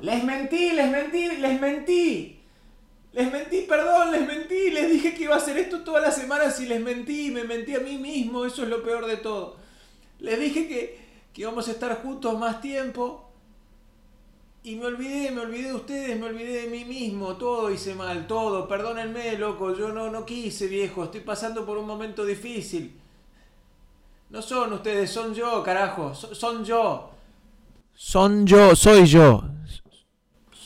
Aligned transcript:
Les 0.00 0.22
mentí, 0.24 0.72
les 0.72 0.90
mentí, 0.90 1.28
les 1.38 1.60
mentí. 1.60 2.38
Les 3.12 3.32
mentí, 3.32 3.62
perdón, 3.62 4.12
les 4.12 4.26
mentí. 4.26 4.70
Les 4.70 4.90
dije 4.90 5.14
que 5.14 5.24
iba 5.24 5.34
a 5.34 5.38
hacer 5.38 5.56
esto 5.56 5.80
todas 5.80 6.02
las 6.02 6.16
semanas 6.16 6.60
y 6.60 6.66
les 6.66 6.80
mentí. 6.80 7.30
Me 7.30 7.44
mentí 7.44 7.74
a 7.74 7.80
mí 7.80 7.96
mismo. 7.96 8.44
Eso 8.44 8.62
es 8.62 8.68
lo 8.68 8.82
peor 8.82 9.06
de 9.06 9.16
todo. 9.16 9.56
Les 10.18 10.38
dije 10.38 10.68
que, 10.68 10.98
que 11.32 11.40
íbamos 11.42 11.68
a 11.68 11.72
estar 11.72 12.02
juntos 12.02 12.38
más 12.38 12.60
tiempo. 12.60 13.22
Y 14.66 14.74
me 14.74 14.86
olvidé, 14.86 15.30
me 15.30 15.42
olvidé 15.42 15.68
de 15.68 15.74
ustedes, 15.74 16.18
me 16.18 16.26
olvidé 16.26 16.62
de 16.62 16.66
mí 16.66 16.84
mismo, 16.84 17.36
todo 17.36 17.70
hice 17.70 17.94
mal, 17.94 18.26
todo. 18.26 18.66
Perdónenme, 18.66 19.38
loco, 19.38 19.72
yo 19.72 19.90
no, 19.90 20.10
no 20.10 20.26
quise, 20.26 20.66
viejo, 20.66 21.04
estoy 21.04 21.20
pasando 21.20 21.64
por 21.64 21.78
un 21.78 21.86
momento 21.86 22.24
difícil. 22.24 22.98
No 24.28 24.42
son 24.42 24.72
ustedes, 24.72 25.08
son 25.08 25.32
yo, 25.34 25.62
carajo, 25.62 26.12
son 26.16 26.64
yo. 26.64 27.10
Son 27.94 28.44
yo, 28.44 28.74
soy 28.74 29.06
yo. 29.06 29.44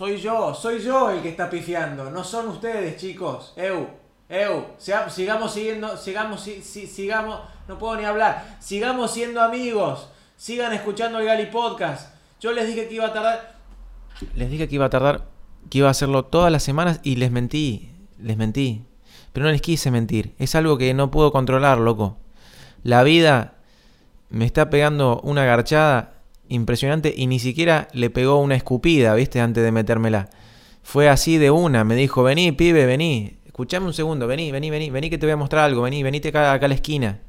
Soy 0.01 0.17
yo, 0.17 0.55
soy 0.55 0.81
yo 0.81 1.11
el 1.11 1.21
que 1.21 1.29
está 1.29 1.51
pifiando, 1.51 2.11
no 2.11 2.25
son 2.25 2.49
ustedes, 2.49 2.97
chicos. 2.97 3.53
Eu, 3.55 3.87
eu, 4.31 4.65
sigamos 4.79 5.53
siguiendo, 5.53 5.95
sigamos, 5.99 6.41
sigamos, 6.41 7.41
no 7.69 7.79
puedo 7.79 7.97
ni 7.97 8.07
hablar. 8.07 8.57
Sigamos 8.61 9.11
siendo 9.11 9.43
amigos, 9.43 10.09
sigan 10.39 10.73
escuchando 10.73 11.19
el 11.19 11.27
Gali 11.27 11.45
Podcast. 11.53 12.15
Yo 12.41 12.53
les 12.53 12.67
dije 12.67 12.89
que 12.89 12.95
iba 12.95 13.09
a 13.09 13.13
tardar 13.13 13.57
les 14.35 14.51
dije 14.51 14.69
que 14.69 14.77
iba 14.77 14.87
a 14.87 14.89
tardar, 14.89 15.27
que 15.69 15.77
iba 15.77 15.89
a 15.89 15.91
hacerlo 15.91 16.25
todas 16.25 16.51
las 16.51 16.63
semanas 16.63 17.01
y 17.03 17.17
les 17.17 17.31
mentí, 17.31 17.91
les 18.19 18.39
mentí. 18.39 18.87
Pero 19.35 19.45
no 19.45 19.53
les 19.53 19.61
quise 19.61 19.91
mentir, 19.91 20.35
es 20.39 20.55
algo 20.55 20.79
que 20.79 20.95
no 20.95 21.11
puedo 21.11 21.31
controlar, 21.31 21.77
loco. 21.77 22.17
La 22.85 23.03
vida 23.03 23.53
me 24.31 24.47
está 24.47 24.71
pegando 24.71 25.21
una 25.23 25.45
garchada 25.45 26.20
impresionante 26.51 27.15
y 27.17 27.27
ni 27.27 27.39
siquiera 27.39 27.89
le 27.93 28.11
pegó 28.11 28.39
una 28.39 28.57
escupida, 28.57 29.15
¿viste? 29.15 29.41
Antes 29.41 29.65
de 29.65 29.73
metérmela. 29.73 30.29
Fue 30.83 31.09
así 31.09 31.39
de 31.39 31.51
una, 31.51 31.85
me 31.85 31.95
dijo, 31.95 32.23
vení, 32.23 32.53
pibe, 32.53 32.85
vení. 32.85 33.39
Escuchame 33.47 33.87
un 33.87 33.95
segundo, 33.95 34.27
vení, 34.27 34.53
vení, 34.53 34.69
vení, 34.69 34.91
vení 34.91 35.09
que 35.09 35.19
te 35.19 35.27
voy 35.27 35.33
a 35.33 35.37
mostrar 35.37 35.65
algo, 35.65 35.83
vení, 35.83 36.03
venite 36.03 36.29
acá, 36.29 36.53
acá 36.53 36.67
a 36.67 36.69
la 36.69 36.75
esquina. 36.75 37.21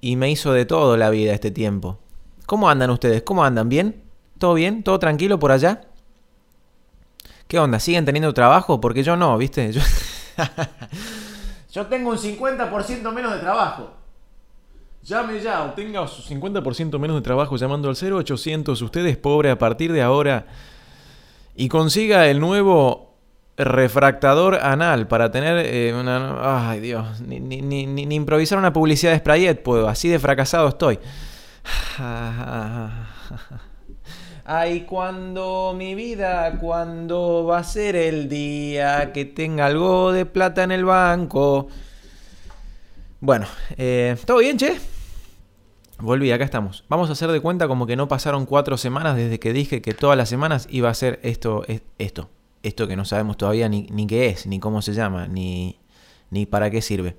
Y 0.00 0.16
me 0.16 0.30
hizo 0.30 0.52
de 0.52 0.64
todo 0.64 0.96
la 0.96 1.10
vida 1.10 1.34
este 1.34 1.50
tiempo. 1.50 1.98
¿Cómo 2.46 2.70
andan 2.70 2.90
ustedes? 2.90 3.22
¿Cómo 3.22 3.44
andan? 3.44 3.68
¿Bien? 3.68 4.02
¿Todo 4.38 4.54
bien? 4.54 4.82
¿Todo 4.82 4.98
tranquilo 4.98 5.38
por 5.38 5.52
allá? 5.52 5.82
¿Qué 7.48 7.58
onda? 7.58 7.80
¿Siguen 7.80 8.04
teniendo 8.04 8.32
trabajo? 8.32 8.80
Porque 8.80 9.02
yo 9.02 9.16
no, 9.16 9.36
¿viste? 9.36 9.72
Yo, 9.72 9.80
yo 11.72 11.86
tengo 11.86 12.10
un 12.10 12.16
50% 12.16 13.12
menos 13.12 13.34
de 13.34 13.40
trabajo. 13.40 13.99
Llame 15.02 15.40
ya 15.40 15.64
o 15.64 15.70
tenga 15.72 16.06
su 16.06 16.22
50% 16.22 16.98
menos 16.98 17.16
de 17.16 17.22
trabajo 17.22 17.56
llamando 17.56 17.88
al 17.88 17.96
0800 17.96 18.82
usted 18.82 19.06
es 19.06 19.16
pobre 19.16 19.50
a 19.50 19.58
partir 19.58 19.92
de 19.92 20.02
ahora 20.02 20.46
y 21.56 21.68
consiga 21.68 22.28
el 22.28 22.38
nuevo 22.38 23.14
refractador 23.56 24.56
anal 24.56 25.08
para 25.08 25.30
tener 25.30 25.64
eh, 25.66 25.94
una... 25.94 26.70
Ay 26.70 26.80
Dios, 26.80 27.20
ni, 27.20 27.40
ni, 27.40 27.62
ni, 27.62 27.86
ni, 27.86 28.14
improvisar 28.14 28.58
una 28.58 28.72
publicidad 28.72 29.12
de 29.12 29.18
Sprayet 29.18 29.62
puedo, 29.62 29.88
así 29.88 30.08
de 30.08 30.18
fracasado 30.18 30.68
estoy. 30.68 30.98
Ay, 34.44 34.80
cuando 34.80 35.74
mi 35.76 35.94
vida, 35.94 36.58
cuando 36.58 37.44
va 37.44 37.58
a 37.58 37.64
ser 37.64 37.94
el 37.94 38.28
día 38.28 39.12
que 39.12 39.24
tenga 39.24 39.66
algo 39.66 40.10
de 40.10 40.26
plata 40.26 40.64
en 40.64 40.72
el 40.72 40.84
banco. 40.84 41.68
Bueno, 43.20 43.46
eh, 43.76 44.16
¿todo 44.24 44.38
bien, 44.38 44.56
che? 44.56 44.78
Volví, 45.98 46.32
acá 46.32 46.44
estamos. 46.44 46.84
Vamos 46.88 47.10
a 47.10 47.12
hacer 47.12 47.30
de 47.30 47.40
cuenta 47.40 47.68
como 47.68 47.86
que 47.86 47.94
no 47.94 48.08
pasaron 48.08 48.46
cuatro 48.46 48.76
semanas 48.78 49.16
desde 49.16 49.38
que 49.38 49.52
dije 49.52 49.82
que 49.82 49.92
todas 49.92 50.16
las 50.16 50.28
semanas 50.28 50.66
iba 50.70 50.88
a 50.88 50.94
ser 50.94 51.20
esto, 51.22 51.64
esto. 51.98 52.30
Esto 52.62 52.88
que 52.88 52.96
no 52.96 53.04
sabemos 53.04 53.36
todavía 53.36 53.68
ni, 53.68 53.86
ni 53.90 54.06
qué 54.06 54.28
es, 54.28 54.46
ni 54.46 54.58
cómo 54.60 54.82
se 54.82 54.92
llama, 54.92 55.28
ni, 55.28 55.78
ni 56.30 56.46
para 56.46 56.70
qué 56.70 56.82
sirve. 56.82 57.16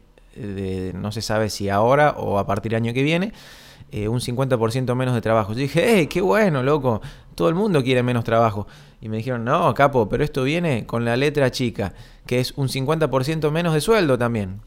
no 0.94 1.12
se 1.12 1.20
sabe 1.20 1.50
si 1.50 1.68
ahora 1.68 2.12
o 2.16 2.38
a 2.38 2.46
partir 2.46 2.70
del 2.70 2.82
año 2.82 2.94
que 2.94 3.02
viene, 3.02 3.34
eh, 3.92 4.08
un 4.08 4.20
50% 4.20 4.94
menos 4.94 5.14
de 5.14 5.20
trabajo. 5.20 5.52
Yo 5.52 5.58
dije, 5.58 6.00
¡eh, 6.00 6.08
qué 6.08 6.22
bueno, 6.22 6.62
loco! 6.62 7.02
Todo 7.34 7.50
el 7.50 7.54
mundo 7.54 7.84
quiere 7.84 8.02
menos 8.02 8.24
trabajo. 8.24 8.66
Y 9.02 9.10
me 9.10 9.18
dijeron, 9.18 9.44
no, 9.44 9.74
capo, 9.74 10.08
pero 10.08 10.24
esto 10.24 10.44
viene 10.44 10.86
con 10.86 11.04
la 11.04 11.14
letra 11.14 11.50
chica, 11.50 11.92
que 12.26 12.40
es 12.40 12.54
un 12.56 12.68
50% 12.68 13.50
menos 13.50 13.74
de 13.74 13.82
sueldo 13.82 14.16
también. 14.16 14.62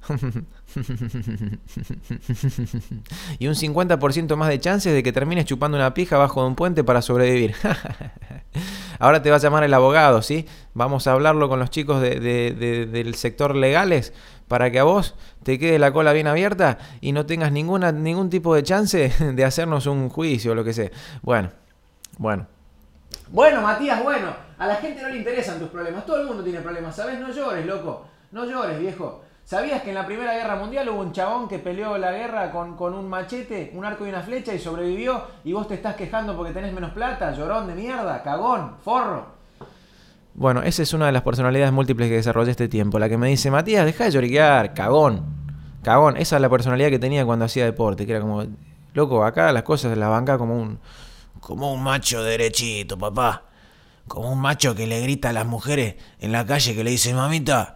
y 3.38 3.46
un 3.46 3.54
50% 3.54 4.36
más 4.36 4.48
de 4.48 4.58
chances 4.58 4.94
de 4.94 5.02
que 5.02 5.12
termines 5.12 5.44
chupando 5.44 5.76
una 5.76 5.92
pija 5.94 6.16
bajo 6.16 6.42
de 6.42 6.48
un 6.48 6.54
puente 6.54 6.84
para 6.84 7.02
sobrevivir. 7.02 7.54
Ahora 8.98 9.22
te 9.22 9.30
va 9.30 9.36
a 9.36 9.40
llamar 9.40 9.64
el 9.64 9.74
abogado, 9.74 10.22
¿sí? 10.22 10.46
Vamos 10.74 11.06
a 11.06 11.12
hablarlo 11.12 11.48
con 11.48 11.58
los 11.58 11.70
chicos 11.70 12.02
del 12.02 13.14
sector 13.14 13.56
legales 13.56 14.12
para 14.48 14.70
que 14.70 14.78
a 14.78 14.84
vos 14.84 15.14
te 15.42 15.58
quede 15.58 15.78
la 15.78 15.92
cola 15.92 16.12
bien 16.12 16.26
abierta 16.26 16.78
y 17.00 17.12
no 17.12 17.26
tengas 17.26 17.52
ningún 17.52 18.30
tipo 18.30 18.54
de 18.54 18.62
chance 18.62 19.08
de 19.34 19.44
hacernos 19.44 19.86
un 19.86 20.08
juicio 20.08 20.52
o 20.52 20.54
lo 20.54 20.64
que 20.64 20.72
sea. 20.72 20.90
Bueno, 21.22 21.50
bueno. 22.18 22.46
Bueno, 23.28 23.62
Matías, 23.62 24.02
bueno, 24.02 24.34
a 24.58 24.66
la 24.66 24.76
gente 24.76 25.02
no 25.02 25.08
le 25.08 25.18
interesan 25.18 25.58
tus 25.58 25.68
problemas. 25.68 26.04
Todo 26.04 26.20
el 26.20 26.26
mundo 26.26 26.42
tiene 26.42 26.60
problemas, 26.60 26.96
¿sabes? 26.96 27.18
No 27.20 27.32
llores, 27.32 27.64
loco. 27.64 28.06
No 28.32 28.44
llores, 28.44 28.78
viejo. 28.78 29.22
¿Sabías 29.50 29.82
que 29.82 29.88
en 29.88 29.96
la 29.96 30.06
Primera 30.06 30.32
Guerra 30.34 30.54
Mundial 30.54 30.88
hubo 30.90 31.00
un 31.00 31.10
chabón 31.10 31.48
que 31.48 31.58
peleó 31.58 31.98
la 31.98 32.12
guerra 32.12 32.52
con, 32.52 32.76
con, 32.76 32.94
un 32.94 33.08
machete, 33.08 33.72
un 33.74 33.84
arco 33.84 34.06
y 34.06 34.08
una 34.08 34.22
flecha 34.22 34.54
y 34.54 34.60
sobrevivió? 34.60 35.24
Y 35.42 35.52
vos 35.52 35.66
te 35.66 35.74
estás 35.74 35.96
quejando 35.96 36.36
porque 36.36 36.52
tenés 36.52 36.72
menos 36.72 36.92
plata, 36.92 37.32
llorón 37.32 37.66
de 37.66 37.74
mierda, 37.74 38.22
cagón, 38.22 38.76
forro. 38.84 39.26
Bueno, 40.34 40.62
esa 40.62 40.84
es 40.84 40.92
una 40.92 41.06
de 41.06 41.10
las 41.10 41.22
personalidades 41.22 41.72
múltiples 41.72 42.08
que 42.08 42.14
desarrollé 42.14 42.52
este 42.52 42.68
tiempo. 42.68 43.00
La 43.00 43.08
que 43.08 43.18
me 43.18 43.26
dice, 43.26 43.50
Matías, 43.50 43.84
deja 43.84 44.04
de 44.04 44.12
lloriquear, 44.12 44.72
cagón. 44.72 45.24
Cagón. 45.82 46.16
Esa 46.16 46.36
es 46.36 46.42
la 46.42 46.48
personalidad 46.48 46.90
que 46.90 47.00
tenía 47.00 47.26
cuando 47.26 47.46
hacía 47.46 47.64
deporte, 47.64 48.06
que 48.06 48.12
era 48.12 48.20
como, 48.20 48.44
loco, 48.94 49.24
acá 49.24 49.50
las 49.50 49.64
cosas 49.64 49.98
las 49.98 50.10
banca 50.10 50.38
como 50.38 50.56
un, 50.56 50.78
como 51.40 51.74
un 51.74 51.82
macho 51.82 52.22
derechito, 52.22 52.96
papá. 52.96 53.46
Como 54.06 54.30
un 54.30 54.40
macho 54.40 54.76
que 54.76 54.86
le 54.86 55.00
grita 55.00 55.30
a 55.30 55.32
las 55.32 55.46
mujeres 55.46 55.96
en 56.20 56.30
la 56.30 56.46
calle 56.46 56.76
que 56.76 56.84
le 56.84 56.90
dice, 56.90 57.12
mamita, 57.14 57.74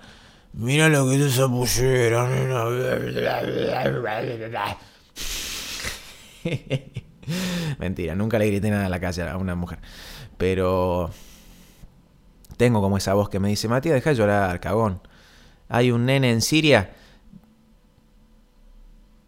mira 0.55 0.89
lo 0.89 1.09
que 1.09 1.17
es 1.17 1.21
esa 1.23 1.49
pullera, 1.49 2.29
Mentira, 7.79 8.15
nunca 8.15 8.39
le 8.39 8.47
grité 8.47 8.71
nada 8.71 8.85
en 8.85 8.91
la 8.91 9.01
calle 9.01 9.23
a 9.23 9.37
una 9.37 9.55
mujer. 9.55 9.79
Pero 10.37 11.11
tengo 12.57 12.81
como 12.81 12.97
esa 12.97 13.15
voz 13.15 13.29
que 13.29 13.41
me 13.41 13.49
dice, 13.49 13.69
Matías, 13.69 13.95
deja 13.95 14.11
de 14.11 14.17
llorar, 14.17 14.61
cagón. 14.61 15.01
Hay 15.69 15.91
un 15.91 16.07
nene 16.07 16.31
en 16.31 16.41
Siria 16.43 16.91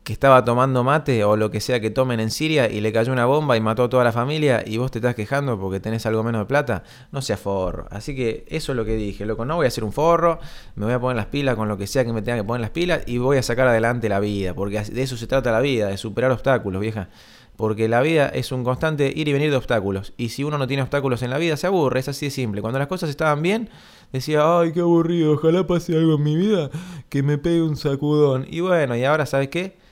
que 0.06 0.12
estaba 0.12 0.44
tomando 0.44 0.85
mate 0.85 1.25
o 1.25 1.37
lo 1.37 1.50
que 1.50 1.61
sea 1.61 1.81
que 1.81 1.91
tomen 1.91 2.20
en 2.20 2.31
Siria 2.31 2.70
y 2.70 2.81
le 2.81 2.93
cayó 2.93 3.12
una 3.12 3.26
bomba 3.26 3.56
y 3.56 3.61
mató 3.61 3.82
a 3.82 3.88
toda 3.88 4.05
la 4.05 4.12
familia 4.12 4.62
y 4.64 4.76
vos 4.76 4.93
te 4.93 4.99
estás 4.99 5.17
quejando 5.17 5.58
porque 5.58 5.81
tenés 5.81 6.06
algo 6.06 6.23
menos 6.23 6.43
de 6.43 6.44
plata, 6.44 6.85
no 7.11 7.20
sea 7.20 7.37
forro. 7.37 7.88
Así 7.91 8.14
que 8.14 8.44
eso 8.47 8.70
es 8.70 8.76
lo 8.76 8.85
que 8.85 8.94
dije, 8.94 9.26
loco, 9.26 9.44
no 9.44 9.56
voy 9.56 9.64
a 9.64 9.69
hacer 9.69 9.82
un 9.82 9.93
forro, 9.93 10.38
me 10.76 10.85
voy 10.85 10.94
a 10.94 11.00
poner 11.00 11.17
las 11.17 11.26
pilas 11.26 11.56
con 11.56 11.67
lo 11.67 11.76
que 11.76 11.88
sea 11.88 12.05
que 12.05 12.12
me 12.12 12.23
tenga 12.23 12.38
que 12.38 12.44
poner 12.44 12.61
las 12.61 12.70
pilas 12.70 13.03
y 13.06 13.19
voy 13.19 13.38
a 13.38 13.43
sacar 13.43 13.67
adelante 13.67 14.08
la 14.08 14.20
vida, 14.20 14.55
porque 14.55 14.81
de 14.81 15.03
eso 15.03 15.17
se 15.17 15.26
trata 15.26 15.50
la 15.50 15.58
vida, 15.58 15.88
de 15.88 15.97
superar 15.97 16.31
obstáculos, 16.31 16.81
vieja. 16.81 17.08
Porque 17.56 17.88
la 17.88 18.00
vida 18.00 18.29
es 18.29 18.53
un 18.53 18.62
constante 18.62 19.12
ir 19.12 19.26
y 19.26 19.32
venir 19.32 19.50
de 19.50 19.56
obstáculos. 19.56 20.12
Y 20.17 20.29
si 20.29 20.44
uno 20.44 20.56
no 20.56 20.69
tiene 20.69 20.85
obstáculos 20.85 21.23
en 21.23 21.31
la 21.31 21.38
vida, 21.38 21.56
se 21.56 21.67
aburre, 21.67 21.99
es 21.99 22.08
así 22.08 22.26
de 22.26 22.31
simple. 22.31 22.61
Cuando 22.61 22.79
las 22.79 22.87
cosas 22.87 23.11
estaban 23.11 23.43
bien, 23.43 23.70
decía, 24.12 24.61
ay, 24.61 24.70
qué 24.73 24.81
aburrido, 24.81 25.32
ojalá 25.32 25.67
pase 25.67 25.97
algo 25.97 26.14
en 26.14 26.23
mi 26.23 26.37
vida 26.37 26.70
que 27.08 27.25
me 27.25 27.38
pegue 27.38 27.62
un 27.62 27.76
sacudón. 27.76 28.47
Y 28.49 28.61
bueno, 28.61 28.94
y 28.94 29.03
ahora, 29.03 29.26
¿sabes 29.26 29.49
qué? 29.49 29.85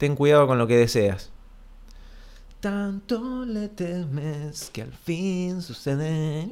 Ten 0.00 0.16
cuidado 0.16 0.46
con 0.46 0.56
lo 0.56 0.66
que 0.66 0.78
deseas. 0.78 1.30
Tanto 2.60 3.44
le 3.44 3.68
temes 3.68 4.70
que 4.72 4.80
al 4.80 4.94
fin 4.94 5.60
sucede. 5.60 6.48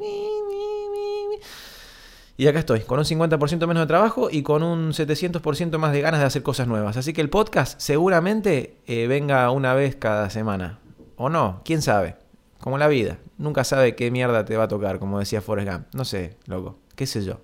Y 2.37 2.47
acá 2.47 2.59
estoy, 2.59 2.81
con 2.81 2.99
un 2.99 3.06
50% 3.06 3.67
menos 3.67 3.85
de 3.85 3.87
trabajo 3.87 4.29
y 4.31 4.43
con 4.43 4.62
un 4.62 4.91
700% 4.91 5.79
más 5.79 5.93
de 5.93 6.03
ganas 6.03 6.21
de 6.21 6.27
hacer 6.27 6.43
cosas 6.43 6.69
nuevas. 6.69 6.99
Así 6.99 7.15
que 7.15 7.23
el 7.23 7.31
podcast 7.31 7.81
seguramente 7.81 8.77
eh, 8.87 9.06
venga 9.06 9.50
una 9.50 9.73
vez 9.73 9.97
cada 9.97 10.29
semana. 10.29 10.79
O 11.17 11.31
no, 11.31 11.62
quién 11.65 11.81
sabe. 11.81 12.17
Como 12.61 12.77
la 12.77 12.87
vida. 12.87 13.17
Nunca 13.39 13.65
sabe 13.65 13.97
qué 13.97 14.11
mierda 14.11 14.45
te 14.45 14.59
va 14.59 14.65
a 14.65 14.69
tocar, 14.69 14.99
como 14.99 15.19
decía 15.19 15.41
Forrest 15.41 15.71
Gump. 15.71 15.87
No 15.95 16.05
sé, 16.05 16.37
loco. 16.45 16.79
¿Qué 16.95 17.06
sé 17.06 17.25
yo? 17.25 17.41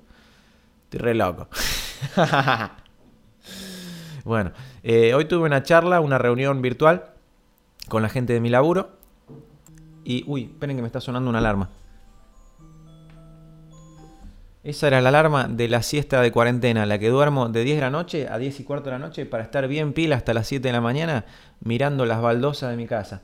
Estoy 0.84 1.00
re 1.00 1.14
loco. 1.14 1.48
bueno, 4.26 4.52
eh, 4.84 5.14
hoy 5.14 5.24
tuve 5.24 5.46
una 5.46 5.62
charla, 5.62 6.00
una 6.00 6.18
reunión 6.18 6.60
virtual 6.60 7.06
con 7.88 8.02
la 8.02 8.10
gente 8.10 8.34
de 8.34 8.40
mi 8.40 8.50
laburo. 8.50 8.90
Y, 10.04 10.24
uy, 10.26 10.42
esperen 10.44 10.76
que 10.76 10.82
me 10.82 10.86
está 10.86 11.00
sonando 11.00 11.30
una 11.30 11.38
alarma. 11.38 11.70
Esa 14.62 14.86
era 14.86 15.00
la 15.00 15.08
alarma 15.08 15.48
de 15.48 15.68
la 15.68 15.82
siesta 15.82 16.20
de 16.20 16.30
cuarentena, 16.30 16.84
la 16.84 16.98
que 16.98 17.08
duermo 17.08 17.48
de 17.48 17.64
10 17.64 17.76
de 17.78 17.80
la 17.80 17.90
noche 17.90 18.28
a 18.28 18.36
10 18.36 18.60
y 18.60 18.64
cuarto 18.64 18.86
de 18.86 18.92
la 18.92 18.98
noche 18.98 19.24
para 19.24 19.42
estar 19.42 19.66
bien 19.68 19.94
pila 19.94 20.16
hasta 20.16 20.34
las 20.34 20.46
7 20.48 20.68
de 20.68 20.72
la 20.72 20.82
mañana 20.82 21.24
mirando 21.60 22.04
las 22.04 22.20
baldosas 22.20 22.70
de 22.70 22.76
mi 22.76 22.86
casa. 22.86 23.22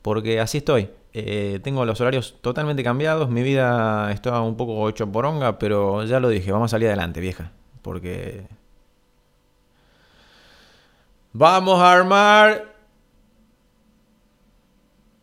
Porque 0.00 0.40
así 0.40 0.58
estoy. 0.58 0.88
Eh, 1.12 1.60
tengo 1.62 1.84
los 1.84 2.00
horarios 2.00 2.38
totalmente 2.40 2.82
cambiados. 2.82 3.28
Mi 3.28 3.42
vida 3.42 4.10
está 4.10 4.40
un 4.40 4.56
poco 4.56 4.88
hecho 4.88 5.10
poronga, 5.12 5.58
pero 5.58 6.04
ya 6.04 6.18
lo 6.18 6.30
dije, 6.30 6.50
vamos 6.50 6.70
a 6.70 6.72
salir 6.76 6.88
adelante, 6.88 7.20
vieja. 7.20 7.52
Porque 7.82 8.46
Vamos 11.36 11.80
a 11.80 11.90
armar 11.90 12.76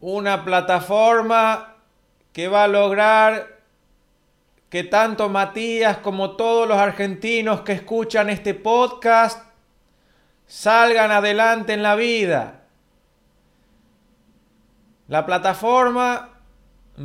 una 0.02 0.44
plataforma 0.44 1.78
que 2.34 2.50
va 2.50 2.66
a 2.66 2.68
lograr 2.68 3.62
que 4.70 4.84
tanto 4.84 5.30
Matías 5.30 6.00
como 6.00 6.32
todos 6.32 6.68
los 6.68 6.78
argentinos 6.78 7.62
que 7.62 7.72
escuchan 7.72 8.30
este 8.30 8.54
podcast 8.54 9.42
salgan 10.48 11.12
adelante 11.12 11.72
en 11.72 11.82
la 11.82 11.96
vida. 11.96 12.64
La 15.08 15.26
plataforma 15.26 16.42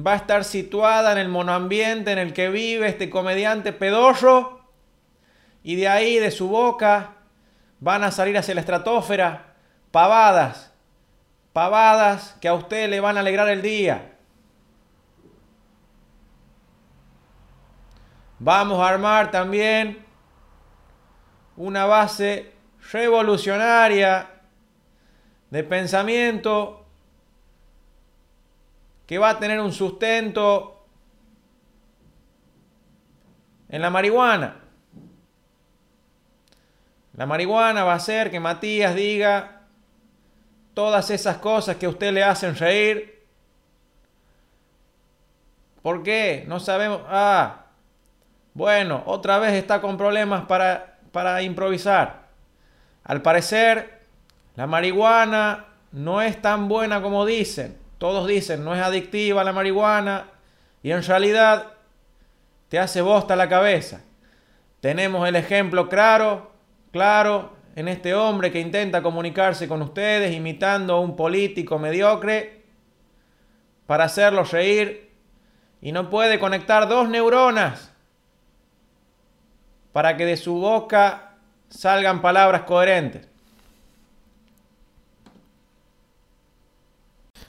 va 0.05 0.15
a 0.15 0.17
estar 0.17 0.43
situada 0.43 1.13
en 1.13 1.19
el 1.19 1.29
monoambiente 1.29 2.11
en 2.11 2.19
el 2.19 2.33
que 2.33 2.49
vive 2.49 2.89
este 2.89 3.09
comediante 3.09 3.73
pedorro 3.73 4.69
y 5.63 5.77
de 5.77 5.87
ahí, 5.87 6.19
de 6.19 6.33
su 6.33 6.49
boca, 6.49 7.16
van 7.81 8.05
a 8.05 8.11
salir 8.11 8.37
hacia 8.37 8.55
la 8.55 8.61
estratosfera 8.61 9.55
pavadas, 9.91 10.73
pavadas 11.53 12.37
que 12.41 12.49
a 12.49 12.55
usted 12.55 12.89
le 12.89 13.01
van 13.01 13.17
a 13.17 13.21
alegrar 13.21 13.49
el 13.49 13.63
día. 13.63 14.13
Vamos 18.39 18.79
a 18.81 18.89
armar 18.89 19.31
también 19.31 20.05
una 21.57 21.87
base 21.87 22.53
revolucionaria 22.93 24.29
de 25.51 25.65
pensamiento 25.65 26.85
que 29.07 29.19
va 29.19 29.31
a 29.31 29.39
tener 29.39 29.61
un 29.61 29.73
sustento 29.73 30.85
en 33.69 33.81
la 33.81 33.91
marihuana. 33.91 34.66
La 37.17 37.25
marihuana 37.25 37.83
va 37.85 37.95
a 37.95 37.97
hacer 37.97 38.31
que 38.31 38.41
Matías 38.41 38.95
diga 38.95 39.63
todas 40.75 41.11
esas 41.11 41.39
cosas 41.39 41.77
que 41.77 41.87
a 41.87 41.89
usted 41.89 42.13
le 42.13 42.23
hacen 42.23 42.55
reír. 42.55 43.25
¿Por 45.81 46.03
qué? 46.03 46.45
No 46.47 46.61
sabemos. 46.61 47.01
Ah, 47.09 47.65
bueno, 48.53 49.03
otra 49.07 49.39
vez 49.39 49.55
está 49.55 49.81
con 49.81 49.97
problemas 49.97 50.45
para, 50.45 50.99
para 51.11 51.41
improvisar. 51.41 52.27
Al 53.05 53.23
parecer, 53.23 54.03
la 54.55 54.67
marihuana 54.67 55.67
no 55.93 56.21
es 56.21 56.43
tan 56.43 56.69
buena 56.69 57.01
como 57.01 57.25
dicen. 57.25 57.79
Todos 57.97 58.27
dicen, 58.27 58.63
no 58.63 58.75
es 58.75 58.83
adictiva 58.83 59.43
la 59.43 59.55
marihuana. 59.55 60.27
Y 60.83 60.91
en 60.91 61.03
realidad 61.03 61.69
te 62.69 62.79
hace 62.79 63.01
bosta 63.01 63.37
la 63.37 63.49
cabeza. 63.49 64.03
Tenemos 64.81 65.27
el 65.27 65.37
ejemplo 65.37 65.89
claro 65.89 66.56
claro 66.97 67.51
en 67.75 67.89
este 67.89 68.15
hombre 68.15 68.51
que 68.51 68.59
intenta 68.59 69.03
comunicarse 69.03 69.69
con 69.69 69.83
ustedes 69.83 70.35
imitando 70.35 70.95
a 70.95 71.01
un 71.01 71.15
político 71.15 71.79
mediocre 71.79 72.63
para 73.87 74.05
hacerlos 74.05 74.51
reír 74.51 75.11
y 75.83 75.93
no 75.93 76.09
puede 76.09 76.39
conectar 76.39 76.89
dos 76.89 77.07
neuronas 77.11 77.93
para 79.93 80.17
que 80.17 80.25
de 80.25 80.39
su 80.39 80.55
boca 80.55 81.35
salgan 81.69 82.23
palabras 82.23 82.63
coherentes. 82.63 83.29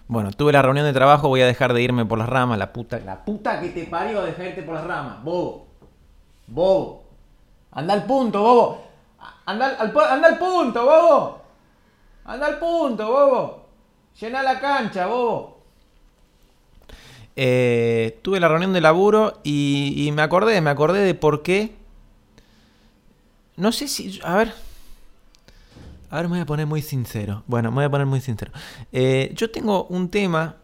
Bueno, 0.10 0.32
tuve 0.32 0.52
la 0.52 0.62
reunión 0.62 0.86
de 0.86 0.94
trabajo, 0.94 1.30
voy 1.30 1.42
a 1.42 1.46
dejar 1.46 1.74
de 1.74 1.82
irme 1.82 2.06
por 2.06 2.18
las 2.18 2.28
ramas, 2.28 2.58
la 2.60 2.74
puta, 2.74 3.00
la 3.00 3.24
puta 3.24 3.62
que 3.62 3.70
te 3.70 3.86
parió 3.86 4.24
de 4.24 4.32
irte 4.32 4.62
por 4.62 4.76
las 4.76 4.86
ramas, 4.86 5.24
bobo. 5.24 5.68
Bobo. 6.48 7.04
Anda 7.72 7.94
al 7.94 8.06
punto, 8.06 8.42
bobo. 8.42 8.87
Anda 9.46 9.68
al, 9.78 9.92
punto, 10.38 10.86
bobo. 10.86 11.42
Anda 12.26 12.48
al 12.48 12.60
punto, 12.60 13.08
bobo. 13.08 13.66
Llena 14.20 14.44
la 14.44 14.60
cancha, 14.60 15.08
bobo. 15.08 15.62
Eh, 17.36 18.20
tuve 18.24 18.40
la 18.40 18.48
reunión 18.48 18.74
de 18.74 18.82
laburo 18.82 19.40
y, 19.44 20.10
me 20.14 20.22
acordé, 20.22 20.60
me 20.62 20.70
acordé 20.70 21.02
de 21.02 21.14
por 21.14 21.44
qué. 21.44 21.76
No 23.56 23.72
sé 23.72 23.88
si. 23.88 24.20
A 24.24 24.36
ver. 24.36 24.54
A 26.10 26.18
ver, 26.18 26.26
me 26.26 26.32
voy 26.32 26.40
a 26.42 26.46
poner 26.46 26.66
muy 26.66 26.82
sincero. 26.82 27.44
Bueno, 27.48 27.70
me 27.70 27.76
voy 27.76 27.86
a 27.86 27.90
poner 27.90 28.08
muy 28.08 28.22
sincero. 28.22 28.52
Eh, 28.92 29.32
yo 29.36 29.52
tengo 29.52 29.86
un 29.86 30.10
tema 30.10 30.56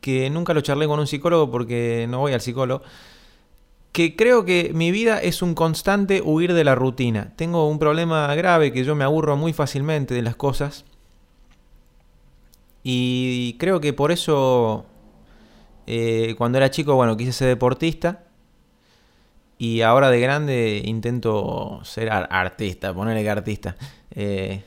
que 0.00 0.30
nunca 0.30 0.54
lo 0.54 0.60
charlé 0.60 0.86
con 0.86 0.98
un 0.98 1.06
psicólogo 1.06 1.50
porque 1.50 2.06
no 2.08 2.20
voy 2.20 2.32
al 2.32 2.40
psicólogo 2.40 2.82
que 3.98 4.14
creo 4.14 4.44
que 4.44 4.70
mi 4.74 4.92
vida 4.92 5.18
es 5.18 5.42
un 5.42 5.56
constante 5.56 6.22
huir 6.22 6.54
de 6.54 6.62
la 6.62 6.76
rutina. 6.76 7.32
Tengo 7.34 7.68
un 7.68 7.80
problema 7.80 8.32
grave 8.36 8.72
que 8.72 8.84
yo 8.84 8.94
me 8.94 9.02
aburro 9.02 9.36
muy 9.36 9.52
fácilmente 9.52 10.14
de 10.14 10.22
las 10.22 10.36
cosas. 10.36 10.84
Y 12.84 13.56
creo 13.58 13.80
que 13.80 13.92
por 13.92 14.12
eso 14.12 14.86
eh, 15.88 16.36
cuando 16.38 16.58
era 16.58 16.70
chico, 16.70 16.94
bueno, 16.94 17.16
quise 17.16 17.32
ser 17.32 17.48
deportista. 17.48 18.22
Y 19.58 19.80
ahora 19.80 20.10
de 20.10 20.20
grande 20.20 20.80
intento 20.84 21.80
ser 21.82 22.08
artista, 22.08 22.94
ponerle 22.94 23.24
que 23.24 23.30
artista. 23.30 23.74
Eh, 24.12 24.62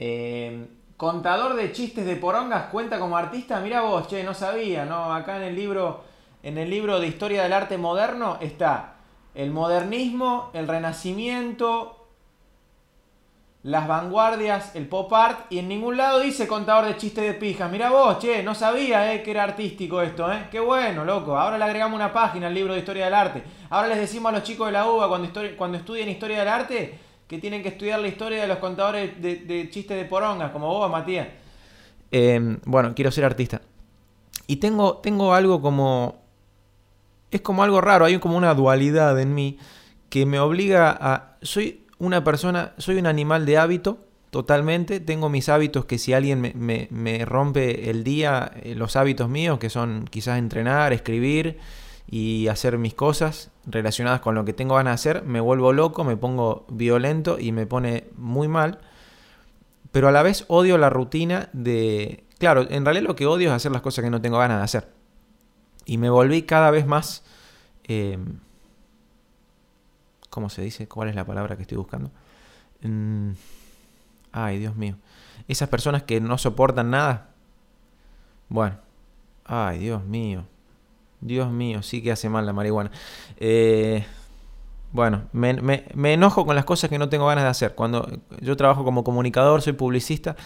eh, 0.00 0.66
contador 0.96 1.54
de 1.54 1.70
chistes 1.70 2.04
de 2.04 2.16
porongas 2.16 2.64
cuenta 2.70 2.98
como 2.98 3.16
artista. 3.16 3.60
Mira 3.60 3.82
vos, 3.82 4.08
che, 4.08 4.24
no 4.24 4.34
sabía, 4.34 4.84
¿no? 4.84 5.14
Acá 5.14 5.36
en 5.36 5.44
el 5.44 5.54
libro 5.54 6.17
en 6.48 6.56
el 6.56 6.70
libro 6.70 6.98
de 6.98 7.06
Historia 7.06 7.42
del 7.42 7.52
Arte 7.52 7.76
Moderno 7.76 8.38
está 8.40 8.94
el 9.34 9.50
modernismo, 9.50 10.50
el 10.54 10.66
renacimiento, 10.66 12.06
las 13.64 13.86
vanguardias, 13.86 14.74
el 14.74 14.88
pop 14.88 15.12
art, 15.12 15.40
y 15.50 15.58
en 15.58 15.68
ningún 15.68 15.98
lado 15.98 16.20
dice 16.20 16.48
contador 16.48 16.86
de 16.86 16.96
chistes 16.96 17.22
de 17.22 17.34
pijas. 17.34 17.70
Mira 17.70 17.90
vos, 17.90 18.18
che, 18.18 18.42
no 18.42 18.54
sabía 18.54 19.12
eh, 19.12 19.22
que 19.22 19.32
era 19.32 19.42
artístico 19.42 20.00
esto, 20.00 20.32
¿eh? 20.32 20.46
Qué 20.50 20.58
bueno, 20.58 21.04
loco. 21.04 21.36
Ahora 21.36 21.58
le 21.58 21.64
agregamos 21.64 21.94
una 21.94 22.14
página 22.14 22.46
al 22.46 22.54
libro 22.54 22.72
de 22.72 22.78
historia 22.78 23.04
del 23.04 23.14
arte. 23.14 23.42
Ahora 23.68 23.88
les 23.88 23.98
decimos 23.98 24.30
a 24.30 24.36
los 24.36 24.42
chicos 24.42 24.68
de 24.68 24.72
la 24.72 24.86
UBA 24.90 25.06
cuando, 25.58 25.76
estudien 25.76 26.08
historia 26.08 26.38
del 26.38 26.48
arte 26.48 26.98
que 27.28 27.36
tienen 27.36 27.62
que 27.62 27.68
estudiar 27.68 28.00
la 28.00 28.08
historia 28.08 28.40
de 28.40 28.48
los 28.48 28.56
contadores 28.56 29.20
de, 29.20 29.68
chistes 29.70 29.98
de 29.98 30.06
porongas, 30.06 30.50
como 30.50 30.66
vos, 30.68 30.90
Matías. 30.90 31.28
Em, 32.10 32.58
bueno, 32.64 32.94
quiero 32.94 33.10
ser 33.10 33.26
artista. 33.26 33.60
Y 34.46 34.56
tengo, 34.56 34.96
tengo 34.96 35.34
algo 35.34 35.60
como... 35.60 36.27
Es 37.30 37.40
como 37.42 37.62
algo 37.62 37.80
raro, 37.80 38.04
hay 38.04 38.18
como 38.18 38.36
una 38.36 38.54
dualidad 38.54 39.18
en 39.20 39.34
mí 39.34 39.58
que 40.08 40.26
me 40.26 40.38
obliga 40.38 40.96
a... 40.98 41.36
Soy 41.42 41.86
una 41.98 42.24
persona, 42.24 42.72
soy 42.78 42.96
un 42.96 43.06
animal 43.06 43.44
de 43.44 43.58
hábito, 43.58 43.98
totalmente. 44.30 45.00
Tengo 45.00 45.28
mis 45.28 45.48
hábitos 45.48 45.84
que 45.84 45.98
si 45.98 46.12
alguien 46.12 46.40
me, 46.54 47.24
rompe 47.24 47.90
el 47.90 48.04
día, 48.04 48.52
eh, 48.62 48.74
los 48.74 48.96
hábitos 48.96 49.28
míos, 49.28 49.58
que 49.58 49.70
son 49.70 50.06
quizás 50.10 50.38
entrenar, 50.38 50.92
escribir 50.92 51.58
y 52.10 52.48
hacer 52.48 52.78
mis 52.78 52.94
cosas 52.94 53.50
relacionadas 53.66 54.20
con 54.20 54.34
lo 54.34 54.44
que 54.44 54.54
tengo 54.54 54.76
ganas 54.76 54.92
de 55.02 55.10
hacer, 55.10 55.24
me 55.24 55.40
vuelvo 55.40 55.72
loco, 55.72 56.04
me 56.04 56.16
pongo 56.16 56.66
violento 56.70 57.38
y 57.38 57.52
me 57.52 57.66
pone 57.66 58.04
muy 58.16 58.48
mal. 58.48 58.78
Pero 59.92 60.08
a 60.08 60.12
la 60.12 60.22
vez 60.22 60.44
odio 60.48 60.78
la 60.78 60.90
rutina 60.90 61.48
de... 61.52 62.24
Claro, 62.38 62.66
en 62.70 62.84
realidad 62.84 63.06
lo 63.06 63.16
que 63.16 63.26
odio 63.26 63.48
es 63.48 63.54
hacer 63.54 63.72
las 63.72 63.82
cosas 63.82 64.04
que 64.04 64.10
no 64.10 64.20
tengo 64.20 64.38
ganas 64.38 64.58
de 64.58 64.64
hacer. 64.64 64.97
Y 65.88 65.96
me 65.96 66.10
volví 66.10 66.42
cada 66.42 66.70
vez 66.70 66.86
más... 66.86 67.24
Eh, 67.84 68.18
¿Cómo 70.28 70.50
se 70.50 70.60
dice? 70.60 70.86
¿Cuál 70.86 71.08
es 71.08 71.14
la 71.14 71.24
palabra 71.24 71.56
que 71.56 71.62
estoy 71.62 71.78
buscando? 71.78 72.10
Mm, 72.82 73.30
ay, 74.30 74.58
Dios 74.58 74.76
mío. 74.76 74.96
Esas 75.48 75.70
personas 75.70 76.02
que 76.02 76.20
no 76.20 76.36
soportan 76.36 76.90
nada. 76.90 77.30
Bueno. 78.50 78.76
Ay, 79.46 79.78
Dios 79.78 80.04
mío. 80.04 80.44
Dios 81.22 81.50
mío, 81.50 81.82
sí 81.82 82.02
que 82.02 82.12
hace 82.12 82.28
mal 82.28 82.44
la 82.44 82.52
marihuana. 82.52 82.90
Eh, 83.38 84.04
bueno, 84.92 85.22
me, 85.32 86.12
enojo 86.12 86.44
con 86.44 86.54
las 86.54 86.66
cosas 86.66 86.90
que 86.90 86.98
no 86.98 87.08
tengo 87.08 87.26
ganas 87.26 87.44
de 87.44 87.50
hacer. 87.50 87.74
Cuando 87.74 88.06
yo 88.42 88.58
trabajo 88.58 88.84
como 88.84 89.04
comunicador, 89.04 89.62
soy 89.62 89.72
publicista 89.72 90.36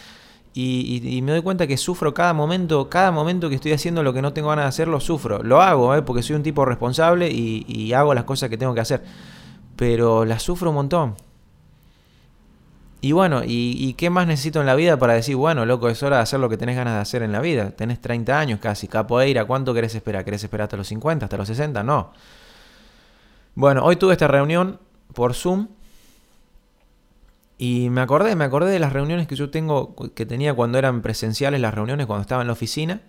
y, 0.55 1.21
me 1.23 1.31
doy 1.31 1.41
cuenta 1.41 1.65
que 1.65 1.77
sufro 1.77 2.13
cada 2.13 2.33
momento, 2.33 2.87
cada 2.87 3.11
momento 3.11 3.49
que 3.49 3.55
estoy 3.55 3.71
haciendo 3.71 4.03
lo 4.03 4.13
que 4.13 4.21
no 4.21 4.33
tengo 4.33 4.49
ganas 4.49 4.65
de 4.65 4.69
hacer, 4.69 4.87
lo 4.87 4.99
sufro. 4.99 5.41
Lo 5.41 5.61
hago, 5.61 5.95
eh, 5.95 6.03
porque 6.03 6.21
soy 6.21 6.35
un 6.35 6.43
tipo 6.43 6.63
responsable 6.63 7.29
y, 7.31 7.91
hago 7.93 8.13
las 8.13 8.25
cosas 8.25 8.49
que 8.49 8.57
tengo 8.57 8.73
que 8.73 8.81
hacer. 8.81 9.03
Pero 9.75 10.25
las 10.25 10.43
sufro 10.43 10.69
un 10.69 10.75
montón. 10.75 11.15
Y 13.01 13.11
bueno, 13.11 13.41
¿y, 13.43 13.93
qué 13.95 14.09
más 14.11 14.27
necesito 14.27 14.59
en 14.61 14.67
la 14.67 14.75
vida 14.75 14.97
para 14.97 15.13
decir, 15.13 15.35
bueno, 15.35 15.65
loco, 15.65 15.89
es 15.89 16.01
hora 16.03 16.17
de 16.17 16.23
hacer 16.23 16.39
lo 16.39 16.49
que 16.49 16.57
tenés 16.57 16.75
ganas 16.75 16.93
de 16.93 16.99
hacer 17.01 17.23
en 17.23 17.31
la 17.31 17.41
vida? 17.41 17.71
Tenés 17.71 17.99
30 17.99 18.39
años 18.39 18.59
casi, 18.59 18.87
capoeira, 18.87 19.45
¿cuánto 19.45 19.73
querés 19.73 19.95
esperar? 19.95 20.23
¿Querés 20.23 20.43
esperar 20.43 20.65
hasta 20.65 20.77
los 20.77 20.87
50, 20.87 21.25
hasta 21.25 21.37
los 21.37 21.47
60? 21.47 21.83
No. 21.83 22.11
Bueno, 23.55 23.83
hoy 23.83 23.95
tuve 23.95 24.13
esta 24.13 24.27
reunión 24.27 24.79
por 25.13 25.33
Zoom 25.33 25.67
y 27.57 27.89
me 27.89 28.01
acordé, 28.01 28.35
me 28.35 28.45
acordé 28.45 28.71
de 28.71 28.79
las 28.79 28.93
reuniones 28.93 29.27
que 29.27 29.35
yo 29.35 29.49
tengo, 29.49 29.95
que 30.15 30.25
tenía 30.25 30.53
cuando 30.53 30.77
eran 30.77 31.01
presenciales 31.01 31.61
las 31.61 31.73
reuniones, 31.73 32.07
cuando 32.07 32.21
estaba 32.21 32.41
en 32.41 32.47
la 32.47 32.53
oficina, 32.53 33.01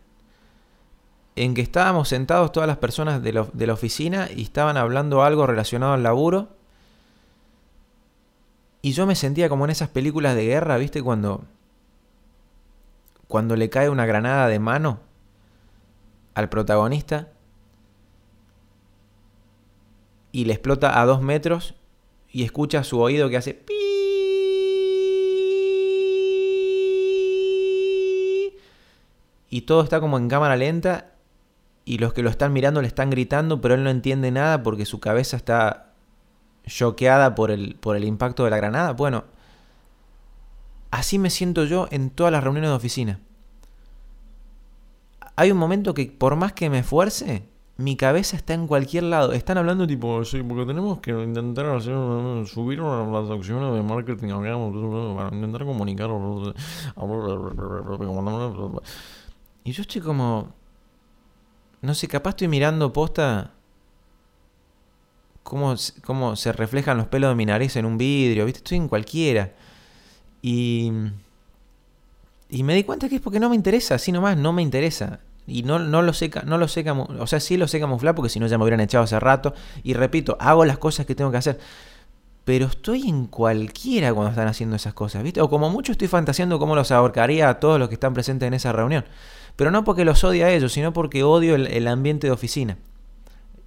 en 1.37 1.55
que 1.55 1.63
estábamos 1.63 2.09
sentados 2.09 2.53
todas 2.53 2.67
las 2.67 2.77
personas 2.77 3.23
de, 3.23 3.47
de 3.53 3.67
la 3.67 3.73
oficina 3.73 4.29
y 4.35 4.43
estaban 4.43 4.77
hablando 4.77 5.23
algo 5.23 5.47
relacionado 5.47 5.95
al 5.95 6.03
laburo 6.03 6.51
y 8.85 8.93
yo 8.93 9.07
me 9.07 9.15
sentía 9.15 9.49
como 9.49 9.65
en 9.65 9.71
esas 9.71 9.89
películas 9.89 10.37
de 10.37 10.45
guerra, 10.45 10.77
¿viste? 10.77 11.03
Cuando. 11.03 11.47
Cuando 13.29 13.57
le 13.57 13.71
cae 13.71 13.89
una 13.89 14.05
granada 14.05 14.47
de 14.47 14.59
mano 14.59 15.01
al 16.35 16.51
protagonista 16.51 17.33
y 20.33 20.45
le 20.45 20.53
explota 20.53 21.01
a 21.01 21.07
dos 21.07 21.23
metros 21.23 21.77
y 22.31 22.45
escucha 22.45 22.85
su 22.85 23.01
oído 23.01 23.31
que 23.31 23.39
hace 23.39 23.55
pi 23.55 23.84
y 29.55 29.61
todo 29.61 29.85
está 29.85 30.01
como 30.01 30.19
en 30.19 30.29
cámara 30.29 30.57
lenta 30.57 31.13
y 31.85 31.99
los 31.99 32.13
que 32.13 32.25
lo 32.25 32.29
están 32.29 32.53
mirando 32.53 32.83
le 32.83 32.89
están 32.89 33.09
gritando 33.09 33.61
pero 33.61 33.75
él 33.75 33.85
no 33.85 33.91
entiende 33.91 34.33
nada 34.33 34.65
porque 34.65 34.85
su 34.85 34.99
cabeza 34.99 35.37
está 35.37 35.93
choqueada 36.67 37.37
por 37.37 37.53
el, 37.53 37.77
por 37.77 37.95
el 37.95 38.03
impacto 38.03 38.43
de 38.43 38.51
la 38.51 38.57
granada. 38.57 38.95
Bueno, 38.95 39.23
así 40.91 41.21
me 41.21 41.31
siento 41.31 41.67
yo 41.67 41.87
en 41.93 42.11
todas 42.11 42.33
las 42.33 42.43
reuniones 42.43 42.71
de 42.71 42.75
oficina. 42.75 43.21
Hay 45.37 45.53
un 45.53 45.59
momento 45.59 45.95
que 45.95 46.07
por 46.07 46.35
más 46.35 46.53
que 46.53 46.69
me 46.69 46.81
esfuerce, 46.81 47.47
mi 47.77 47.95
cabeza 47.95 48.37
está 48.37 48.55
en 48.55 48.67
cualquier 48.67 49.05
lado. 49.05 49.35
Están 49.35 49.59
hablando 49.59 49.87
tipo, 49.87 50.25
sí, 50.25 50.43
porque 50.43 50.67
tenemos 50.67 50.99
que 50.99 51.13
intentar 51.13 51.67
hacer, 51.67 51.95
subir 52.47 52.81
las 52.81 53.31
acciones 53.31 53.73
de 53.73 53.83
marketing 53.83 54.31
para 54.31 55.33
intentar 55.33 55.65
comunicar. 55.65 56.11
Y 59.65 59.73
yo 59.73 59.83
estoy 59.83 60.03
como, 60.03 60.53
no 61.81 61.95
sé, 61.95 62.07
capaz 62.07 62.31
estoy 62.31 62.49
mirando 62.49 62.93
posta 62.93 63.53
cómo, 65.43 65.75
cómo 66.05 66.37
se 66.37 66.53
reflejan 66.53 66.99
los 66.99 67.07
pelos 67.07 67.31
de 67.31 67.35
mi 67.35 67.47
nariz 67.47 67.75
en 67.77 67.87
un 67.87 67.97
vidrio, 67.97 68.45
¿viste? 68.45 68.59
Estoy 68.59 68.77
en 68.77 68.89
cualquiera. 68.89 69.53
Y, 70.43 70.93
y 72.51 72.63
me 72.63 72.75
di 72.75 72.85
cuenta 72.85 73.09
que 73.09 73.17
es 73.17 73.21
porque 73.23 73.41
no 73.41 73.49
me 73.49 73.57
interesa, 73.57 73.95
así 73.95 74.13
nomás, 74.13 74.37
no 74.37 74.53
me 74.53 74.61
interesa. 74.61 75.21
Y 75.47 75.63
no, 75.63 75.79
no 75.79 76.03
lo 76.03 76.13
sé, 76.13 76.31
no 76.45 76.59
lo 76.59 76.69
sé 76.69 76.85
o 76.91 77.27
sea, 77.27 77.41
sí 77.41 77.57
lo 77.57 77.69
sé 77.69 77.81
camuflar 77.81 78.15
porque 78.15 78.31
si 78.31 78.41
no 78.41 78.47
ya 78.47 78.59
me 78.59 78.65
hubieran 78.65 78.81
echado 78.81 79.05
hace 79.05 79.19
rato. 79.19 79.55
Y 79.83 79.95
repito, 79.95 80.37
hago 80.41 80.67
las 80.67 80.77
cosas 80.79 81.07
que 81.07 81.15
tengo 81.15 81.31
que 81.31 81.39
hacer. 81.39 81.59
Pero 82.45 82.67
estoy 82.67 83.09
en 83.09 83.27
cualquiera 83.27 84.13
cuando 84.13 84.31
están 84.31 84.49
haciendo 84.49 84.77
esas 84.77 84.95
cosas, 84.95 85.23
¿viste? 85.23 85.41
O 85.41 85.49
como 85.49 85.71
mucho 85.71 85.93
estoy 85.93 86.09
fantaseando 86.09 86.59
cómo 86.59 86.75
los 86.75 86.91
ahorcaría 86.91 87.49
a 87.49 87.61
todos 87.61 87.79
los 87.79 87.89
que 87.89 87.95
están 87.95 88.13
presentes 88.13 88.47
en 88.47 88.55
esa 88.55 88.73
reunión. 88.73 89.05
Pero 89.57 89.71
no 89.71 89.85
porque 89.85 90.05
los 90.05 90.23
odie 90.25 90.45
a 90.45 90.51
ellos, 90.51 90.73
sino 90.73 90.93
porque 90.93 91.23
odio 91.23 91.55
el 91.55 91.89
ambiente 91.89 92.27
de 92.27 92.33
oficina. 92.33 92.77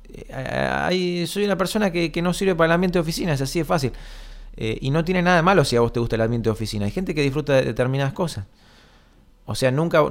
Eh, 0.09 1.25
soy 1.27 1.45
una 1.45 1.57
persona 1.57 1.91
que, 1.91 2.21
no 2.21 2.33
sirve 2.33 2.55
para 2.55 2.67
el 2.67 2.71
ambiente 2.73 2.97
de 2.97 3.01
oficina, 3.01 3.33
es 3.33 3.41
así 3.41 3.59
de 3.59 3.65
fácil. 3.65 3.91
Eh, 4.55 4.77
y 4.81 4.89
no 4.89 5.05
tiene 5.05 5.21
nada 5.21 5.37
de 5.37 5.43
malo 5.43 5.63
si 5.63 5.75
a 5.75 5.81
vos 5.81 5.93
te 5.93 5.99
gusta 5.99 6.15
el 6.15 6.21
ambiente 6.21 6.49
de 6.49 6.51
oficina. 6.51 6.85
Hay 6.85 6.91
gente 6.91 7.13
que 7.13 7.21
disfruta 7.21 7.53
de 7.53 7.63
determinadas 7.63 8.13
cosas. 8.13 8.45
O 9.45 9.55
sea, 9.55 9.71
nunca, 9.71 10.03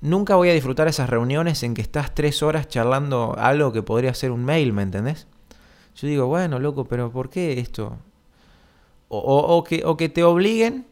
nunca 0.00 0.36
voy 0.36 0.50
a 0.50 0.52
disfrutar 0.52 0.88
esas 0.88 1.08
reuniones 1.08 1.62
en 1.62 1.74
que 1.74 1.82
estás 1.82 2.14
tres 2.14 2.42
horas 2.42 2.68
charlando 2.68 3.34
algo 3.38 3.72
que 3.72 3.82
podría 3.82 4.14
ser 4.14 4.30
un 4.30 4.44
mail, 4.44 4.72
¿me 4.72 4.82
entendés? 4.82 5.26
Yo 5.96 6.08
digo, 6.08 6.26
bueno, 6.26 6.58
loco, 6.58 6.84
pero 6.84 7.10
¿por 7.10 7.30
qué 7.30 7.58
esto? 7.60 7.98
O, 9.08 9.64
que, 9.64 9.84
o 9.84 9.96
que 9.96 10.08
te 10.08 10.22
obliguen. 10.22 10.86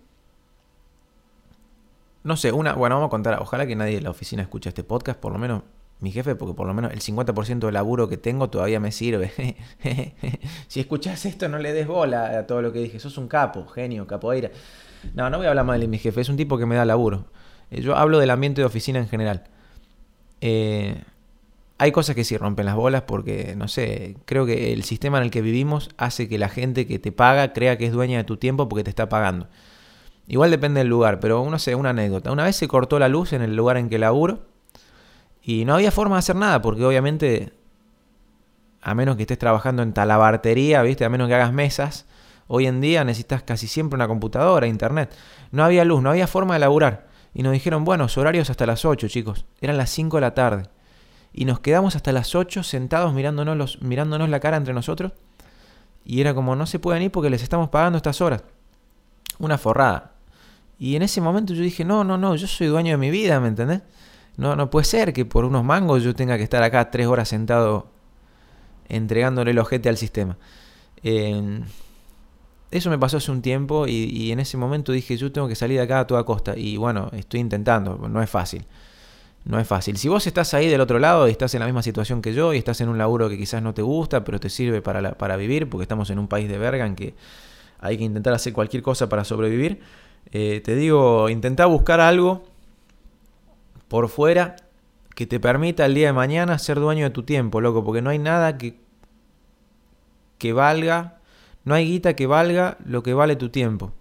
No 2.24 2.36
sé, 2.36 2.50
una. 2.52 2.74
Bueno, 2.74 2.96
vamos 2.96 3.08
a 3.08 3.10
contar. 3.10 3.38
Ojalá 3.40 3.66
que 3.66 3.76
nadie 3.76 3.96
de 3.96 4.00
la 4.02 4.10
oficina 4.10 4.42
escuche 4.42 4.68
este 4.68 4.82
podcast, 4.82 5.18
por 5.20 5.32
lo 5.32 5.38
menos 5.38 5.62
mi 6.00 6.10
jefe, 6.10 6.34
porque 6.34 6.54
por 6.54 6.66
lo 6.66 6.74
menos 6.74 6.92
el 6.92 7.00
50% 7.00 7.58
del 7.58 7.74
laburo 7.74 8.08
que 8.08 8.16
tengo 8.16 8.50
todavía 8.50 8.80
me 8.80 8.92
sirve. 8.92 9.32
si 10.68 10.80
escuchás 10.80 11.24
esto, 11.26 11.48
no 11.48 11.58
le 11.58 11.72
des 11.72 11.86
bola 11.86 12.38
a 12.38 12.46
todo 12.46 12.60
lo 12.60 12.72
que 12.72 12.80
dije. 12.80 12.98
Sos 12.98 13.18
un 13.18 13.28
capo, 13.28 13.66
genio, 13.66 14.06
capoeira. 14.06 14.50
No, 15.14 15.30
no 15.30 15.38
voy 15.38 15.46
a 15.46 15.50
hablar 15.50 15.64
mal 15.64 15.80
de 15.80 15.88
mi 15.88 15.98
jefe, 15.98 16.20
es 16.20 16.28
un 16.28 16.36
tipo 16.36 16.58
que 16.58 16.66
me 16.66 16.74
da 16.74 16.84
laburo. 16.84 17.26
Eh, 17.70 17.82
yo 17.82 17.96
hablo 17.96 18.18
del 18.18 18.30
ambiente 18.30 18.60
de 18.60 18.66
oficina 18.66 18.98
en 18.98 19.08
general. 19.08 19.44
Eh, 20.40 21.02
hay 21.78 21.92
cosas 21.92 22.16
que 22.16 22.24
sí 22.24 22.36
rompen 22.36 22.66
las 22.66 22.74
bolas 22.74 23.02
porque, 23.02 23.54
no 23.56 23.68
sé, 23.68 24.16
creo 24.24 24.44
que 24.46 24.72
el 24.72 24.82
sistema 24.82 25.18
en 25.18 25.24
el 25.24 25.30
que 25.30 25.42
vivimos 25.42 25.90
hace 25.96 26.28
que 26.28 26.36
la 26.36 26.48
gente 26.48 26.86
que 26.88 26.98
te 26.98 27.12
paga 27.12 27.52
crea 27.52 27.78
que 27.78 27.86
es 27.86 27.92
dueña 27.92 28.18
de 28.18 28.24
tu 28.24 28.36
tiempo 28.36 28.68
porque 28.68 28.82
te 28.82 28.90
está 28.90 29.08
pagando. 29.08 29.46
Igual 30.26 30.50
depende 30.50 30.80
del 30.80 30.88
lugar, 30.88 31.20
pero 31.20 31.48
no 31.48 31.58
sé, 31.58 31.76
una 31.76 31.90
anécdota. 31.90 32.32
Una 32.32 32.44
vez 32.44 32.56
se 32.56 32.66
cortó 32.66 32.98
la 32.98 33.08
luz 33.08 33.32
en 33.32 33.42
el 33.42 33.54
lugar 33.54 33.76
en 33.76 33.88
que 33.88 33.98
laburo 33.98 34.40
y 35.40 35.64
no 35.64 35.74
había 35.74 35.92
forma 35.92 36.16
de 36.16 36.18
hacer 36.18 36.36
nada, 36.36 36.60
porque 36.60 36.84
obviamente, 36.84 37.52
a 38.82 38.94
menos 38.94 39.16
que 39.16 39.22
estés 39.22 39.38
trabajando 39.38 39.82
en 39.82 39.94
talabartería, 39.94 40.82
¿viste? 40.82 41.04
A 41.04 41.08
menos 41.08 41.28
que 41.28 41.34
hagas 41.34 41.52
mesas, 41.52 42.06
hoy 42.48 42.66
en 42.66 42.80
día 42.80 43.04
necesitas 43.04 43.44
casi 43.44 43.68
siempre 43.68 43.94
una 43.94 44.08
computadora, 44.08 44.66
internet. 44.66 45.14
No 45.52 45.64
había 45.64 45.84
luz, 45.84 46.02
no 46.02 46.10
había 46.10 46.26
forma 46.26 46.54
de 46.54 46.60
laburar. 46.60 47.06
Y 47.34 47.44
nos 47.44 47.52
dijeron, 47.52 47.84
bueno, 47.84 48.08
su 48.08 48.20
horario 48.20 48.42
es 48.42 48.50
hasta 48.50 48.66
las 48.66 48.84
8, 48.84 49.06
chicos. 49.06 49.46
Eran 49.60 49.76
las 49.76 49.90
5 49.90 50.16
de 50.16 50.20
la 50.20 50.34
tarde. 50.34 50.64
Y 51.32 51.44
nos 51.44 51.60
quedamos 51.60 51.96
hasta 51.96 52.12
las 52.12 52.34
8 52.34 52.62
sentados 52.62 53.12
mirándonos, 53.14 53.56
los, 53.56 53.82
mirándonos 53.82 54.28
la 54.28 54.40
cara 54.40 54.56
entre 54.56 54.74
nosotros. 54.74 55.12
Y 56.04 56.20
era 56.20 56.34
como, 56.34 56.56
no 56.56 56.66
se 56.66 56.78
pueden 56.78 57.02
ir 57.02 57.10
porque 57.10 57.30
les 57.30 57.42
estamos 57.42 57.68
pagando 57.68 57.96
estas 57.96 58.20
horas. 58.20 58.42
Una 59.38 59.58
forrada. 59.58 60.12
Y 60.78 60.96
en 60.96 61.02
ese 61.02 61.20
momento 61.20 61.54
yo 61.54 61.62
dije, 61.62 61.84
no, 61.84 62.04
no, 62.04 62.16
no, 62.16 62.36
yo 62.36 62.46
soy 62.46 62.68
dueño 62.68 62.92
de 62.92 62.98
mi 62.98 63.10
vida, 63.10 63.40
¿me 63.40 63.48
entendés? 63.48 63.82
No, 64.36 64.54
no 64.54 64.70
puede 64.70 64.84
ser 64.84 65.12
que 65.12 65.24
por 65.24 65.44
unos 65.44 65.64
mangos 65.64 66.02
yo 66.02 66.14
tenga 66.14 66.36
que 66.36 66.44
estar 66.44 66.62
acá 66.62 66.90
tres 66.90 67.08
horas 67.08 67.28
sentado 67.28 67.90
entregándole 68.88 69.50
el 69.50 69.58
ojete 69.58 69.88
al 69.88 69.96
sistema. 69.96 70.38
eso 71.02 72.90
me 72.90 72.98
pasó 72.98 73.16
hace 73.16 73.30
un 73.30 73.42
tiempo 73.42 73.86
y, 73.86 74.30
en 74.30 74.40
ese 74.40 74.56
momento 74.56 74.92
dije, 74.92 75.16
yo 75.16 75.32
tengo 75.32 75.48
que 75.48 75.56
salir 75.56 75.78
de 75.78 75.84
acá 75.84 76.00
a 76.00 76.06
toda 76.06 76.24
costa. 76.24 76.56
Y 76.56 76.76
bueno, 76.76 77.10
estoy 77.12 77.40
intentando, 77.40 77.96
no 78.08 78.22
es 78.22 78.30
fácil. 78.30 78.64
No 79.48 79.58
es 79.58 79.66
fácil. 79.66 79.96
Si 79.96 80.08
vos 80.08 80.26
estás 80.26 80.54
ahí 80.54 80.68
del 80.68 80.80
otro 80.80 81.00
lado 81.00 81.26
y 81.26 81.32
estás 81.32 81.54
en 81.54 81.60
la 81.60 81.66
misma 81.66 81.82
situación 81.82 82.22
que 82.22 82.34
yo 82.34 82.54
y 82.54 82.58
estás 82.58 82.80
en 82.80 82.88
un 82.88 82.98
laburo 82.98 83.28
que 83.28 83.36
quizás 83.36 83.62
no 83.62 83.74
te 83.74 83.82
gusta, 83.82 84.22
pero 84.22 84.38
te 84.38 84.50
sirve 84.50 84.80
para, 84.80 85.12
para 85.18 85.36
vivir, 85.36 85.68
porque 85.68 85.82
estamos 85.82 86.10
en 86.10 86.20
un 86.20 86.28
país 86.28 86.48
de 86.48 86.58
verga 86.58 86.86
en 86.86 86.94
que 86.94 87.14
hay 87.80 87.98
que 87.98 88.04
intentar 88.04 88.34
hacer 88.34 88.52
cualquier 88.52 88.82
cosa 88.82 89.08
para 89.08 89.24
sobrevivir, 89.24 89.80
eh, 90.30 90.60
te 90.62 90.76
digo, 90.76 91.28
intenta 91.28 91.66
buscar 91.66 91.98
algo 92.00 92.44
por 93.88 94.08
fuera 94.08 94.54
que 95.16 95.26
te 95.26 95.40
permita 95.40 95.86
el 95.86 95.94
día 95.94 96.08
de 96.08 96.12
mañana 96.12 96.58
ser 96.58 96.78
dueño 96.78 97.04
de 97.04 97.10
tu 97.10 97.24
tiempo, 97.24 97.60
loco, 97.60 97.82
porque 97.82 98.02
no 98.02 98.10
hay 98.10 98.18
nada 98.18 98.58
que, 98.58 98.78
que 100.36 100.52
valga 100.52 101.18
no 101.68 101.74
hay 101.74 101.84
guita 101.84 102.16
que 102.16 102.26
valga 102.26 102.78
lo 102.86 103.02
que 103.02 103.12
vale 103.12 103.36
tu 103.36 103.50
tiempo. 103.50 103.92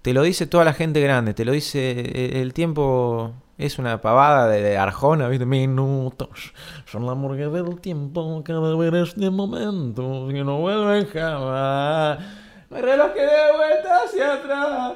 Te 0.00 0.14
lo 0.14 0.22
dice 0.22 0.46
toda 0.46 0.64
la 0.64 0.72
gente 0.72 1.02
grande, 1.02 1.34
te 1.34 1.44
lo 1.44 1.52
dice 1.52 1.90
eh, 1.90 2.40
el 2.40 2.54
tiempo 2.54 3.34
es 3.58 3.78
una 3.78 4.00
pavada 4.00 4.48
de 4.48 4.76
Arjona, 4.76 5.28
¿viste? 5.28 5.46
Minutos 5.46 6.52
son 6.86 7.06
la 7.06 7.14
morgue 7.14 7.48
del 7.48 7.80
tiempo, 7.80 8.42
cada 8.44 8.74
vez 8.76 9.08
este 9.08 9.30
momento, 9.30 10.28
que 10.28 10.42
no 10.44 10.58
vuelve 10.58 11.06
jamás. 11.06 12.18
Hay 12.70 12.82
reloj 12.82 13.12
que 13.12 13.20
dé 13.20 13.56
vuelta 13.56 14.04
hacia 14.04 14.34
atrás. 14.34 14.92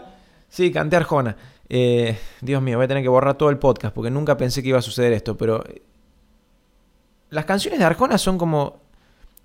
Sí, 0.48 0.72
canté 0.72 0.96
Arjona. 0.96 1.36
Eh, 1.68 2.18
Dios 2.40 2.62
mío, 2.62 2.78
voy 2.78 2.86
a 2.86 2.88
tener 2.88 3.02
que 3.02 3.08
borrar 3.08 3.34
todo 3.34 3.50
el 3.50 3.58
podcast 3.58 3.94
porque 3.94 4.10
nunca 4.10 4.36
pensé 4.36 4.62
que 4.62 4.70
iba 4.70 4.78
a 4.78 4.82
suceder 4.82 5.12
esto, 5.12 5.36
pero... 5.36 5.64
Eh, 5.66 5.82
las 7.30 7.44
canciones 7.44 7.78
de 7.78 7.84
Arjona 7.84 8.16
son 8.16 8.38
como 8.38 8.80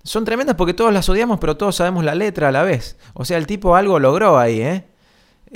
son 0.04 0.24
tremendas 0.24 0.56
porque 0.56 0.74
todos 0.74 0.92
las 0.92 1.08
odiamos, 1.08 1.38
pero 1.40 1.56
todos 1.56 1.76
sabemos 1.76 2.04
la 2.04 2.14
letra 2.14 2.48
a 2.48 2.52
la 2.52 2.62
vez. 2.62 2.98
O 3.14 3.24
sea, 3.24 3.38
el 3.38 3.46
tipo 3.46 3.74
algo 3.74 3.98
logró 3.98 4.38
ahí, 4.38 4.60
¿eh? 4.60 4.84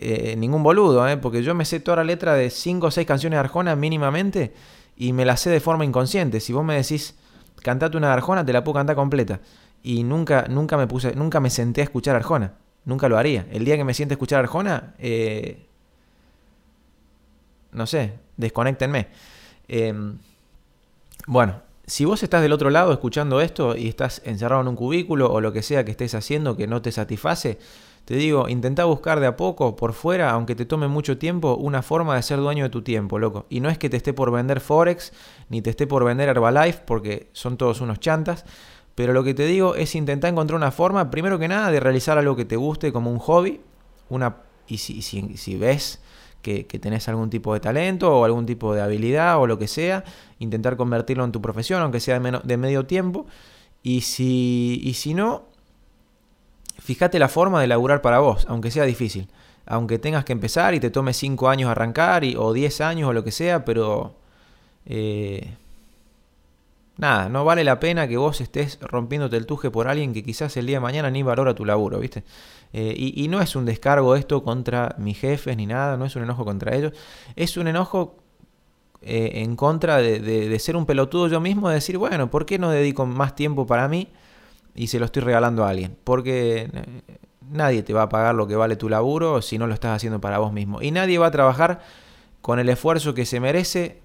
Eh 0.00 0.36
ningún 0.36 0.62
boludo, 0.62 1.06
¿eh? 1.08 1.16
Porque 1.16 1.42
yo 1.42 1.54
me 1.54 1.64
sé 1.64 1.80
toda 1.80 1.98
la 1.98 2.04
letra 2.04 2.34
de 2.34 2.50
5 2.50 2.86
o 2.86 2.90
6 2.90 3.06
canciones 3.06 3.36
de 3.36 3.40
Arjona 3.40 3.76
mínimamente 3.76 4.52
y 4.96 5.12
me 5.12 5.24
la 5.24 5.36
sé 5.36 5.50
de 5.50 5.60
forma 5.60 5.84
inconsciente. 5.84 6.40
Si 6.40 6.52
vos 6.52 6.64
me 6.64 6.74
decís, 6.74 7.16
cantate 7.62 7.96
una 7.96 8.08
de 8.08 8.14
Arjona, 8.14 8.44
te 8.44 8.52
la 8.52 8.64
puedo 8.64 8.74
cantar 8.74 8.96
completa. 8.96 9.40
Y 9.82 10.02
nunca, 10.02 10.46
nunca 10.48 10.76
me 10.76 10.86
puse, 10.86 11.14
nunca 11.14 11.40
me 11.40 11.50
senté 11.50 11.82
a 11.82 11.84
escuchar 11.84 12.16
Arjona. 12.16 12.54
Nunca 12.84 13.08
lo 13.08 13.16
haría. 13.18 13.46
El 13.50 13.64
día 13.64 13.76
que 13.76 13.84
me 13.84 13.94
siente 13.94 14.14
a 14.14 14.16
escuchar 14.16 14.40
Arjona, 14.40 14.94
eh, 14.98 15.66
no 17.72 17.86
sé, 17.86 18.14
desconectenme. 18.36 19.08
Em, 19.68 20.18
bueno, 21.26 21.62
si 21.86 22.04
vos 22.04 22.22
estás 22.22 22.42
del 22.42 22.52
otro 22.52 22.70
lado 22.70 22.92
escuchando 22.92 23.40
esto 23.40 23.76
y 23.76 23.88
estás 23.88 24.22
encerrado 24.24 24.62
en 24.62 24.68
un 24.68 24.76
cubículo 24.76 25.30
o 25.30 25.40
lo 25.40 25.52
que 25.52 25.62
sea 25.62 25.84
que 25.84 25.90
estés 25.90 26.14
haciendo 26.14 26.56
que 26.56 26.66
no 26.66 26.82
te 26.82 26.90
satisface, 26.92 27.58
te 28.08 28.16
digo, 28.16 28.48
intenta 28.48 28.86
buscar 28.86 29.20
de 29.20 29.26
a 29.26 29.36
poco, 29.36 29.76
por 29.76 29.92
fuera, 29.92 30.30
aunque 30.30 30.54
te 30.54 30.64
tome 30.64 30.88
mucho 30.88 31.18
tiempo, 31.18 31.56
una 31.56 31.82
forma 31.82 32.16
de 32.16 32.22
ser 32.22 32.38
dueño 32.38 32.64
de 32.64 32.70
tu 32.70 32.80
tiempo, 32.80 33.18
loco. 33.18 33.44
Y 33.50 33.60
no 33.60 33.68
es 33.68 33.76
que 33.76 33.90
te 33.90 33.98
esté 33.98 34.14
por 34.14 34.32
vender 34.32 34.60
Forex, 34.60 35.12
ni 35.50 35.60
te 35.60 35.68
esté 35.68 35.86
por 35.86 36.04
vender 36.04 36.30
Herbalife, 36.30 36.80
porque 36.86 37.28
son 37.34 37.58
todos 37.58 37.82
unos 37.82 38.00
chantas. 38.00 38.46
Pero 38.94 39.12
lo 39.12 39.24
que 39.24 39.34
te 39.34 39.44
digo 39.44 39.74
es 39.74 39.94
intentar 39.94 40.32
encontrar 40.32 40.56
una 40.56 40.70
forma, 40.70 41.10
primero 41.10 41.38
que 41.38 41.48
nada, 41.48 41.70
de 41.70 41.80
realizar 41.80 42.16
algo 42.16 42.34
que 42.34 42.46
te 42.46 42.56
guste 42.56 42.94
como 42.94 43.12
un 43.12 43.18
hobby. 43.18 43.60
Una, 44.08 44.36
y 44.66 44.78
si, 44.78 45.02
si, 45.02 45.36
si 45.36 45.58
ves 45.58 46.00
que, 46.40 46.64
tenés 46.64 47.10
algún 47.10 47.28
tipo 47.28 47.52
de 47.52 47.60
talento 47.60 48.20
o 48.20 48.24
algún 48.24 48.46
tipo 48.46 48.74
de 48.74 48.80
habilidad 48.80 49.38
o 49.38 49.46
lo 49.46 49.58
que 49.58 49.68
sea, 49.68 50.02
intentar 50.38 50.78
convertirlo 50.78 51.26
en 51.26 51.32
tu 51.32 51.42
profesión, 51.42 51.82
aunque 51.82 52.00
sea 52.00 52.18
de, 52.18 52.40
de 52.42 52.56
medio 52.56 52.86
tiempo. 52.86 53.26
Y 53.82 54.00
si, 54.00 54.80
y 54.82 54.94
si 54.94 55.12
no, 55.12 55.47
fíjate 56.78 57.18
la 57.18 57.28
forma 57.28 57.60
de 57.60 57.66
laburar 57.66 58.02
para 58.02 58.20
vos, 58.20 58.46
aunque 58.48 58.70
sea 58.70 58.84
difícil. 58.84 59.28
Aunque 59.66 59.98
tengas 59.98 60.24
que 60.24 60.32
empezar 60.32 60.74
y 60.74 60.80
te 60.80 60.90
tome 60.90 61.12
5 61.12 61.48
años 61.48 61.70
arrancar 61.70 62.24
y, 62.24 62.36
o 62.36 62.52
10 62.52 62.80
años 62.80 63.10
o 63.10 63.12
lo 63.12 63.24
que 63.24 63.32
sea, 63.32 63.64
pero... 63.64 64.14
Eh, 64.86 65.54
nada, 66.96 67.28
no 67.28 67.44
vale 67.44 67.64
la 67.64 67.78
pena 67.78 68.08
que 68.08 68.16
vos 68.16 68.40
estés 68.40 68.78
rompiéndote 68.80 69.36
el 69.36 69.46
tuje 69.46 69.70
por 69.70 69.88
alguien 69.88 70.12
que 70.12 70.22
quizás 70.22 70.56
el 70.56 70.66
día 70.66 70.76
de 70.76 70.80
mañana 70.80 71.10
ni 71.10 71.22
valora 71.22 71.54
tu 71.54 71.64
laburo, 71.64 71.98
¿viste? 71.98 72.24
Eh, 72.72 72.94
y, 72.96 73.28
no 73.28 73.40
es 73.40 73.56
un 73.56 73.64
descargo 73.64 74.14
esto 74.14 74.42
contra 74.42 74.94
mis 74.98 75.18
jefes 75.18 75.56
ni 75.56 75.66
nada, 75.66 75.96
no 75.96 76.04
es 76.04 76.16
un 76.16 76.22
enojo 76.22 76.44
contra 76.44 76.74
ellos, 76.76 76.92
es 77.34 77.56
un 77.56 77.68
enojo 77.68 78.16
eh, 79.00 79.42
en 79.42 79.56
contra 79.56 79.98
de, 79.98 80.58
ser 80.58 80.76
un 80.76 80.84
pelotudo 80.84 81.28
yo 81.28 81.40
mismo, 81.40 81.68
de 81.68 81.76
decir, 81.76 81.96
bueno, 81.96 82.30
¿por 82.30 82.44
qué 82.44 82.58
no 82.58 82.70
dedico 82.70 83.06
más 83.06 83.34
tiempo 83.34 83.66
para 83.66 83.88
mí 83.88 84.08
y 84.78 84.86
se 84.88 84.98
lo 84.98 85.04
estoy 85.04 85.22
regalando 85.22 85.64
a 85.64 85.70
alguien? 85.70 85.96
Porque 86.04 86.70
eh, 86.72 87.18
nadie 87.50 87.82
te 87.82 87.92
va 87.92 88.02
a 88.02 88.08
pagar 88.08 88.34
lo 88.34 88.46
que 88.46 88.56
vale 88.56 88.76
tu 88.76 88.88
laburo 88.88 89.42
si 89.42 89.58
no 89.58 89.66
lo 89.66 89.74
estás 89.74 89.96
haciendo 89.96 90.20
para 90.20 90.38
vos 90.38 90.52
mismo. 90.52 90.80
Y 90.82 90.90
nadie 90.90 91.18
va 91.18 91.26
a 91.26 91.30
trabajar 91.30 91.80
con 92.40 92.58
el 92.58 92.68
esfuerzo 92.68 93.14
que 93.14 93.26
se 93.26 93.40
merece 93.40 94.00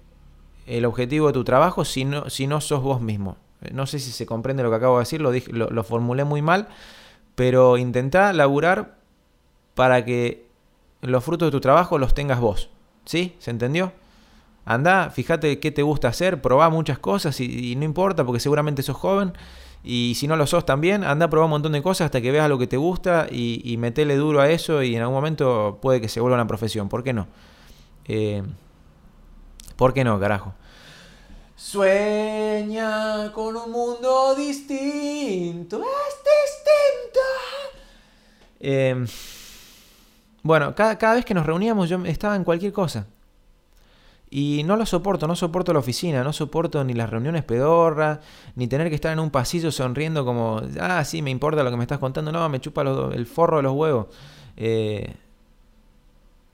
el 0.66 0.84
objetivo 0.84 1.28
de 1.28 1.32
tu 1.32 1.44
trabajo 1.44 1.84
si 1.84 2.04
no, 2.04 2.28
si 2.30 2.46
no 2.46 2.60
sos 2.60 2.82
vos 2.82 3.00
mismo. 3.00 3.36
No 3.72 3.86
sé 3.86 3.98
si 3.98 4.10
se 4.10 4.26
comprende 4.26 4.62
lo 4.62 4.70
que 4.70 4.76
acabo 4.76 4.96
de 4.98 5.02
decir, 5.02 5.20
lo, 5.20 5.32
lo 5.70 5.84
formulé 5.84 6.24
muy 6.24 6.42
mal 6.42 6.68
pero 7.34 7.76
intenta 7.78 8.32
laburar 8.32 8.96
para 9.74 10.04
que 10.04 10.46
los 11.00 11.24
frutos 11.24 11.48
de 11.48 11.52
tu 11.52 11.60
trabajo 11.60 11.98
los 11.98 12.14
tengas 12.14 12.40
vos. 12.40 12.70
¿Sí? 13.04 13.34
¿Se 13.38 13.50
entendió? 13.50 13.92
Anda, 14.64 15.10
fíjate 15.10 15.60
qué 15.60 15.70
te 15.70 15.82
gusta 15.82 16.08
hacer, 16.08 16.40
probá 16.40 16.70
muchas 16.70 16.98
cosas 16.98 17.38
y, 17.40 17.76
no 17.76 17.84
importa 17.84 18.24
porque 18.24 18.40
seguramente 18.40 18.82
sos 18.82 18.96
joven 18.96 19.34
y 19.84 20.14
si 20.16 20.26
no 20.26 20.36
lo 20.36 20.46
sos 20.46 20.64
también, 20.64 21.04
anda 21.04 21.26
a 21.26 21.30
probar 21.30 21.44
un 21.44 21.50
montón 21.50 21.72
de 21.72 21.82
cosas 21.82 22.06
hasta 22.06 22.20
que 22.22 22.32
veas 22.32 22.48
lo 22.48 22.58
que 22.58 22.66
te 22.66 22.78
gusta 22.78 23.26
y, 23.30 23.60
y 23.64 23.76
metele 23.76 24.16
duro 24.16 24.40
a 24.40 24.50
eso 24.50 24.82
y 24.82 24.96
en 24.96 25.02
algún 25.02 25.14
momento 25.14 25.78
puede 25.82 26.00
que 26.00 26.08
se 26.08 26.20
vuelva 26.20 26.36
una 26.36 26.46
profesión. 26.46 26.88
¿Por 26.88 27.04
qué 27.04 27.12
no? 27.12 27.26
Eh, 28.06 28.42
¿Por 29.76 29.92
qué 29.92 30.04
no, 30.04 30.18
carajo? 30.18 30.54
Sueña 31.56 33.32
con 33.32 33.56
un 33.56 33.70
mundo 33.70 34.34
distinto. 34.34 35.82
Es 35.82 36.16
distinto. 36.24 37.20
Em, 38.60 39.06
bueno, 40.42 40.74
cada, 40.74 41.14
vez 41.14 41.24
que 41.24 41.34
nos 41.34 41.46
reuníamos 41.46 41.88
yo 41.88 42.02
estaba 42.04 42.36
en 42.36 42.44
cualquier 42.44 42.72
cosa. 42.72 43.06
Y 44.36 44.64
no 44.64 44.74
lo 44.74 44.84
soporto, 44.84 45.28
no 45.28 45.36
soporto 45.36 45.72
la 45.72 45.78
oficina, 45.78 46.24
no 46.24 46.32
soporto 46.32 46.82
ni 46.82 46.92
las 46.92 47.08
reuniones 47.08 47.44
pedorras, 47.44 48.18
ni 48.56 48.66
tener 48.66 48.88
que 48.88 48.96
estar 48.96 49.12
en 49.12 49.20
un 49.20 49.30
pasillo 49.30 49.70
sonriendo 49.70 50.24
como, 50.24 50.60
ah, 50.80 51.04
sí, 51.04 51.22
me 51.22 51.30
importa 51.30 51.62
lo 51.62 51.70
que 51.70 51.76
me 51.76 51.84
estás 51.84 52.00
contando, 52.00 52.32
no, 52.32 52.48
me 52.48 52.60
chupa 52.60 52.82
el 52.82 53.26
forro 53.26 53.58
de 53.58 53.62
los 53.62 53.74
huevos. 53.74 54.08
Eh, 54.56 55.14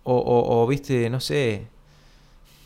o, 0.03 0.63
o, 0.63 0.67
viste, 0.67 1.09
no 1.09 1.21
sé, 1.21 1.69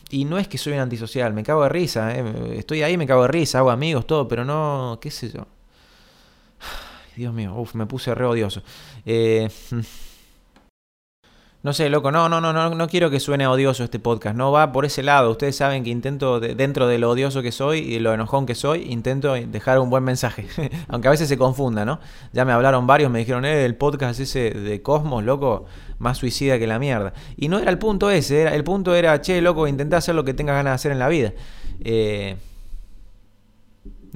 y 0.09 0.25
no 0.25 0.37
es 0.37 0.49
que 0.49 0.57
soy 0.57 0.73
un 0.73 0.79
antisocial, 0.79 1.33
me 1.33 1.43
cago 1.43 1.63
de 1.63 1.69
risa, 1.69 2.13
¿eh? 2.13 2.57
estoy 2.57 2.83
ahí, 2.83 2.97
me 2.97 3.07
cago 3.07 3.21
de 3.21 3.29
risa, 3.29 3.59
hago 3.59 3.71
amigos, 3.71 4.05
todo, 4.05 4.27
pero 4.27 4.43
no, 4.43 4.99
qué 4.99 5.11
sé 5.11 5.31
yo. 5.31 5.47
Dios 7.15 7.33
mío, 7.33 7.55
uf, 7.55 7.73
me 7.73 7.85
puse 7.85 8.13
re 8.13 8.25
odioso. 8.25 8.63
Eh, 9.05 9.49
no 11.65 11.73
sé, 11.73 11.89
loco, 11.89 12.11
no, 12.11 12.29
no, 12.29 12.39
no, 12.39 12.53
no, 12.53 12.75
no 12.75 12.87
quiero 12.87 13.09
que 13.09 13.19
suene 13.19 13.47
odioso 13.47 13.83
este 13.83 13.97
podcast, 13.97 14.37
no 14.37 14.51
va 14.51 14.71
por 14.71 14.85
ese 14.85 15.01
lado. 15.01 15.31
Ustedes 15.31 15.55
saben 15.55 15.83
que 15.83 15.89
intento, 15.89 16.39
dentro 16.39 16.85
de 16.85 16.99
lo 16.99 17.09
odioso 17.09 17.41
que 17.41 17.51
soy 17.51 17.79
y 17.79 17.97
lo 17.97 18.13
enojón 18.13 18.45
que 18.45 18.53
soy, 18.53 18.83
intento 18.83 19.33
dejar 19.33 19.79
un 19.79 19.89
buen 19.89 20.03
mensaje. 20.03 20.45
Aunque 20.89 21.07
a 21.07 21.11
veces 21.11 21.27
se 21.27 21.39
confunda, 21.39 21.83
¿no? 21.83 21.99
Ya 22.33 22.45
me 22.45 22.51
hablaron 22.51 22.85
varios, 22.85 23.09
me 23.09 23.17
dijeron, 23.17 23.45
eh, 23.45 23.65
el 23.65 23.73
podcast 23.73 24.19
ese 24.19 24.51
de 24.51 24.83
Cosmos, 24.83 25.23
loco, 25.23 25.65
más 25.97 26.19
suicida 26.19 26.59
que 26.59 26.67
la 26.67 26.77
mierda. 26.77 27.13
Y 27.35 27.47
no 27.47 27.57
era 27.57 27.71
el 27.71 27.79
punto 27.79 28.11
ese, 28.11 28.41
era, 28.41 28.53
el 28.53 28.63
punto 28.63 28.93
era, 28.93 29.19
che, 29.21 29.41
loco, 29.41 29.67
intenta 29.67 29.97
hacer 29.97 30.13
lo 30.13 30.23
que 30.23 30.35
tengas 30.35 30.57
ganas 30.57 30.69
de 30.69 30.75
hacer 30.75 30.91
en 30.91 30.99
la 30.99 31.07
vida. 31.07 31.33
Eh, 31.79 32.35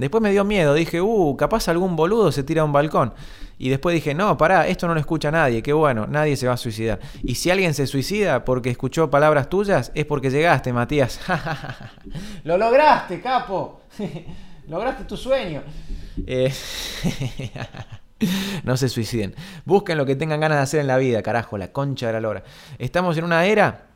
después 0.01 0.21
me 0.21 0.31
dio 0.31 0.43
miedo, 0.43 0.73
dije, 0.73 1.01
uh, 1.01 1.35
capaz 1.37 1.67
algún 1.67 1.95
boludo 1.95 2.31
se 2.31 2.43
tira 2.43 2.61
a 2.61 2.65
un 2.65 2.71
balcón. 2.71 3.13
Y 3.57 3.69
después 3.69 3.93
dije, 3.93 4.13
no, 4.13 4.37
pará, 4.37 4.67
esto 4.67 4.87
no 4.87 4.93
lo 4.93 4.99
escucha 4.99 5.31
nadie, 5.31 5.61
qué 5.61 5.73
bueno, 5.73 6.07
nadie 6.07 6.37
se 6.37 6.47
va 6.47 6.53
a 6.53 6.57
suicidar. 6.57 6.99
Y 7.23 7.35
si 7.35 7.51
alguien 7.51 7.73
se 7.73 7.87
suicida 7.87 8.45
porque 8.45 8.69
escuchó 8.69 9.09
palabras 9.09 9.49
tuyas, 9.49 9.91
es 9.95 10.05
porque 10.05 10.29
llegaste, 10.29 10.71
Matías. 10.71 11.19
lo 12.45 12.57
lograste, 12.57 13.19
capo. 13.19 13.81
lograste 14.67 15.03
tu 15.03 15.17
sueño. 15.17 15.61
Eh, 16.25 16.53
no 18.63 18.77
se 18.77 18.87
suiciden. 18.87 19.35
Busquen 19.65 19.97
lo 19.97 20.05
que 20.05 20.15
tengan 20.15 20.39
ganas 20.39 20.59
de 20.59 20.63
hacer 20.63 20.79
en 20.79 20.87
la 20.87 20.97
vida, 20.97 21.21
carajo, 21.21 21.57
la 21.57 21.73
concha 21.73 22.07
de 22.07 22.13
la 22.13 22.21
lora. 22.21 22.43
Estamos 22.77 23.17
en 23.17 23.25
una 23.25 23.45
era 23.45 23.88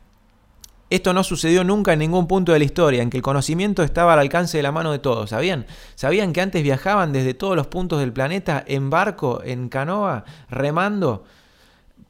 esto 0.94 1.12
no 1.12 1.24
sucedió 1.24 1.64
nunca 1.64 1.92
en 1.92 1.98
ningún 1.98 2.26
punto 2.26 2.52
de 2.52 2.58
la 2.58 2.64
historia, 2.64 3.02
en 3.02 3.10
que 3.10 3.16
el 3.16 3.22
conocimiento 3.22 3.82
estaba 3.82 4.12
al 4.12 4.18
alcance 4.18 4.56
de 4.56 4.62
la 4.62 4.72
mano 4.72 4.92
de 4.92 4.98
todos. 4.98 5.30
¿Sabían? 5.30 5.66
¿Sabían 5.94 6.32
que 6.32 6.40
antes 6.40 6.62
viajaban 6.62 7.12
desde 7.12 7.34
todos 7.34 7.56
los 7.56 7.66
puntos 7.66 8.00
del 8.00 8.12
planeta 8.12 8.62
en 8.66 8.90
barco, 8.90 9.42
en 9.44 9.68
canoa, 9.68 10.24
remando? 10.48 11.24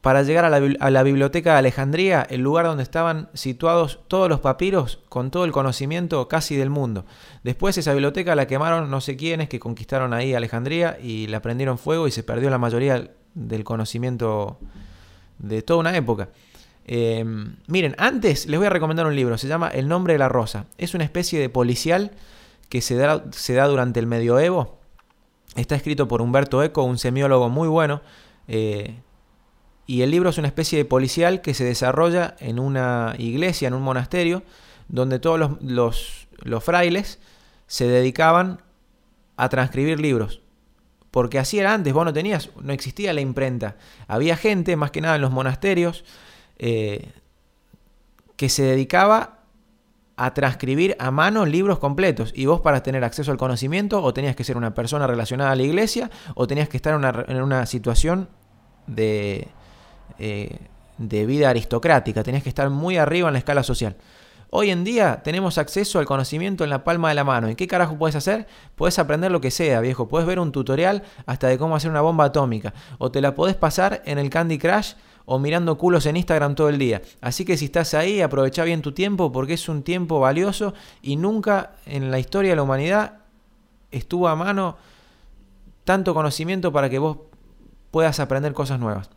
para 0.05 0.21
llegar 0.21 0.45
a 0.45 0.51
la, 0.91 1.01
biblioteca 1.01 1.53
de 1.53 1.57
Alejandría, 1.57 2.27
el 2.29 2.41
lugar 2.41 2.67
donde 2.67 2.83
estaban 2.83 3.27
situados 3.33 4.01
todos 4.07 4.29
los 4.29 4.39
papiros 4.39 4.99
con 5.09 5.31
todo 5.31 5.45
el 5.45 5.51
conocimiento 5.51 6.27
casi 6.27 6.55
del 6.55 6.69
mundo. 6.69 7.05
Después 7.43 7.75
esa 7.79 7.91
biblioteca 7.91 8.35
la 8.35 8.45
quemaron 8.45 8.91
no 8.91 9.01
sé 9.01 9.17
quiénes 9.17 9.49
que 9.49 9.59
conquistaron 9.59 10.13
ahí 10.13 10.35
Alejandría 10.35 10.99
y 11.01 11.25
la 11.25 11.41
prendieron 11.41 11.79
fuego 11.79 12.07
y 12.07 12.11
se 12.11 12.21
perdió 12.21 12.51
la 12.51 12.59
mayoría 12.59 13.09
del 13.33 13.63
conocimiento 13.63 14.59
de 15.39 15.63
toda 15.63 15.79
una 15.79 15.97
época. 15.97 16.29
Em, 16.87 17.55
miren, 17.67 17.95
antes 17.97 18.45
les 18.45 18.59
voy 18.59 18.67
a 18.67 18.69
recomendar 18.69 19.07
un 19.07 19.15
libro, 19.15 19.37
se 19.37 19.47
llama 19.47 19.69
El 19.69 19.87
nombre 19.87 20.13
de 20.13 20.19
la 20.19 20.29
rosa. 20.29 20.65
Es 20.77 20.93
una 20.93 21.03
especie 21.03 21.39
de 21.39 21.49
policial 21.49 22.11
que 22.69 22.81
se 22.81 22.95
da, 22.95 23.67
durante 23.67 23.99
el 23.99 24.07
medioevo. 24.07 24.77
Está 25.55 25.75
escrito 25.75 26.07
por 26.07 26.21
Humberto 26.21 26.61
Eco, 26.63 26.83
un 26.83 26.97
semiólogo 26.97 27.49
muy 27.49 27.67
bueno. 27.67 28.01
Eh, 28.47 28.95
y 29.87 30.01
el 30.01 30.11
libro 30.11 30.29
es 30.29 30.37
una 30.37 30.47
especie 30.47 30.77
de 30.77 30.85
policial 30.85 31.41
que 31.41 31.53
se 31.53 31.63
desarrolla 31.63 32.35
en 32.39 32.59
una 32.59 33.15
iglesia, 33.17 33.67
en 33.67 33.73
un 33.73 33.83
monasterio, 33.83 34.43
donde 34.87 35.19
todos 35.19 35.57
los, 35.61 36.27
frailes 36.63 37.19
se 37.67 37.87
dedicaban 37.87 38.61
a 39.37 39.49
transcribir 39.49 39.99
libros. 39.99 40.41
Porque 41.11 41.39
así 41.39 41.59
era 41.59 41.73
antes, 41.73 41.93
vos 41.93 42.03
no 42.03 42.13
tenías, 42.13 42.49
no 42.61 42.73
existía 42.73 43.13
la 43.13 43.21
imprenta. 43.21 43.77
Había 44.07 44.35
gente, 44.35 44.75
más 44.75 44.91
que 44.91 45.01
nada 45.01 45.15
en 45.15 45.21
los 45.21 45.31
monasterios, 45.31 46.03
eh, 46.57 47.11
que 48.35 48.49
se 48.49 48.63
dedicaba 48.63 49.39
a 50.17 50.33
transcribir 50.33 50.95
a 50.99 51.11
mano 51.11 51.45
libros 51.45 51.79
completos. 51.79 52.31
Y 52.35 52.45
vos 52.45 52.61
para 52.61 52.83
tener 52.83 53.03
acceso 53.03 53.31
al 53.31 53.37
conocimiento 53.37 54.01
o 54.01 54.13
tenías 54.13 54.35
que 54.35 54.43
ser 54.43 54.57
una 54.57 54.73
persona 54.73 55.07
relacionada 55.07 55.51
a 55.51 55.55
la 55.55 55.63
iglesia 55.63 56.09
o 56.35 56.47
tenías 56.47 56.69
que 56.69 56.77
estar 56.77 56.93
en 57.27 57.41
una 57.41 57.65
situación 57.65 58.29
de, 58.87 59.47
eh, 60.19 60.57
de 60.97 61.25
vida 61.25 61.49
aristocrática, 61.49 62.23
tenías 62.23 62.43
que 62.43 62.49
estar 62.49 62.69
muy 62.69 62.97
arriba 62.97 63.27
en 63.27 63.33
la 63.33 63.39
escala 63.39 63.63
social. 63.63 63.95
Hoy 64.51 64.69
en 64.69 64.85
día 64.85 65.21
tenemos 65.21 65.57
acceso 65.57 65.99
al 65.99 66.05
conocimiento 66.05 66.63
en 66.63 66.69
la 66.69 66.85
palma 66.85 67.09
de 67.09 67.15
la 67.15 67.25
mano. 67.25 67.49
¿Y 67.49 67.55
qué 67.55 67.67
carajo 67.67 67.97
puedes 67.97 68.15
hacer? 68.15 68.47
Puedes 68.75 68.97
aprender 68.99 69.31
lo 69.31 69.41
que 69.41 69.51
sea, 69.51 69.81
viejo. 69.81 70.07
Puedes 70.07 70.25
ver 70.25 70.39
un 70.39 70.53
tutorial 70.53 71.03
hasta 71.25 71.47
de 71.47 71.57
cómo 71.57 71.75
hacer 71.75 71.91
una 71.91 71.99
bomba 71.99 72.25
atómica. 72.25 72.73
O 72.97 73.11
te 73.11 73.19
la 73.19 73.35
podés 73.35 73.55
pasar 73.55 74.01
en 74.05 74.17
el 74.17 74.29
Candy 74.29 74.57
Crush 74.57 74.93
o 75.25 75.39
mirando 75.39 75.77
culos 75.77 76.05
en 76.05 76.17
Instagram 76.17 76.55
todo 76.55 76.69
el 76.69 76.77
día. 76.77 77.01
Así 77.21 77.45
que 77.45 77.57
si 77.57 77.65
estás 77.65 77.93
ahí, 77.93 78.21
aprovecha 78.21 78.63
bien 78.63 78.81
tu 78.81 78.91
tiempo 78.91 79.31
porque 79.31 79.53
es 79.53 79.67
un 79.69 79.83
tiempo 79.83 80.19
valioso 80.19 80.73
y 81.01 81.15
nunca 81.15 81.73
en 81.85 82.11
la 82.11 82.19
historia 82.19 82.51
de 82.51 82.55
la 82.55 82.63
humanidad 82.63 83.19
estuvo 83.91 84.27
a 84.27 84.35
mano 84.35 84.77
tanto 85.83 86.13
conocimiento 86.13 86.71
para 86.71 86.89
que 86.89 86.99
vos 86.99 87.17
puedas 87.91 88.19
aprender 88.19 88.53
cosas 88.53 88.79
nuevas. 88.79 89.09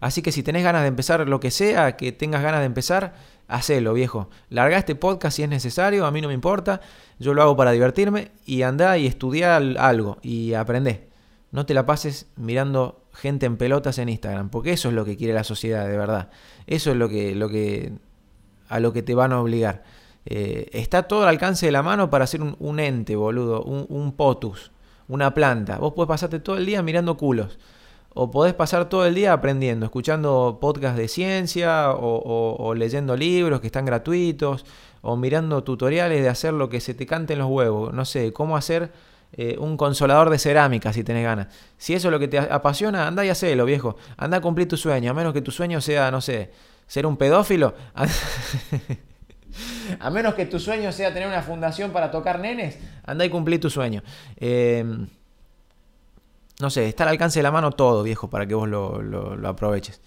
Así 0.00 0.20
que 0.20 0.32
si 0.32 0.42
tenés 0.42 0.64
ganas 0.64 0.82
de 0.82 0.88
empezar 0.88 1.28
lo 1.28 1.38
que 1.38 1.52
sea, 1.52 1.96
que 1.96 2.10
tengas 2.10 2.42
ganas 2.42 2.60
de 2.60 2.66
empezar, 2.66 3.14
hacelo, 3.46 3.94
viejo. 3.94 4.30
Larga 4.48 4.78
este 4.78 4.96
podcast 4.96 5.36
si 5.36 5.44
es 5.44 5.48
necesario, 5.48 6.06
a 6.06 6.10
mí 6.10 6.20
no 6.20 6.26
me 6.26 6.34
importa. 6.34 6.80
Yo 7.20 7.34
lo 7.34 7.42
hago 7.42 7.56
para 7.56 7.70
divertirme 7.70 8.32
y 8.44 8.62
anda 8.62 8.98
y 8.98 9.06
estudia 9.06 9.56
algo 9.56 10.18
y 10.22 10.54
aprende. 10.54 11.11
No 11.52 11.66
te 11.66 11.74
la 11.74 11.86
pases 11.86 12.26
mirando 12.36 13.04
gente 13.12 13.46
en 13.46 13.56
pelotas 13.56 13.98
en 13.98 14.08
Instagram, 14.08 14.50
porque 14.50 14.72
eso 14.72 14.88
es 14.88 14.94
lo 14.94 15.04
que 15.04 15.16
quiere 15.16 15.34
la 15.34 15.44
sociedad, 15.44 15.86
de 15.86 15.96
verdad. 15.96 16.30
Eso 16.66 16.90
es 16.90 16.96
lo 16.96 17.08
que, 17.08 17.34
lo 17.34 17.48
que 17.48 17.92
a 18.68 18.80
lo 18.80 18.92
que 18.92 19.02
te 19.02 19.14
van 19.14 19.32
a 19.32 19.40
obligar. 19.40 19.84
Eh, 20.24 20.70
está 20.72 21.04
todo 21.04 21.24
al 21.24 21.28
alcance 21.28 21.66
de 21.66 21.72
la 21.72 21.82
mano 21.82 22.08
para 22.08 22.24
hacer 22.24 22.40
un, 22.40 22.80
ente, 22.80 23.16
boludo, 23.16 23.62
un, 23.62 24.12
potus, 24.12 24.72
una 25.08 25.34
planta. 25.34 25.78
Vos 25.78 25.92
puedes 25.94 26.08
pasarte 26.08 26.40
todo 26.40 26.56
el 26.56 26.64
día 26.64 26.82
mirando 26.82 27.16
culos 27.16 27.58
o 28.14 28.30
podés 28.30 28.54
pasar 28.54 28.88
todo 28.88 29.06
el 29.06 29.14
día 29.14 29.32
aprendiendo, 29.32 29.86
escuchando 29.86 30.58
podcasts 30.60 30.98
de 30.98 31.08
ciencia 31.08 31.90
o, 31.92 32.74
leyendo 32.74 33.16
libros 33.16 33.60
que 33.60 33.66
están 33.66 33.84
gratuitos 33.86 34.64
o 35.00 35.16
mirando 35.16 35.64
tutoriales 35.64 36.22
de 36.22 36.28
hacer 36.28 36.52
lo 36.52 36.68
que 36.68 36.80
se 36.80 36.94
te 36.94 37.06
cante 37.06 37.32
en 37.32 37.40
los 37.40 37.48
huevos. 37.48 37.92
No 37.92 38.04
sé, 38.04 38.32
cómo 38.32 38.56
hacer 38.56 38.92
eh, 39.34 39.56
un 39.58 39.76
consolador 39.76 40.28
de 40.28 40.38
cerámica 40.38 40.92
si 40.92 41.04
tenés 41.04 41.24
ganas. 41.24 41.48
Si 41.78 41.94
eso 41.94 42.08
es 42.08 42.12
lo 42.12 42.18
que 42.18 42.28
te 42.28 42.38
apasiona, 42.38 43.06
anda 43.06 43.24
y 43.24 43.30
hacelo, 43.30 43.64
viejo. 43.64 43.96
Anda 44.16 44.38
a 44.38 44.40
cumplir 44.40 44.68
tu 44.68 44.76
sueño, 44.76 45.10
a 45.10 45.14
menos 45.14 45.32
que 45.32 45.40
tu 45.40 45.50
sueño 45.50 45.80
sea, 45.80 46.10
no 46.10 46.20
sé, 46.20 46.50
ser 46.86 47.06
un 47.06 47.16
pedófilo. 47.16 47.74
a 50.00 50.10
menos 50.10 50.34
que 50.34 50.46
tu 50.46 50.58
sueño 50.58 50.92
sea 50.92 51.12
tener 51.12 51.28
una 51.28 51.42
fundación 51.42 51.92
para 51.92 52.10
tocar 52.10 52.40
nenes, 52.40 52.78
anda 53.04 53.24
y 53.24 53.30
cumplir 53.30 53.60
tu 53.60 53.70
sueño. 53.70 54.02
Eh, 54.36 54.84
no 56.60 56.70
sé, 56.70 56.86
está 56.86 57.04
al 57.04 57.10
alcance 57.10 57.38
de 57.38 57.42
la 57.42 57.50
mano 57.50 57.72
todo, 57.72 58.02
viejo, 58.02 58.28
para 58.28 58.46
que 58.46 58.54
vos 58.54 58.68
lo, 58.68 59.48
aproveches. 59.48 60.00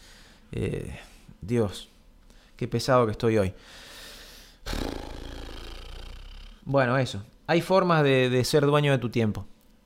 Eh, 0.51 0.97
Dios, 1.41 1.89
qué 2.55 2.67
pesado 2.67 3.05
que 3.05 3.11
estoy 3.11 3.37
hoy. 3.37 3.53
Bueno, 6.63 6.97
eso. 6.97 7.21
Hay 7.47 7.61
formas 7.61 8.03
de, 8.03 8.43
ser 8.43 8.65
dueño 8.65 8.91
de 8.91 8.97
tu 8.97 9.09
tiempo. 9.09 9.45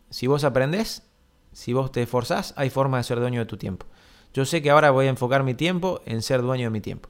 Si 0.09 0.27
vos 0.27 0.43
aprendés, 0.43 1.03
si 1.51 1.73
vos 1.73 1.91
te 1.91 2.01
esforzás, 2.01 2.53
hay 2.57 2.69
formas 2.69 2.99
de 2.99 3.07
ser 3.07 3.19
dueño 3.19 3.39
de 3.39 3.45
tu 3.45 3.57
tiempo. 3.57 3.85
Yo 4.33 4.45
sé 4.45 4.61
que 4.61 4.69
ahora 4.69 4.91
voy 4.91 5.07
a 5.07 5.09
enfocar 5.09 5.43
mi 5.43 5.53
tiempo 5.53 6.01
en 6.05 6.21
ser 6.21 6.41
dueño 6.41 6.65
de 6.65 6.69
mi 6.69 6.81
tiempo. 6.81 7.09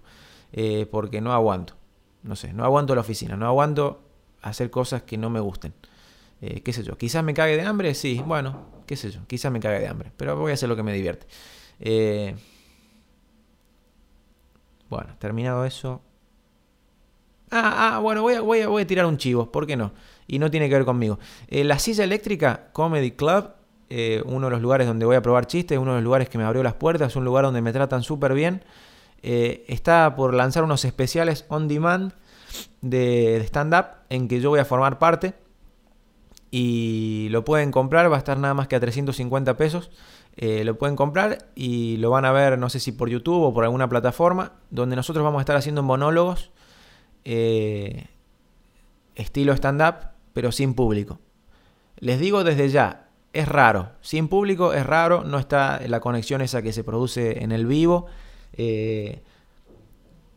Eh, 0.52 0.88
porque 0.90 1.22
no 1.22 1.34
aguanto. 1.34 1.76
No 2.24 2.36
sé, 2.36 2.52
no 2.54 2.66
aguanto 2.66 2.96
la 2.96 3.02
oficina, 3.02 3.38
no 3.38 3.46
aguanto 3.46 4.02
hacer 4.42 4.70
cosas 4.70 5.04
que 5.04 5.18
no 5.18 5.30
me 5.30 5.40
gusten. 5.40 5.74
Eh, 6.42 6.62
qué 6.62 6.74
sé 6.74 6.84
yo, 6.84 6.98
quizás 6.98 7.24
me 7.24 7.34
cague 7.34 7.58
de 7.58 7.64
hambre, 7.64 7.94
sí, 7.94 8.22
bueno, 8.26 8.66
qué 8.86 8.96
sé 8.96 9.12
yo, 9.12 9.20
quizás 9.28 9.52
me 9.52 9.60
cague 9.60 9.80
de 9.80 9.88
hambre, 9.88 10.12
pero 10.16 10.38
voy 10.38 10.52
a 10.52 10.54
hacer 10.54 10.70
lo 10.70 10.76
que 10.76 10.84
me 10.84 10.94
divierte. 10.94 11.28
Eh, 11.80 12.36
bueno, 14.90 15.16
terminado 15.20 15.66
eso. 15.66 16.02
Ah, 17.52 17.96
ah, 17.96 18.00
bueno, 18.00 18.22
voy 18.22 18.36
a, 18.36 18.42
voy, 18.42 18.62
a, 18.62 18.68
voy 18.68 18.84
a 18.84 18.88
tirar 18.88 19.06
un 19.06 19.18
chivo, 19.18 19.52
¿por 19.52 19.68
qué 19.68 19.76
no? 19.76 19.92
Y 20.30 20.40
no 20.40 20.50
tiene 20.50 20.70
que 20.70 20.76
ver 20.76 20.86
conmigo. 20.86 21.20
Eh, 21.48 21.66
la 21.66 21.80
silla 21.80 22.06
eléctrica 22.06 22.70
Comedy 22.72 23.12
Club, 23.12 23.50
uno 24.26 24.46
de 24.46 24.52
los 24.52 24.62
lugares 24.62 24.86
donde 24.86 25.04
voy 25.04 25.16
a 25.16 25.22
probar 25.24 25.48
chistes, 25.48 25.80
uno 25.80 25.92
de 25.94 25.98
los 25.98 26.04
lugares 26.04 26.30
que 26.30 26.38
me 26.38 26.44
abrió 26.44 26.62
las 26.62 26.76
puertas, 26.76 27.16
un 27.16 27.26
lugar 27.26 27.44
donde 27.44 27.62
me 27.62 27.74
tratan 27.74 28.04
súper 28.04 28.36
bien. 28.36 28.64
está 29.24 30.16
por 30.16 30.36
lanzar 30.36 30.64
unos 30.64 30.86
especiales 30.86 31.46
on 31.50 31.68
demand 31.68 32.14
de 32.82 33.42
stand-up 33.48 33.88
en 34.10 34.28
que 34.28 34.42
yo 34.42 34.52
voy 34.52 34.60
a 34.60 34.66
formar 34.66 35.00
parte 35.00 35.34
y 36.52 37.28
lo 37.30 37.46
pueden 37.46 37.72
comprar, 37.72 38.12
va 38.12 38.16
a 38.16 38.20
estar 38.20 38.38
nada 38.38 38.54
más 38.54 38.68
que 38.68 38.76
a 38.76 38.80
350 38.80 39.58
pesos. 39.58 39.92
Eh, 40.36 40.64
lo 40.64 40.78
pueden 40.78 40.96
comprar 40.96 41.50
y 41.56 41.98
lo 41.98 42.12
van 42.12 42.26
a 42.26 42.32
ver, 42.32 42.58
no 42.58 42.70
sé 42.70 42.80
si 42.80 42.92
por 42.92 43.10
YouTube 43.10 43.44
o 43.44 43.54
por 43.54 43.66
alguna 43.66 43.90
plataforma, 43.90 44.54
donde 44.70 44.96
nosotros 44.96 45.24
vamos 45.24 45.40
a 45.40 45.42
estar 45.42 45.56
haciendo 45.56 45.84
monólogos 45.84 46.52
eh, 47.26 48.08
estilo 49.16 49.54
stand-up, 49.54 50.12
pero 50.34 50.52
sin 50.52 50.74
público. 50.74 51.20
Les 51.98 52.20
digo 52.20 52.44
desde 52.44 52.70
ya, 52.70 53.10
es 53.34 53.48
raro. 53.48 53.92
Sin 54.02 54.28
público 54.28 54.74
es 54.74 54.86
raro, 54.86 55.24
no 55.24 55.40
está 55.40 55.82
la 55.88 56.00
conexión 56.00 56.42
esa 56.42 56.62
que 56.62 56.74
se 56.74 56.84
produce 56.84 57.44
en 57.44 57.52
el 57.52 57.66
vivo. 57.66 58.08
Eh, 58.54 59.22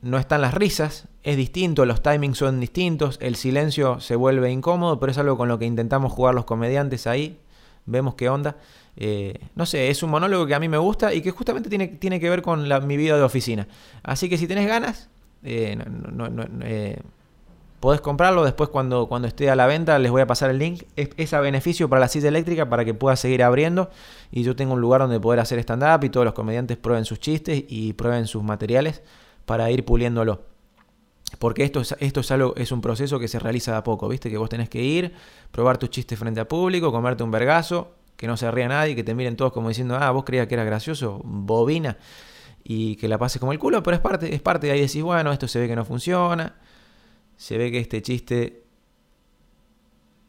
no 0.02 0.18
están 0.18 0.40
las 0.40 0.55
risas, 0.55 1.07
es 1.22 1.37
distinto, 1.37 1.87
los 1.87 2.02
timings 2.02 2.37
son 2.37 2.59
distintos, 2.59 3.18
el 3.22 3.37
silencio 3.37 4.00
se 4.00 4.16
vuelve 4.16 4.50
incómodo, 4.50 4.98
pero 4.98 5.12
es 5.12 5.18
algo 5.18 5.37
con 5.37 5.48
lo 5.48 5.59
que 5.61 5.64
intentamos 5.64 6.12
jugar 6.12 6.35
los 6.35 6.44
comediantes 6.44 7.07
ahí, 7.07 7.38
vemos 7.87 8.16
qué 8.16 8.28
onda. 8.28 8.57
Eh, 8.96 9.38
no 9.55 9.64
sé, 9.64 9.88
es 9.88 10.02
un 10.02 10.11
monólogo 10.11 10.46
que 10.46 10.55
a 10.55 10.61
mí 10.61 10.68
me 10.68 10.76
gusta 10.76 11.14
y 11.14 11.22
que 11.22 11.31
justamente 11.31 11.68
tiene, 11.68 11.87
tiene 11.87 12.18
que 12.20 12.28
ver 12.28 12.42
con 12.42 12.68
mi 12.87 12.96
vida 12.96 13.16
de 13.16 13.22
oficina. 13.22 13.68
Así 14.02 14.28
que 14.28 14.37
si 14.37 14.48
tenés 14.48 14.66
ganas, 14.66 15.09
eh, 15.44 15.78
eh, 16.62 17.00
podés 17.83 18.01
comprarlo. 18.01 18.45
Después 18.45 18.71
cuando, 18.71 19.09
cuando 19.09 19.27
esté 19.27 19.51
a 19.51 19.57
la 19.57 19.66
venta 19.66 19.99
les 19.99 20.12
voy 20.12 20.23
a 20.23 20.27
pasar 20.29 20.51
el 20.51 20.59
link. 20.59 20.85
Es, 20.95 21.35
a 21.35 21.40
beneficio 21.40 21.88
para 21.88 21.99
la 21.99 22.09
silla 22.09 22.29
eléctrica 22.29 22.68
para 22.68 22.85
que 22.85 22.95
pueda 22.95 23.16
seguir 23.16 23.42
abriendo. 23.42 23.90
Y 24.31 24.45
yo 24.45 24.55
tengo 24.55 24.75
un 24.75 24.81
lugar 24.81 25.01
donde 25.01 25.18
poder 25.18 25.40
hacer 25.40 25.59
stand-up 25.59 26.05
y 26.05 26.09
todos 26.09 26.25
los 26.25 26.33
comediantes 26.33 26.77
prueben 26.77 27.05
sus 27.05 27.18
chistes 27.18 27.64
y 27.68 27.92
prueben 27.95 28.29
sus 28.29 28.45
materiales 28.45 29.03
para 29.47 29.68
ir 29.73 29.85
puliéndolo. 29.85 30.42
Porque 31.40 31.64
esto 31.64 31.81
es, 31.81 31.97
esto 31.99 32.21
es 32.21 32.31
algo, 32.31 32.55
es 32.57 32.71
un 32.71 32.81
proceso 32.83 33.18
que 33.18 33.27
se 33.27 33.40
realiza 33.40 33.73
de 33.73 33.79
a 33.79 33.83
poco, 33.83 34.09
¿viste? 34.09 34.31
Que 34.31 34.38
vos 34.38 34.49
tenés 34.49 34.68
que 34.68 34.81
ir, 34.81 35.12
probar 35.51 35.77
tus 35.77 35.90
chistes 35.90 36.16
frente 36.16 36.38
a 36.38 36.47
público, 36.47 36.92
comerte 36.92 37.25
un 37.25 37.33
vergazo, 37.33 37.97
que 38.16 38.29
no 38.29 38.37
se 38.37 38.49
ría 38.53 38.68
nadie, 38.68 38.95
que 38.95 39.03
te 39.03 39.12
miren 39.12 39.35
todos 39.35 39.53
como 39.53 39.71
diciendo, 39.71 39.99
ah, 40.01 40.12
vos 40.12 40.23
creías 40.23 40.47
que 40.47 40.55
era 40.55 40.62
gracioso, 40.62 41.21
bobina, 41.25 41.97
y 42.62 42.95
que 42.95 43.09
la 43.09 43.18
pases 43.18 43.40
como 43.40 43.51
el 43.51 43.59
culo, 43.59 43.83
pero 43.83 43.97
es 43.97 44.01
parte, 44.01 44.33
es 44.33 44.40
parte 44.40 44.68
de 44.68 44.75
ahí 44.75 44.81
decís, 44.83 45.03
bueno, 45.03 45.33
esto 45.33 45.49
se 45.49 45.59
ve 45.59 45.66
que 45.66 45.75
no 45.75 45.85
funciona, 45.85 46.55
se 47.42 47.59
ve 47.59 47.72
que 47.72 47.81
este 47.81 48.02
chiste 48.02 48.62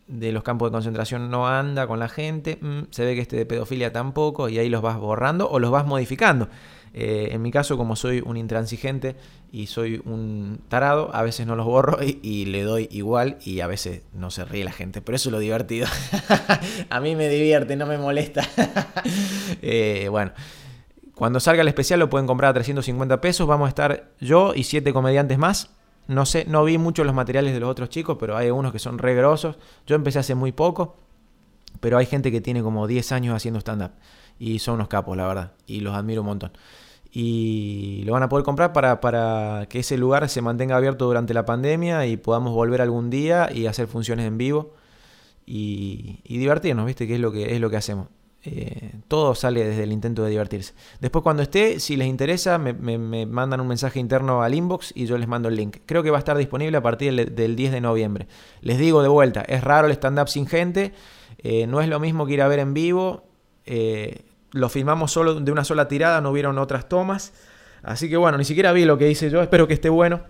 de 0.07 0.31
los 0.31 0.41
campos 0.41 0.69
de 0.69 0.71
concentración 0.71 1.29
no 1.29 1.47
anda 1.47 1.85
con 1.85 1.99
la 1.99 2.09
gente, 2.09 2.57
mm, 2.59 2.85
se 2.89 3.05
ve 3.05 3.13
que 3.13 3.21
este 3.21 3.35
de 3.37 3.45
pedofilia 3.45 3.93
tampoco, 3.93 4.49
y 4.49 4.57
ahí 4.57 4.67
los 4.67 4.81
vas 4.81 4.97
borrando 4.97 5.47
o 5.47 5.59
los 5.59 5.69
vas 5.69 5.85
modificando. 5.85 6.49
Eh, 6.95 7.29
en 7.31 7.43
mi 7.43 7.51
caso, 7.51 7.77
como 7.77 7.95
soy 7.95 8.23
un 8.25 8.35
intransigente 8.35 9.15
y 9.51 9.67
soy 9.67 10.01
un 10.05 10.59
tarado, 10.69 11.13
a 11.13 11.21
veces 11.21 11.45
no 11.45 11.55
los 11.55 11.67
borro 11.67 11.99
y, 12.01 12.45
le 12.45 12.63
doy 12.63 12.89
igual 12.91 13.37
y 13.45 13.59
a 13.59 13.67
veces 13.67 14.01
no 14.13 14.31
se 14.31 14.43
ríe 14.43 14.63
la 14.63 14.71
gente. 14.71 15.03
Pero 15.03 15.15
eso 15.15 15.29
es 15.29 15.33
lo 15.33 15.39
divertido. 15.39 15.85
a 16.89 16.99
mí 16.99 17.15
me 17.15 17.29
divierte, 17.29 17.75
no 17.75 17.85
me 17.85 17.99
molesta. 17.99 18.41
Eh, 19.61 20.07
bueno, 20.09 20.31
Cuando 21.13 21.39
salga 21.39 21.61
el 21.61 21.67
especial 21.67 21.99
lo 21.99 22.09
pueden 22.09 22.25
comprar 22.25 22.49
a 22.49 22.53
350 22.55 23.21
pesos. 23.21 23.47
Vamos 23.47 23.67
a 23.67 23.69
estar 23.69 24.09
yo 24.19 24.53
y 24.55 24.63
siete 24.63 24.93
comediantes 24.93 25.37
más. 25.37 25.69
No 26.07 26.25
sé, 26.25 26.45
no 26.47 26.63
vi 26.63 26.77
mucho 26.77 27.03
los 27.03 27.15
materiales 27.15 27.53
de 27.53 27.59
los 27.59 27.69
otros 27.69 27.89
chicos, 27.89 28.17
pero 28.19 28.35
hay 28.35 28.49
unos 28.49 28.71
que 28.71 28.79
son 28.79 28.97
re 28.97 29.15
grosos. 29.15 29.57
Yo 29.87 29.95
empecé 29.95 30.19
hace 30.19 30.35
muy 30.35 30.51
poco, 30.51 30.97
pero 31.79 31.97
hay 31.97 32.05
gente 32.05 32.31
que 32.31 32.41
tiene 32.41 32.61
como 32.61 32.87
10 32.87 33.11
años 33.13 33.35
haciendo 33.35 33.59
stand-up. 33.59 33.91
Y 34.39 34.59
son 34.59 34.75
unos 34.75 34.87
capos, 34.87 35.15
la 35.15 35.27
verdad. 35.27 35.53
Y 35.65 35.79
los 35.79 35.95
admiro 35.95 36.21
un 36.21 36.27
montón. 36.27 36.51
Y 37.11 38.03
lo 38.05 38.13
van 38.13 38.23
a 38.23 38.29
poder 38.29 38.43
comprar 38.43 38.73
para, 38.73 38.99
para 38.99 39.67
que 39.69 39.79
ese 39.79 39.97
lugar 39.97 40.27
se 40.29 40.41
mantenga 40.41 40.75
abierto 40.75 41.05
durante 41.05 41.33
la 41.33 41.45
pandemia 41.45 42.05
y 42.07 42.17
podamos 42.17 42.53
volver 42.53 42.81
algún 42.81 43.09
día 43.09 43.49
y 43.53 43.67
hacer 43.67 43.87
funciones 43.87 44.27
en 44.27 44.37
vivo. 44.37 44.73
Y, 45.45 46.19
y 46.23 46.37
divertirnos, 46.37 46.85
¿viste? 46.85 47.07
Que 47.07 47.15
es 47.15 47.19
lo 47.19 47.31
que, 47.31 47.53
es 47.53 47.61
lo 47.61 47.69
que 47.69 47.77
hacemos. 47.77 48.07
Eh, 48.45 48.91
todo 49.07 49.35
sale 49.35 49.63
desde 49.63 49.83
el 49.83 49.93
intento 49.93 50.23
de 50.23 50.31
divertirse. 50.31 50.73
Después 50.99 51.23
cuando 51.23 51.41
esté, 51.41 51.79
si 51.79 51.95
les 51.95 52.07
interesa, 52.07 52.57
me, 52.57 52.73
mandan 53.25 53.61
un 53.61 53.67
mensaje 53.67 53.99
interno 53.99 54.43
al 54.43 54.53
inbox 54.53 54.91
y 54.95 55.05
yo 55.05 55.17
les 55.17 55.29
mando 55.29 55.47
el 55.47 55.55
link. 55.55 55.77
Creo 55.85 56.03
que 56.03 56.11
va 56.11 56.17
a 56.17 56.19
estar 56.19 56.37
disponible 56.37 56.75
a 56.75 56.81
partir 56.81 57.13
del, 57.31 57.55
10 57.55 57.71
de 57.71 57.79
noviembre. 57.79 58.27
Les 58.61 58.77
digo 58.77 59.01
de 59.01 59.07
vuelta, 59.07 59.41
es 59.41 59.63
raro 59.63 59.87
el 59.87 59.93
stand-up 59.93 60.27
sin 60.27 60.45
gente, 60.45 60.91
eh, 61.37 61.67
no 61.67 61.79
es 61.79 61.87
lo 61.87 62.01
mismo 62.01 62.25
que 62.25 62.33
ir 62.33 62.41
a 62.41 62.47
ver 62.49 62.59
en 62.59 62.73
vivo. 62.73 63.23
Eh, 63.65 64.25
lo 64.51 64.67
filmamos 64.67 65.11
solo 65.11 65.39
de 65.39 65.51
una 65.51 65.63
sola 65.63 65.87
tirada, 65.87 66.19
no 66.19 66.31
hubieron 66.31 66.57
otras 66.57 66.89
tomas. 66.89 67.33
Así 67.81 68.09
que 68.09 68.17
bueno, 68.17 68.37
ni 68.37 68.43
siquiera 68.43 68.73
vi 68.73 68.83
lo 68.83 68.97
que 68.97 69.09
hice 69.09 69.29
yo, 69.29 69.41
espero 69.41 69.67
que 69.69 69.73
esté 69.73 69.87
bueno. 69.87 70.21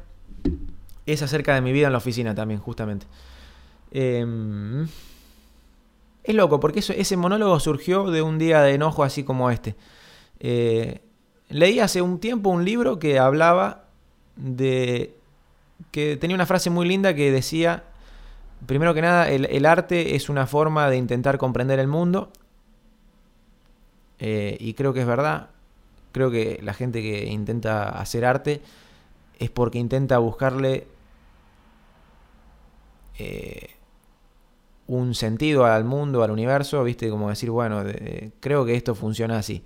Es 1.08 1.24
acerca 1.24 1.56
de 1.56 1.62
mi 1.62 1.72
vida 1.72 1.88
en 1.88 1.94
la 1.94 1.98
oficina 1.98 2.36
también, 2.36 2.60
justamente. 2.60 3.08
Eh, 3.92 4.24
es 6.24 6.36
loco, 6.36 6.60
porque 6.60 6.80
ese 6.80 7.18
monólogo 7.18 7.60
surgió 7.60 8.10
de 8.10 8.22
un 8.22 8.38
día 8.38 8.62
de 8.62 8.74
enojo 8.76 9.04
así 9.04 9.24
como 9.24 9.52
este. 9.52 9.76
Eh, 10.40 11.02
leí 11.50 11.80
hace 11.80 12.02
un 12.02 12.20
tiempo 12.20 12.50
un 12.50 12.64
libro 12.64 12.98
que 12.98 13.20
hablaba 13.20 13.86
de... 14.36 15.16
que 15.92 16.18
tenía 16.18 16.36
una 16.36 16.46
frase 16.46 16.70
muy 16.70 16.88
linda 16.88 17.14
que 17.14 17.32
decía, 17.32 17.84
primero 18.66 18.94
que 18.94 19.02
nada, 19.02 19.30
el, 19.30 19.66
arte 19.66 20.16
es 20.16 20.30
una 20.30 20.48
forma 20.48 20.90
de 20.90 20.98
intentar 20.98 21.38
comprender 21.38 21.80
el 21.80 21.88
mundo. 21.88 22.32
Eh, 24.20 24.56
y 24.60 24.76
creo 24.76 24.94
que 24.94 25.02
es 25.02 25.08
verdad. 25.08 25.50
Creo 26.14 26.32
que 26.32 26.60
la 26.64 26.74
gente 26.74 27.02
que 27.02 27.26
intenta 27.26 27.90
hacer 27.90 28.24
arte 28.24 28.62
es 29.40 29.50
porque 29.50 29.78
intenta 29.78 30.20
buscarle... 30.20 30.88
Eh, 33.20 33.76
un 34.88 35.16
sentido 35.16 35.66
al 35.66 35.86
mundo, 35.86 36.24
al 36.24 36.32
universo, 36.32 36.84
¿viste? 36.84 37.10
Como 37.10 37.30
decir, 37.30 37.50
bueno, 37.50 37.84
creo 38.40 38.66
que 38.66 38.76
esto 38.76 38.96
funciona 38.96 39.38
así. 39.38 39.64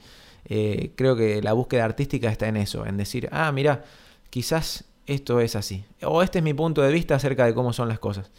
Eh, 0.50 0.94
creo 0.96 1.16
que 1.18 1.42
la 1.42 1.54
búsqueda 1.54 1.84
artística 1.84 2.30
está 2.30 2.48
en 2.48 2.56
eso, 2.56 2.86
en 2.86 2.96
decir, 2.96 3.28
ah, 3.34 3.52
mira, 3.52 3.84
quizás 4.30 4.86
esto 5.06 5.42
es 5.42 5.56
así. 5.56 5.84
O 6.04 6.24
este 6.24 6.40
es 6.40 6.44
mi 6.44 6.54
punto 6.54 6.82
de 6.82 6.92
vista 6.92 7.16
acerca 7.16 7.46
de 7.46 7.54
cómo 7.54 7.74
son 7.74 7.90
las 7.90 8.00
cosas. 8.00 8.32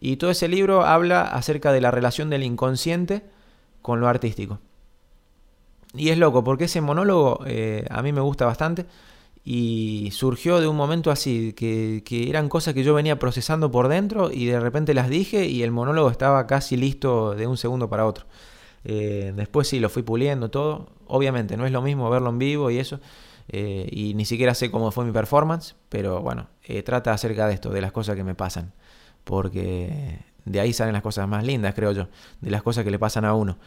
Y 0.00 0.16
todo 0.16 0.30
ese 0.30 0.48
libro 0.48 0.84
habla 0.84 1.22
acerca 1.22 1.72
de 1.72 1.80
la 1.80 1.92
relación 1.92 2.28
del 2.28 2.42
inconsciente 2.42 3.22
con 3.82 4.00
lo 4.00 4.08
artístico. 4.08 4.58
Y 5.94 6.08
es 6.08 6.18
loco, 6.18 6.42
porque 6.42 6.64
ese 6.64 6.80
monólogo 6.80 7.44
eh, 7.46 7.86
a 7.88 8.02
mí 8.02 8.12
me 8.12 8.20
gusta 8.20 8.46
bastante 8.46 8.86
y 9.44 10.10
surgió 10.12 10.58
de 10.58 10.66
un 10.68 10.76
momento 10.76 11.10
así, 11.10 11.52
que, 11.52 12.02
eran 12.28 12.48
cosas 12.48 12.72
que 12.72 12.82
yo 12.82 12.94
venía 12.94 13.18
procesando 13.18 13.70
por 13.70 13.88
dentro 13.88 14.30
y 14.32 14.46
de 14.46 14.58
repente 14.58 14.94
las 14.94 15.10
dije 15.10 15.46
y 15.46 15.62
el 15.62 15.70
monólogo 15.70 16.10
estaba 16.10 16.46
casi 16.46 16.76
listo 16.78 17.34
de 17.34 17.46
un 17.46 17.58
segundo 17.58 17.88
para 17.90 18.06
otro. 18.06 18.24
Eh, 18.84 19.32
después 19.36 19.68
sí, 19.68 19.80
lo 19.80 19.90
fui 19.90 20.02
puliendo 20.02 20.50
todo. 20.50 20.88
Obviamente, 21.06 21.56
no 21.58 21.66
es 21.66 21.72
lo 21.72 21.82
mismo 21.82 22.08
verlo 22.08 22.30
en 22.30 22.38
vivo 22.38 22.70
y 22.70 22.78
eso. 22.78 23.00
Eh, 23.48 23.86
y 23.92 24.14
ni 24.14 24.24
siquiera 24.24 24.54
sé 24.54 24.70
cómo 24.70 24.90
fue 24.90 25.04
mi 25.04 25.12
performance, 25.12 25.76
pero 25.90 26.22
bueno, 26.22 26.48
eh, 26.64 26.82
trata 26.82 27.12
acerca 27.12 27.46
de 27.46 27.54
esto, 27.54 27.70
de 27.70 27.82
las 27.82 27.92
cosas 27.92 28.16
que 28.16 28.24
me 28.24 28.34
pasan. 28.34 28.72
Porque 29.24 30.20
de 30.46 30.60
ahí 30.60 30.72
salen 30.72 30.94
las 30.94 31.02
cosas 31.02 31.28
más 31.28 31.44
lindas, 31.44 31.74
creo 31.74 31.92
yo, 31.92 32.08
de 32.40 32.50
las 32.50 32.62
cosas 32.62 32.84
que 32.84 32.90
le 32.90 32.98
pasan 32.98 33.26
a 33.26 33.34
uno. 33.34 33.58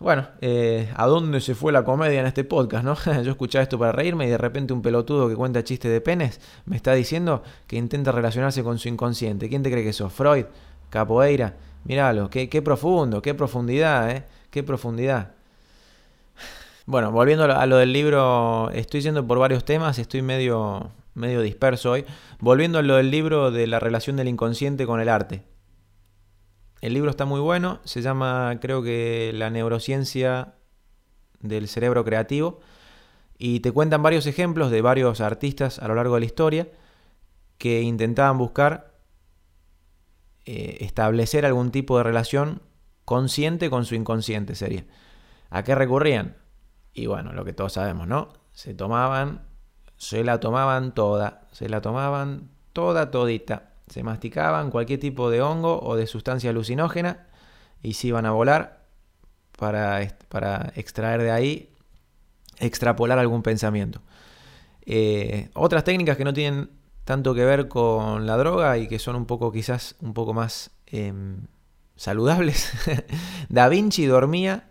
Bueno, 0.00 0.28
eh, 0.40 0.92
¿a 0.94 1.06
dónde 1.06 1.40
se 1.40 1.56
fue 1.56 1.72
la 1.72 1.82
comedia 1.82 2.20
en 2.20 2.26
este 2.26 2.44
podcast, 2.44 2.84
no? 2.84 2.94
Yo 3.22 3.32
escuchaba 3.32 3.64
esto 3.64 3.78
para 3.78 3.90
reírme 3.90 4.26
y 4.26 4.30
de 4.30 4.38
repente 4.38 4.72
un 4.72 4.80
pelotudo 4.80 5.28
que 5.28 5.34
cuenta 5.34 5.64
chistes 5.64 5.90
de 5.90 6.00
penes 6.00 6.40
me 6.66 6.76
está 6.76 6.94
diciendo 6.94 7.42
que 7.66 7.76
intenta 7.76 8.12
relacionarse 8.12 8.62
con 8.62 8.78
su 8.78 8.88
inconsciente. 8.88 9.48
¿Quién 9.48 9.64
te 9.64 9.70
cree 9.72 9.82
que 9.82 9.92
sos? 9.92 10.12
¿Freud? 10.12 10.44
¿Capoeira? 10.90 11.56
Míralo, 11.84 12.30
qué, 12.30 12.62
profundo, 12.62 13.22
qué 13.22 13.34
profundidad, 13.34 14.10
¿eh? 14.10 14.24
Qué 14.50 14.62
profundidad. 14.62 15.32
Bueno, 16.86 17.10
volviendo 17.10 17.44
a 17.44 17.66
lo 17.66 17.76
del 17.76 17.92
libro, 17.92 18.70
estoy 18.70 19.00
yendo 19.00 19.26
por 19.26 19.38
varios 19.38 19.64
temas, 19.64 19.98
estoy 19.98 20.22
medio, 20.22 20.90
medio 21.14 21.40
disperso 21.42 21.90
hoy. 21.90 22.04
Volviendo 22.40 22.78
a 22.78 22.82
lo 22.82 22.96
del 22.96 23.10
libro 23.10 23.50
de 23.50 23.66
la 23.66 23.80
relación 23.80 24.16
del 24.16 24.28
inconsciente 24.28 24.86
con 24.86 25.00
el 25.00 25.08
arte. 25.08 25.42
El 26.80 26.94
libro 26.94 27.10
está 27.10 27.24
muy 27.24 27.40
bueno, 27.40 27.80
se 27.84 28.02
llama 28.02 28.56
creo 28.60 28.82
que 28.82 29.32
La 29.34 29.50
neurociencia 29.50 30.54
del 31.40 31.68
cerebro 31.68 32.04
creativo 32.04 32.60
y 33.36 33.60
te 33.60 33.72
cuentan 33.72 34.02
varios 34.02 34.26
ejemplos 34.26 34.70
de 34.70 34.82
varios 34.82 35.20
artistas 35.20 35.78
a 35.78 35.88
lo 35.88 35.94
largo 35.94 36.14
de 36.14 36.20
la 36.20 36.26
historia 36.26 36.68
que 37.56 37.82
intentaban 37.82 38.38
buscar 38.38 38.94
eh, 40.44 40.78
establecer 40.80 41.44
algún 41.44 41.70
tipo 41.70 41.98
de 41.98 42.04
relación 42.04 42.62
consciente 43.04 43.70
con 43.70 43.84
su 43.84 43.94
inconsciente 43.94 44.54
sería. 44.54 44.84
¿A 45.50 45.64
qué 45.64 45.74
recurrían? 45.74 46.36
Y 46.92 47.06
bueno, 47.06 47.32
lo 47.32 47.44
que 47.44 47.52
todos 47.52 47.72
sabemos, 47.72 48.06
¿no? 48.06 48.32
Se 48.52 48.74
tomaban, 48.74 49.46
se 49.96 50.24
la 50.24 50.40
tomaban 50.40 50.94
toda, 50.94 51.48
se 51.52 51.68
la 51.68 51.80
tomaban 51.80 52.50
toda 52.72 53.10
todita 53.10 53.77
se 53.88 54.02
masticaban 54.02 54.70
cualquier 54.70 55.00
tipo 55.00 55.30
de 55.30 55.42
hongo 55.42 55.80
o 55.80 55.96
de 55.96 56.06
sustancia 56.06 56.50
alucinógena 56.50 57.26
y 57.82 57.94
se 57.94 58.08
iban 58.08 58.26
a 58.26 58.32
volar 58.32 58.86
para, 59.56 60.16
para 60.28 60.72
extraer 60.76 61.22
de 61.22 61.30
ahí, 61.30 61.74
extrapolar 62.58 63.18
algún 63.18 63.42
pensamiento. 63.42 64.00
Eh, 64.86 65.50
otras 65.54 65.84
técnicas 65.84 66.16
que 66.16 66.24
no 66.24 66.32
tienen 66.32 66.70
tanto 67.04 67.34
que 67.34 67.44
ver 67.44 67.68
con 67.68 68.26
la 68.26 68.36
droga 68.36 68.78
y 68.78 68.88
que 68.88 68.98
son 68.98 69.16
un 69.16 69.26
poco 69.26 69.50
quizás 69.50 69.96
un 70.00 70.14
poco 70.14 70.34
más 70.34 70.70
em, 70.86 71.46
saludables. 71.96 72.72
da 73.48 73.68
Vinci 73.68 74.06
dormía, 74.06 74.70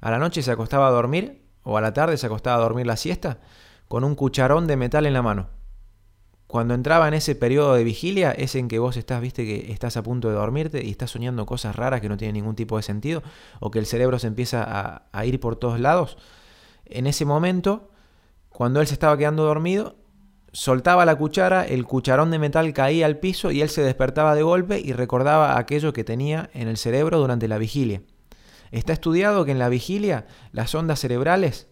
a 0.00 0.10
la 0.10 0.18
noche 0.18 0.42
se 0.42 0.50
acostaba 0.50 0.88
a 0.88 0.90
dormir 0.90 1.42
o 1.62 1.76
a 1.76 1.80
la 1.80 1.92
tarde 1.92 2.16
se 2.16 2.26
acostaba 2.26 2.56
a 2.56 2.60
dormir 2.60 2.86
la 2.86 2.96
siesta 2.96 3.38
con 3.88 4.04
un 4.04 4.14
cucharón 4.14 4.66
de 4.66 4.76
metal 4.76 5.06
en 5.06 5.12
la 5.12 5.22
mano. 5.22 5.57
Cuando 6.48 6.72
entraba 6.72 7.06
en 7.06 7.12
ese 7.12 7.34
periodo 7.34 7.74
de 7.74 7.84
vigilia, 7.84 8.32
es 8.32 8.54
en 8.54 8.68
que 8.68 8.78
vos 8.78 8.96
estás, 8.96 9.20
viste, 9.20 9.44
que 9.44 9.70
estás 9.70 9.98
a 9.98 10.02
punto 10.02 10.28
de 10.28 10.34
dormirte 10.34 10.82
y 10.82 10.90
estás 10.90 11.10
soñando 11.10 11.44
cosas 11.44 11.76
raras 11.76 12.00
que 12.00 12.08
no 12.08 12.16
tienen 12.16 12.36
ningún 12.36 12.56
tipo 12.56 12.78
de 12.78 12.82
sentido, 12.82 13.22
o 13.60 13.70
que 13.70 13.78
el 13.78 13.84
cerebro 13.84 14.18
se 14.18 14.28
empieza 14.28 15.04
a, 15.12 15.26
ir 15.26 15.40
por 15.40 15.56
todos 15.56 15.78
lados. 15.78 16.16
En 16.86 17.06
ese 17.06 17.26
momento, 17.26 17.90
cuando 18.48 18.80
él 18.80 18.86
se 18.86 18.94
estaba 18.94 19.18
quedando 19.18 19.44
dormido, 19.44 19.96
soltaba 20.50 21.04
la 21.04 21.16
cuchara, 21.16 21.66
el 21.66 21.84
cucharón 21.84 22.30
de 22.30 22.38
metal 22.38 22.72
caía 22.72 23.04
al 23.04 23.18
piso 23.18 23.50
y 23.50 23.60
él 23.60 23.68
se 23.68 23.82
despertaba 23.82 24.34
de 24.34 24.42
golpe 24.42 24.80
y 24.80 24.94
recordaba 24.94 25.58
aquello 25.58 25.92
que 25.92 26.02
tenía 26.02 26.48
en 26.54 26.66
el 26.66 26.78
cerebro 26.78 27.18
durante 27.18 27.46
la 27.46 27.58
vigilia. 27.58 28.00
Está 28.70 28.94
estudiado 28.94 29.44
que 29.44 29.52
en 29.52 29.58
la 29.58 29.68
vigilia 29.68 30.26
las 30.52 30.74
ondas 30.74 30.98
cerebrales 30.98 31.68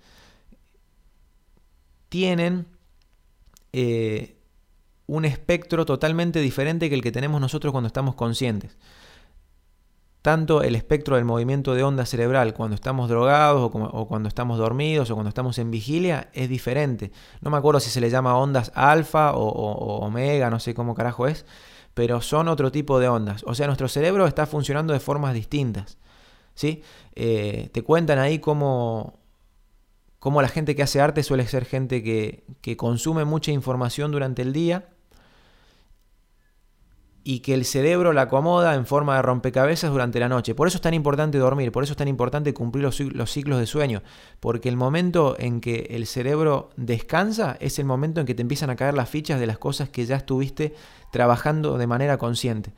tienen 2.11 2.67
eh, 3.73 4.36
un 5.07 5.25
espectro 5.25 5.87
totalmente 5.87 6.41
diferente 6.41 6.89
que 6.89 6.95
el 6.95 7.03
que 7.03 7.13
tenemos 7.13 7.41
nosotros 7.41 7.73
cuando 7.73 7.87
estamos 7.87 8.15
conscientes. 8.15 8.77
Tanto 10.23 10.63
el 10.63 10.75
espectro 10.75 11.15
del 11.15 11.25
movimiento 11.25 11.75
de 11.75 11.85
onda 11.85 12.05
cerebral 12.05 12.53
cuando 12.53 12.75
estamos 12.75 13.09
drogados 13.09 13.71
o, 13.73 14.09
cuando 14.09 14.29
estamos 14.29 14.59
dormidos 14.59 15.09
o 15.11 15.15
cuando 15.15 15.29
estamos 15.29 15.59
en 15.59 15.71
vigilia 15.71 16.31
es 16.33 16.49
diferente. 16.49 17.13
No 17.41 17.51
me 17.51 17.57
acuerdo 17.57 17.79
si 17.79 17.91
se 17.91 18.01
le 18.01 18.11
llama 18.11 18.37
ondas 18.37 18.73
alfa 18.75 19.35
o, 19.37 20.01
omega, 20.05 20.51
no 20.51 20.59
sé 20.59 20.75
cómo 20.75 20.97
carajo 20.97 21.29
es, 21.29 21.47
pero 21.95 22.21
son 22.21 22.49
otro 22.49 22.73
tipo 22.73 22.99
de 22.99 23.09
ondas. 23.09 23.45
O 23.47 23.55
sea, 23.55 23.67
nuestro 23.67 23.87
cerebro 23.87 24.27
está 24.27 24.47
funcionando 24.47 24.93
de 24.93 24.99
formas 24.99 25.33
distintas. 25.33 25.99
¿sí? 26.55 26.83
Eh, 27.15 27.71
te 27.73 27.83
cuentan 27.83 28.19
ahí 28.19 28.41
cómo, 28.41 29.21
cómo 30.19 30.43
la 30.43 30.49
gente 30.49 30.75
que 30.75 30.83
hace 30.83 31.01
arte 31.01 31.23
suele 31.23 31.47
ser 31.47 31.65
gente 31.67 32.03
que, 32.03 32.43
que 32.63 32.77
consume 32.77 33.25
mucha 33.25 33.53
información 33.53 34.11
durante 34.11 34.43
el 34.43 34.53
día 34.53 34.89
y 37.29 37.41
que 37.41 37.55
el 37.55 37.65
cerebro 37.65 38.13
la 38.13 38.23
acomoda 38.23 38.77
en 38.77 38.87
forma 38.87 39.17
de 39.17 39.23
rompecabezas 39.23 39.91
durante 39.91 40.21
la 40.21 40.29
noche. 40.29 40.55
Por 40.55 40.69
eso 40.69 40.77
es 40.77 40.81
tan 40.81 40.95
importante 40.95 41.39
dormir, 41.39 41.73
por 41.73 41.83
eso 41.83 41.95
es 41.95 41.97
tan 41.97 42.07
importante 42.07 42.55
cumplir 42.55 42.85
los, 42.85 43.33
ciclos 43.33 43.59
de 43.59 43.67
sueño, 43.67 44.05
porque 44.39 44.69
el 44.69 44.77
momento 44.77 45.35
en 45.37 45.61
que 45.61 45.89
el 45.91 46.07
cerebro 46.07 46.71
descansa 46.77 47.57
es 47.59 47.81
el 47.81 47.85
momento 47.85 48.21
en 48.21 48.27
que 48.27 48.37
te 48.37 48.43
empiezan 48.43 48.71
a 48.71 48.77
caer 48.77 48.95
las 48.95 49.11
fichas 49.11 49.41
de 49.41 49.47
las 49.49 49.59
cosas 49.59 49.89
que 49.89 50.07
ya 50.07 50.15
estuviste 50.15 50.77
trabajando 51.11 51.79
de 51.79 51.89
manera 51.89 52.17
consciente. 52.17 52.71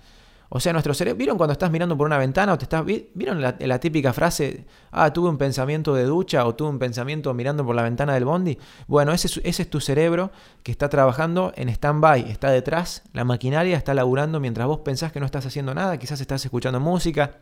O 0.50 0.61
sea, 0.61 0.72
nuestro 0.72 0.94
cerebro, 0.94 1.18
¿vieron 1.18 1.37
cuando 1.37 1.52
estás 1.52 1.70
mirando 1.70 1.96
por 1.96 2.06
una 2.06 2.16
ventana 2.16 2.54
o 2.54 2.58
te 2.58 2.64
estás, 2.64 2.82
vieron 2.84 3.42
la, 3.42 3.80
típica 3.80 4.14
frase, 4.14 4.64
ah, 4.90 5.12
tuve 5.12 5.28
un 5.28 5.37
pensamiento 5.37 5.94
de 5.94 6.04
ducha 6.04 6.46
o 6.46 6.54
tuve 6.54 6.70
un 6.70 6.78
pensamiento 6.78 7.34
mirando 7.34 7.66
por 7.66 7.76
la 7.76 7.82
ventana 7.82 8.14
del 8.14 8.24
bondi? 8.24 8.58
Bueno, 8.87 9.12
ese, 9.12 9.28
ese 9.44 9.62
es 9.62 9.70
tu 9.70 9.80
cerebro 9.80 10.30
que 10.62 10.72
está 10.72 10.88
trabajando 10.88 11.52
en 11.56 11.68
stand-by, 11.68 12.30
está 12.30 12.50
detrás, 12.50 13.02
la 13.12 13.24
maquinaria 13.24 13.76
está 13.76 13.92
laburando 13.92 14.40
mientras 14.40 14.66
vos 14.66 14.78
pensás 14.78 15.12
que 15.12 15.20
no 15.20 15.26
estás 15.26 15.44
haciendo 15.44 15.74
nada, 15.74 15.98
quizás 15.98 16.20
estás 16.22 16.42
escuchando 16.44 16.80
música 16.80 17.40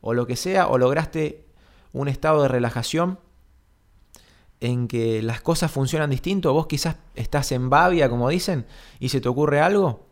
o 0.00 0.12
lo 0.12 0.26
que 0.26 0.34
sea, 0.34 0.66
o 0.66 0.78
lograste 0.78 1.46
un 1.92 2.08
estado 2.08 2.42
de 2.42 2.48
relajación 2.48 3.20
en 4.58 4.88
que 4.88 5.22
las 5.22 5.40
cosas 5.42 5.70
funcionan 5.70 6.10
distinto, 6.10 6.52
vos 6.52 6.66
quizás 6.66 6.96
estás 7.14 7.52
en 7.52 7.70
babia, 7.70 8.08
como 8.08 8.28
dicen, 8.28 8.66
y 8.98 9.10
se 9.10 9.20
te 9.20 9.28
ocurre 9.28 9.60
algo. 9.60 10.06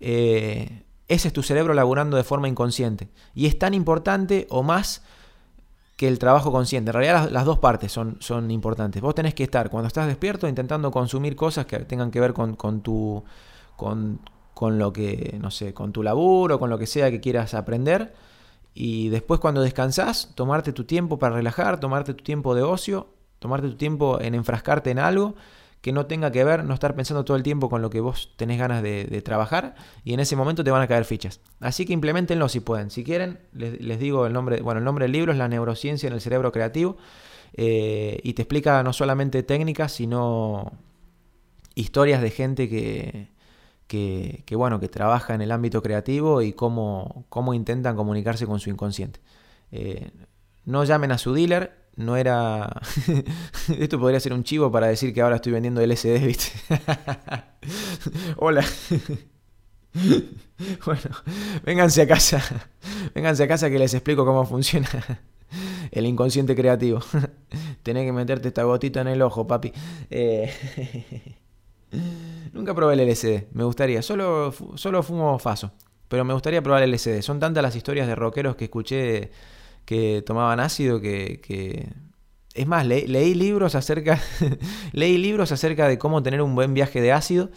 Eh, 0.00 0.84
ese 1.10 1.26
es 1.26 1.34
tu 1.34 1.42
cerebro 1.42 1.74
laburando 1.74 2.16
de 2.16 2.22
forma 2.22 2.46
inconsciente. 2.46 3.08
Y 3.34 3.46
es 3.46 3.58
tan 3.58 3.74
importante 3.74 4.46
o 4.48 4.62
más 4.62 5.02
que 5.96 6.06
el 6.06 6.20
trabajo 6.20 6.52
consciente. 6.52 6.90
En 6.90 6.94
realidad 6.94 7.28
las, 7.30 7.44
dos 7.44 7.58
partes 7.58 7.90
son, 7.90 8.16
son, 8.20 8.48
importantes. 8.52 9.02
Vos 9.02 9.16
tenés 9.16 9.34
que 9.34 9.42
estar 9.42 9.70
cuando 9.70 9.88
estás 9.88 10.06
despierto 10.06 10.46
intentando 10.46 10.92
consumir 10.92 11.34
cosas 11.34 11.66
que 11.66 11.80
tengan 11.80 12.12
que 12.12 12.20
ver 12.20 12.32
con, 12.32 12.56
tu... 12.82 13.24
Con, 13.76 14.20
con 14.54 14.78
lo 14.78 14.92
que, 14.92 15.36
no 15.40 15.50
sé, 15.50 15.74
con 15.74 15.90
tu 15.90 16.04
laburo, 16.04 16.60
con 16.60 16.70
lo 16.70 16.78
que 16.78 16.86
sea 16.86 17.10
que 17.10 17.20
quieras 17.20 17.54
aprender. 17.54 18.14
Y 18.72 19.08
después 19.08 19.40
cuando 19.40 19.62
descansás, 19.62 20.30
tomarte 20.36 20.72
tu 20.72 20.84
tiempo 20.84 21.18
para 21.18 21.34
relajar, 21.34 21.80
tomarte 21.80 22.14
tu 22.14 22.22
tiempo 22.22 22.54
de 22.54 22.62
ocio, 22.62 23.08
tomarte 23.40 23.68
tu 23.68 23.76
tiempo 23.76 24.20
en 24.20 24.36
enfrascarte 24.36 24.90
en 24.90 25.00
algo 25.00 25.34
que 25.80 25.92
no 25.92 26.06
tenga 26.06 26.30
que 26.30 26.44
ver, 26.44 26.64
no 26.64 26.74
estar 26.74 26.94
pensando 26.94 27.24
todo 27.24 27.36
el 27.36 27.42
tiempo 27.42 27.70
con 27.70 27.80
lo 27.80 27.88
que 27.88 28.00
vos 28.00 28.34
tenés 28.36 28.58
ganas 28.58 28.82
de, 28.82 29.22
trabajar 29.22 29.74
y 30.04 30.12
en 30.12 30.20
ese 30.20 30.36
momento 30.36 30.62
te 30.62 30.70
van 30.70 30.82
a 30.82 30.86
caer 30.86 31.04
fichas. 31.04 31.40
Así 31.60 31.86
que 31.86 31.92
implementenlo 31.92 32.48
si 32.48 32.60
pueden. 32.60 32.90
Si 32.90 33.04
quieren, 33.04 33.40
les, 33.52 33.98
digo 33.98 34.26
el 34.26 34.32
nombre, 34.32 34.60
bueno, 34.60 34.78
el 34.78 34.84
nombre 34.84 35.04
del 35.04 35.12
libro 35.12 35.32
es 35.32 35.38
La 35.38 35.48
neurociencia 35.48 36.06
en 36.06 36.12
el 36.12 36.20
cerebro 36.20 36.52
creativo 36.52 36.96
eh, 37.54 38.20
y 38.22 38.34
te 38.34 38.42
explica 38.42 38.82
no 38.82 38.92
solamente 38.92 39.42
técnicas, 39.42 39.92
sino 39.92 40.72
historias 41.74 42.20
de 42.20 42.30
gente 42.30 42.68
que, 42.68 43.28
que, 43.86 44.56
bueno, 44.56 44.80
que 44.80 44.88
trabaja 44.88 45.34
en 45.34 45.40
el 45.40 45.50
ámbito 45.50 45.82
creativo 45.82 46.42
y 46.42 46.52
cómo, 46.52 47.24
cómo 47.28 47.54
intentan 47.54 47.96
comunicarse 47.96 48.46
con 48.46 48.60
su 48.60 48.70
inconsciente. 48.70 49.20
Eh, 49.72 50.10
no 50.64 50.84
llamen 50.84 51.10
a 51.10 51.18
su 51.18 51.32
dealer, 51.32 51.79
no 51.96 52.16
era... 52.16 52.80
Esto 53.78 53.98
podría 53.98 54.20
ser 54.20 54.32
un 54.32 54.44
chivo 54.44 54.70
para 54.70 54.88
decir 54.88 55.12
que 55.12 55.20
ahora 55.20 55.36
estoy 55.36 55.52
vendiendo 55.52 55.84
LSD, 55.84 56.24
¿viste? 56.24 56.52
Hola. 58.36 58.64
bueno, 60.86 61.10
vénganse 61.64 62.02
a 62.02 62.06
casa. 62.06 62.42
Vénganse 63.14 63.44
a 63.44 63.48
casa 63.48 63.70
que 63.70 63.78
les 63.78 63.94
explico 63.94 64.24
cómo 64.24 64.44
funciona 64.46 64.88
el 65.90 66.06
inconsciente 66.06 66.54
creativo. 66.54 67.00
Tenés 67.82 68.04
que 68.04 68.12
meterte 68.12 68.48
esta 68.48 68.62
gotita 68.64 69.00
en 69.00 69.08
el 69.08 69.22
ojo, 69.22 69.46
papi. 69.46 69.72
Eh, 70.10 70.52
nunca 72.52 72.74
probé 72.74 72.94
el 72.94 73.08
LSD, 73.08 73.52
me 73.52 73.64
gustaría. 73.64 74.02
Solo, 74.02 74.54
solo 74.74 75.02
fumo 75.02 75.38
faso, 75.38 75.72
pero 76.08 76.24
me 76.24 76.32
gustaría 76.32 76.62
probar 76.62 76.82
el 76.82 76.92
LSD. 76.92 77.22
Son 77.22 77.40
tantas 77.40 77.62
las 77.62 77.74
historias 77.74 78.06
de 78.06 78.14
rockeros 78.14 78.56
que 78.56 78.64
escuché 78.64 79.30
que 79.90 80.22
tomaban 80.22 80.60
ácido 80.60 81.00
que... 81.00 81.88
Es 82.54 82.66
más, 82.68 82.86
leí 82.86 83.34
libros 83.34 83.74
acerca 83.74 84.20
leí 84.92 85.18
libros 85.18 85.50
acerca 85.50 85.88
de 85.88 85.98
cómo 85.98 86.22
tener 86.22 86.42
un 86.42 86.54
buen 86.54 86.74
viaje 86.74 87.00
de 87.00 87.10
ácido 87.10 87.50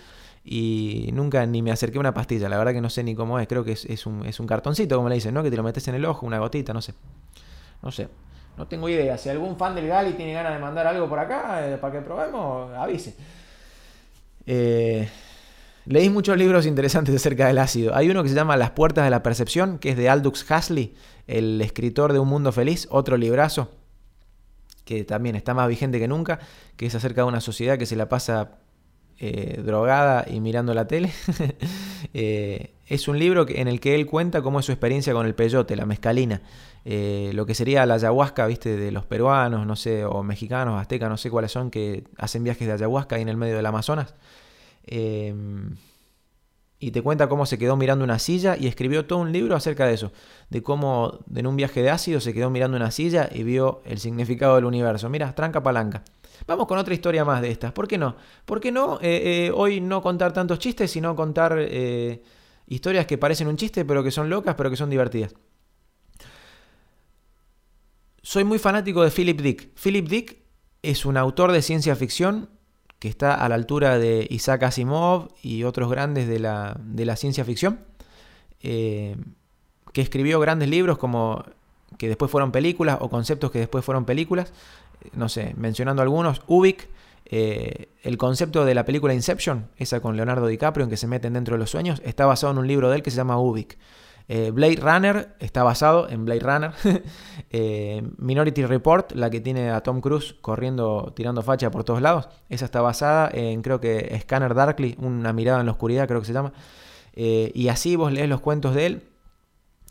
y 0.44 1.12
nunca 1.14 1.46
ni 1.46 1.62
me 1.62 1.72
acerqué 1.72 1.98
a 1.98 2.00
una 2.00 2.16
pastilla. 2.16 2.50
La 2.50 2.58
verdad 2.58 2.74
que 2.74 2.82
no 2.82 2.90
sé 2.90 3.04
ni 3.04 3.14
cómo 3.14 3.38
es. 3.38 3.48
Creo 3.48 3.64
que 3.64 3.74
es, 3.74 4.06
un, 4.08 4.26
es 4.26 4.40
un, 4.40 4.48
cartoncito, 4.48 4.96
como 4.96 5.10
le 5.10 5.16
dicen, 5.16 5.32
¿no? 5.36 5.44
Que 5.44 5.52
te 5.52 5.58
lo 5.58 5.62
metes 5.62 5.88
en 5.88 5.94
el 5.94 6.06
ojo, 6.06 6.26
una 6.26 6.40
gotita, 6.40 6.74
no 6.74 6.82
sé. 6.82 6.96
No 7.84 7.92
sé. 7.92 8.08
No 8.58 8.68
tengo 8.68 8.90
idea. 8.90 9.16
Si 9.16 9.30
algún 9.30 9.56
fan 9.56 9.76
del 9.76 9.88
Gali 9.88 10.14
tiene 10.14 10.34
ganas 10.34 10.54
de 10.54 10.60
mandar 10.60 10.88
algo 10.88 11.08
por 11.08 11.20
acá 11.20 11.68
eh, 11.68 11.78
para 11.78 11.94
que 11.94 12.02
probemos, 12.02 12.74
avise. 12.76 13.16
Eh, 14.48 15.08
leí 15.86 16.10
muchos 16.10 16.38
libros 16.38 16.66
interesantes 16.66 17.16
acerca 17.18 17.48
del 17.48 17.58
ácido. 17.58 17.96
Hay 17.96 18.10
uno 18.10 18.24
que 18.24 18.30
se 18.30 18.36
llama 18.36 18.58
Las 18.58 18.72
puertas 18.72 19.04
de 19.04 19.10
la 19.10 19.24
percepción, 19.24 19.80
que 19.80 19.90
es 19.90 19.98
de 19.98 20.10
Aldous 20.10 20.46
Huxley 20.50 20.94
el 21.28 21.62
escritor 21.62 22.12
de 22.12 22.20
Un 22.20 22.28
Mundo 22.28 22.52
Feliz, 22.52 22.88
otro 22.92 23.18
librazo 23.18 23.70
que 24.86 25.04
también 25.04 25.36
está 25.36 25.54
más 25.54 25.68
vigente 25.68 26.00
que 26.00 26.08
nunca, 26.08 26.40
que 26.76 26.86
es 26.86 26.96
acerca 26.96 27.22
de 27.22 27.28
una 27.28 27.42
sociedad 27.42 27.78
que 27.78 27.86
se 27.86 27.96
la 27.96 28.10
pasa 28.10 28.60
eh, 29.20 29.62
drogada 29.64 30.26
y 30.30 30.40
mirando 30.40 30.74
la 30.74 30.88
tele. 30.88 31.12
Eh, 32.16 32.74
es 32.86 33.08
un 33.08 33.18
libro 33.18 33.46
en 33.48 33.68
el 33.68 33.80
que 33.80 33.96
él 33.96 34.06
cuenta 34.06 34.44
cómo 34.44 34.60
es 34.60 34.66
su 34.68 34.72
experiencia 34.72 35.14
con 35.14 35.26
el 35.26 35.34
peyote, 35.34 35.76
la 35.76 35.88
mezcalina, 35.88 36.44
eh, 36.86 37.32
lo 37.34 37.48
que 37.48 37.56
sería 37.56 37.88
la 37.88 37.96
ayahuasca, 37.96 38.46
viste, 38.46 38.76
de 38.76 38.92
los 38.92 39.06
peruanos, 39.06 39.66
no 39.66 39.76
sé, 39.76 40.06
o 40.06 40.22
mexicanos, 40.22 40.80
aztecas, 40.80 41.10
no 41.10 41.18
sé 41.18 41.32
cuáles 41.32 41.52
son, 41.52 41.72
que 41.72 42.04
hacen 42.18 42.44
viajes 42.44 42.68
de 42.68 42.74
ayahuasca 42.74 43.16
ahí 43.16 43.24
en 43.24 43.30
el 43.30 43.38
medio 43.38 43.56
del 43.56 43.66
Amazonas 43.66 44.14
y 46.84 46.92
te 46.92 47.02
cuenta 47.02 47.30
cómo 47.30 47.46
se 47.46 47.58
quedó 47.58 47.78
mirando 47.78 48.04
una 48.04 48.20
silla 48.20 48.58
y 48.60 48.68
escribió 48.68 49.06
todo 49.06 49.20
un 49.20 49.32
libro 49.32 49.56
acerca 49.56 49.88
de 49.88 49.94
eso, 49.94 50.12
de 50.50 50.62
cómo 50.62 51.20
en 51.34 51.48
un 51.48 51.56
viaje 51.56 51.82
de 51.82 51.90
ácido 51.90 52.20
se 52.20 52.34
quedó 52.34 52.50
mirando 52.50 52.76
una 52.76 52.92
silla 52.92 53.30
y 53.32 53.44
vio 53.44 53.82
el 53.86 54.00
significado 54.00 54.56
del 54.56 54.66
universo. 54.66 55.10
Mira, 55.10 55.34
tranca 55.34 55.64
palanca. 55.64 56.04
Vamos 56.46 56.68
con 56.68 56.78
otra 56.78 56.94
historia 56.94 57.24
más 57.24 57.42
de 57.42 57.52
estas. 57.52 57.72
¿Por 57.72 57.88
qué 57.88 57.98
no? 57.98 58.18
¿Por 58.46 58.60
qué 58.60 58.72
no 58.72 59.00
eh, 59.02 59.46
eh, 59.46 59.52
hoy 59.56 59.80
no 59.80 60.02
contar 60.02 60.34
tantos 60.34 60.60
chistes, 60.60 60.92
sino 60.92 61.16
contar 61.16 61.56
eh, 61.58 62.22
historias 62.68 63.06
que 63.06 63.18
parecen 63.18 63.48
un 63.48 63.56
chiste, 63.56 63.86
pero 63.86 64.04
que 64.04 64.12
son 64.12 64.30
locas, 64.30 64.56
pero 64.56 64.70
que 64.70 64.76
son 64.76 64.90
divertidas? 64.90 65.34
Soy 68.22 68.44
muy 68.44 68.60
fanático 68.60 69.04
de 69.04 69.12
Philip 69.12 69.40
Dick. 69.40 69.70
Philip 69.82 70.08
Dick 70.08 70.38
es 70.82 71.06
un 71.06 71.16
autor 71.16 71.54
de 71.54 71.62
ciencia 71.62 71.96
ficción 71.96 72.50
que 73.04 73.10
está 73.10 73.36
a 73.36 73.50
la 73.50 73.56
altura 73.56 74.00
de 74.00 74.26
Isaac 74.30 74.64
Asimov 74.64 75.28
y 75.42 75.66
otros 75.66 75.92
grandes 75.92 76.26
de 76.26 76.40
la, 76.40 77.16
ciencia 77.18 77.44
ficción, 77.44 77.82
eh, 78.62 79.18
que 79.92 80.00
escribió 80.00 80.40
grandes 80.40 80.70
libros 80.70 80.98
como 80.98 81.44
que 81.98 82.08
después 82.08 82.32
fueron 82.32 82.54
películas 82.54 83.00
o 83.02 83.10
conceptos 83.10 83.52
que 83.52 83.60
después 83.60 83.84
fueron 83.84 84.06
películas, 84.06 84.54
no 85.12 85.28
sé, 85.28 85.54
mencionando 85.58 86.02
algunos, 86.02 86.44
Ubik, 86.48 86.88
eh, 87.26 87.90
el 88.04 88.18
concepto 88.18 88.64
de 88.64 88.74
la 88.74 88.86
película 88.86 89.14
Inception, 89.14 89.68
esa 89.76 90.00
con 90.00 90.16
Leonardo 90.16 90.48
DiCaprio 90.48 90.86
en 90.86 90.90
que 90.90 90.96
se 90.96 91.08
meten 91.08 91.34
dentro 91.34 91.56
de 91.56 91.60
los 91.60 91.72
sueños, 91.72 92.02
está 92.06 92.26
basado 92.26 92.54
en 92.54 92.60
un 92.60 92.68
libro 92.70 92.90
de 92.90 92.96
él 92.96 93.04
que 93.04 93.12
se 93.12 93.18
llama 93.18 93.38
Ubik. 93.38 93.78
Eh, 94.30 94.52
Blade 94.52 94.78
Runner 94.78 95.36
está 95.40 95.64
basado 95.64 96.10
en 96.10 96.26
Blade 96.26 96.40
Runner. 96.40 96.74
Eh, 97.56 98.02
Minority 98.18 98.66
Report, 98.66 99.12
la 99.12 99.30
que 99.30 99.40
tiene 99.40 99.70
a 99.70 99.82
Tom 99.82 100.02
Cruise 100.02 100.34
corriendo, 100.42 101.14
tirando 101.16 101.44
facha 101.44 101.70
por 101.70 101.84
todos 101.84 102.02
lados, 102.02 102.28
esa 102.50 102.66
está 102.66 102.82
basada 102.82 103.30
en, 103.32 103.62
creo 103.62 103.80
que, 103.80 104.20
Scanner 104.24 104.56
Darkly, 104.56 104.96
una 104.98 105.34
mirada 105.34 105.60
en 105.60 105.68
la 105.68 105.74
oscuridad, 105.74 106.08
creo 106.08 106.20
que 106.20 106.26
se 106.26 106.34
llama. 106.34 106.52
Eh, 107.14 107.52
y 107.54 107.68
así 107.68 107.96
vos 107.96 108.12
lees 108.12 108.28
los 108.28 108.42
cuentos 108.42 108.74
de 108.74 108.88
él 108.88 109.04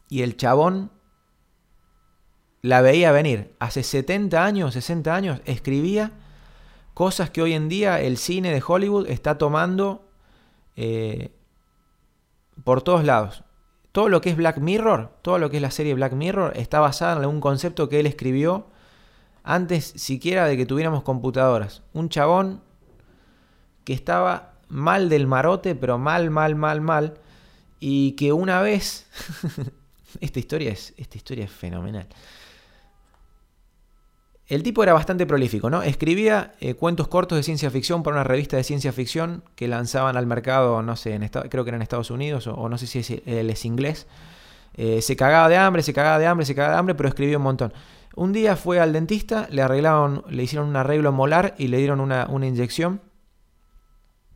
y 0.09 0.23
el 0.23 0.37
chabón 0.37 0.91
la 2.63 2.81
veía 2.81 3.13
venir. 3.13 3.55
Hace 3.61 3.85
70 3.85 4.45
años, 4.45 4.75
60 4.75 5.15
años, 5.15 5.41
escribía 5.45 6.11
cosas 6.93 7.31
que 7.31 7.43
hoy 7.43 7.53
en 7.53 7.69
día 7.69 8.01
el 8.01 8.17
cine 8.17 8.53
de 8.53 8.61
Hollywood 8.67 9.07
está 9.09 9.39
tomando 9.39 10.09
por 12.65 12.83
todos 12.83 13.05
lados 13.05 13.45
todo 13.93 14.09
lo 14.09 14.21
que 14.21 14.31
es 14.31 14.37
Black 14.37 14.59
Mirror, 14.59 15.11
todo 15.23 15.39
lo 15.39 15.51
que 15.51 15.57
es 15.57 15.63
la 15.63 15.71
serie 15.71 15.95
Black 15.95 16.15
Mirror, 16.15 16.55
está 16.57 16.81
basada 16.81 17.13
en 17.13 17.19
algún 17.19 17.41
concepto 17.41 17.89
que 17.89 18.01
él 18.01 18.07
escribió 18.07 18.67
antes 19.45 19.85
siquiera 19.97 20.47
de 20.47 20.57
que 20.57 20.67
tuviéramos 20.67 21.03
computadoras. 21.03 21.83
Un 21.93 22.09
chabón 22.09 22.63
que 23.85 23.93
estaba 23.93 24.55
mal 24.69 25.09
del 25.09 25.27
marote, 25.27 25.75
pero 25.75 25.99
mal, 25.99 26.31
mal, 26.31 26.55
mal, 26.55 26.81
mal, 26.81 27.15
y 27.81 28.13
que 28.13 28.33
una 28.33 28.63
vez, 28.63 29.07
esta 30.21 30.39
historia 30.39 30.73
es, 30.73 30.95
esta 30.97 31.19
historia 31.19 31.45
es 31.45 31.51
fenomenal. 31.51 32.07
El 34.49 34.63
tipo 34.63 34.83
era 34.83 34.93
bastante 34.93 35.25
prolífico, 35.25 35.71
¿no? 35.71 35.83
Escribía 35.83 36.53
eh, 36.61 36.75
cuentos 36.75 37.09
cortos 37.09 37.37
de 37.37 37.43
ciencia 37.43 37.71
ficción 37.71 38.03
para 38.03 38.17
una 38.17 38.25
revista 38.25 38.57
de 38.57 38.65
ciencia 38.65 38.93
ficción 38.93 39.45
que 39.55 39.69
lanzaban 39.69 40.17
al 40.17 40.27
mercado, 40.27 40.83
no 40.83 40.97
sé, 40.97 41.15
en 41.15 41.29
creo 41.29 41.65
que 41.65 41.71
era 41.71 41.77
en 41.77 41.83
Estados 41.83 42.11
Unidos 42.11 42.47
o, 42.49 42.69
no 42.69 42.77
sé 42.77 42.87
si 42.87 42.99
es, 42.99 43.11
él 43.25 43.51
es 43.51 43.65
inglés. 43.65 44.07
Eh, 44.75 45.01
se 45.01 45.17
cagaba 45.17 45.49
de 45.49 45.57
hambre, 45.57 45.83
se 45.83 45.93
cagaba 45.93 46.19
de 46.19 46.27
hambre, 46.27 46.45
se 46.45 46.55
cagaba 46.55 46.75
de 46.75 46.81
hambre, 46.81 46.95
pero 46.95 47.09
escribió 47.09 47.39
un 47.39 47.45
montón. 47.45 47.73
Un 48.15 48.33
día 48.33 48.57
fue 48.57 48.81
al 48.81 48.93
dentista, 48.93 49.47
le 49.51 49.63
arreglaron, 49.63 50.25
le 50.29 50.43
hicieron 50.43 50.69
un 50.69 50.77
arreglo 50.77 51.13
molar 51.13 51.55
y 51.57 51.69
le 51.69 51.79
dieron 51.79 52.01
una, 52.01 52.27
una 52.29 52.47
inyección 52.47 53.01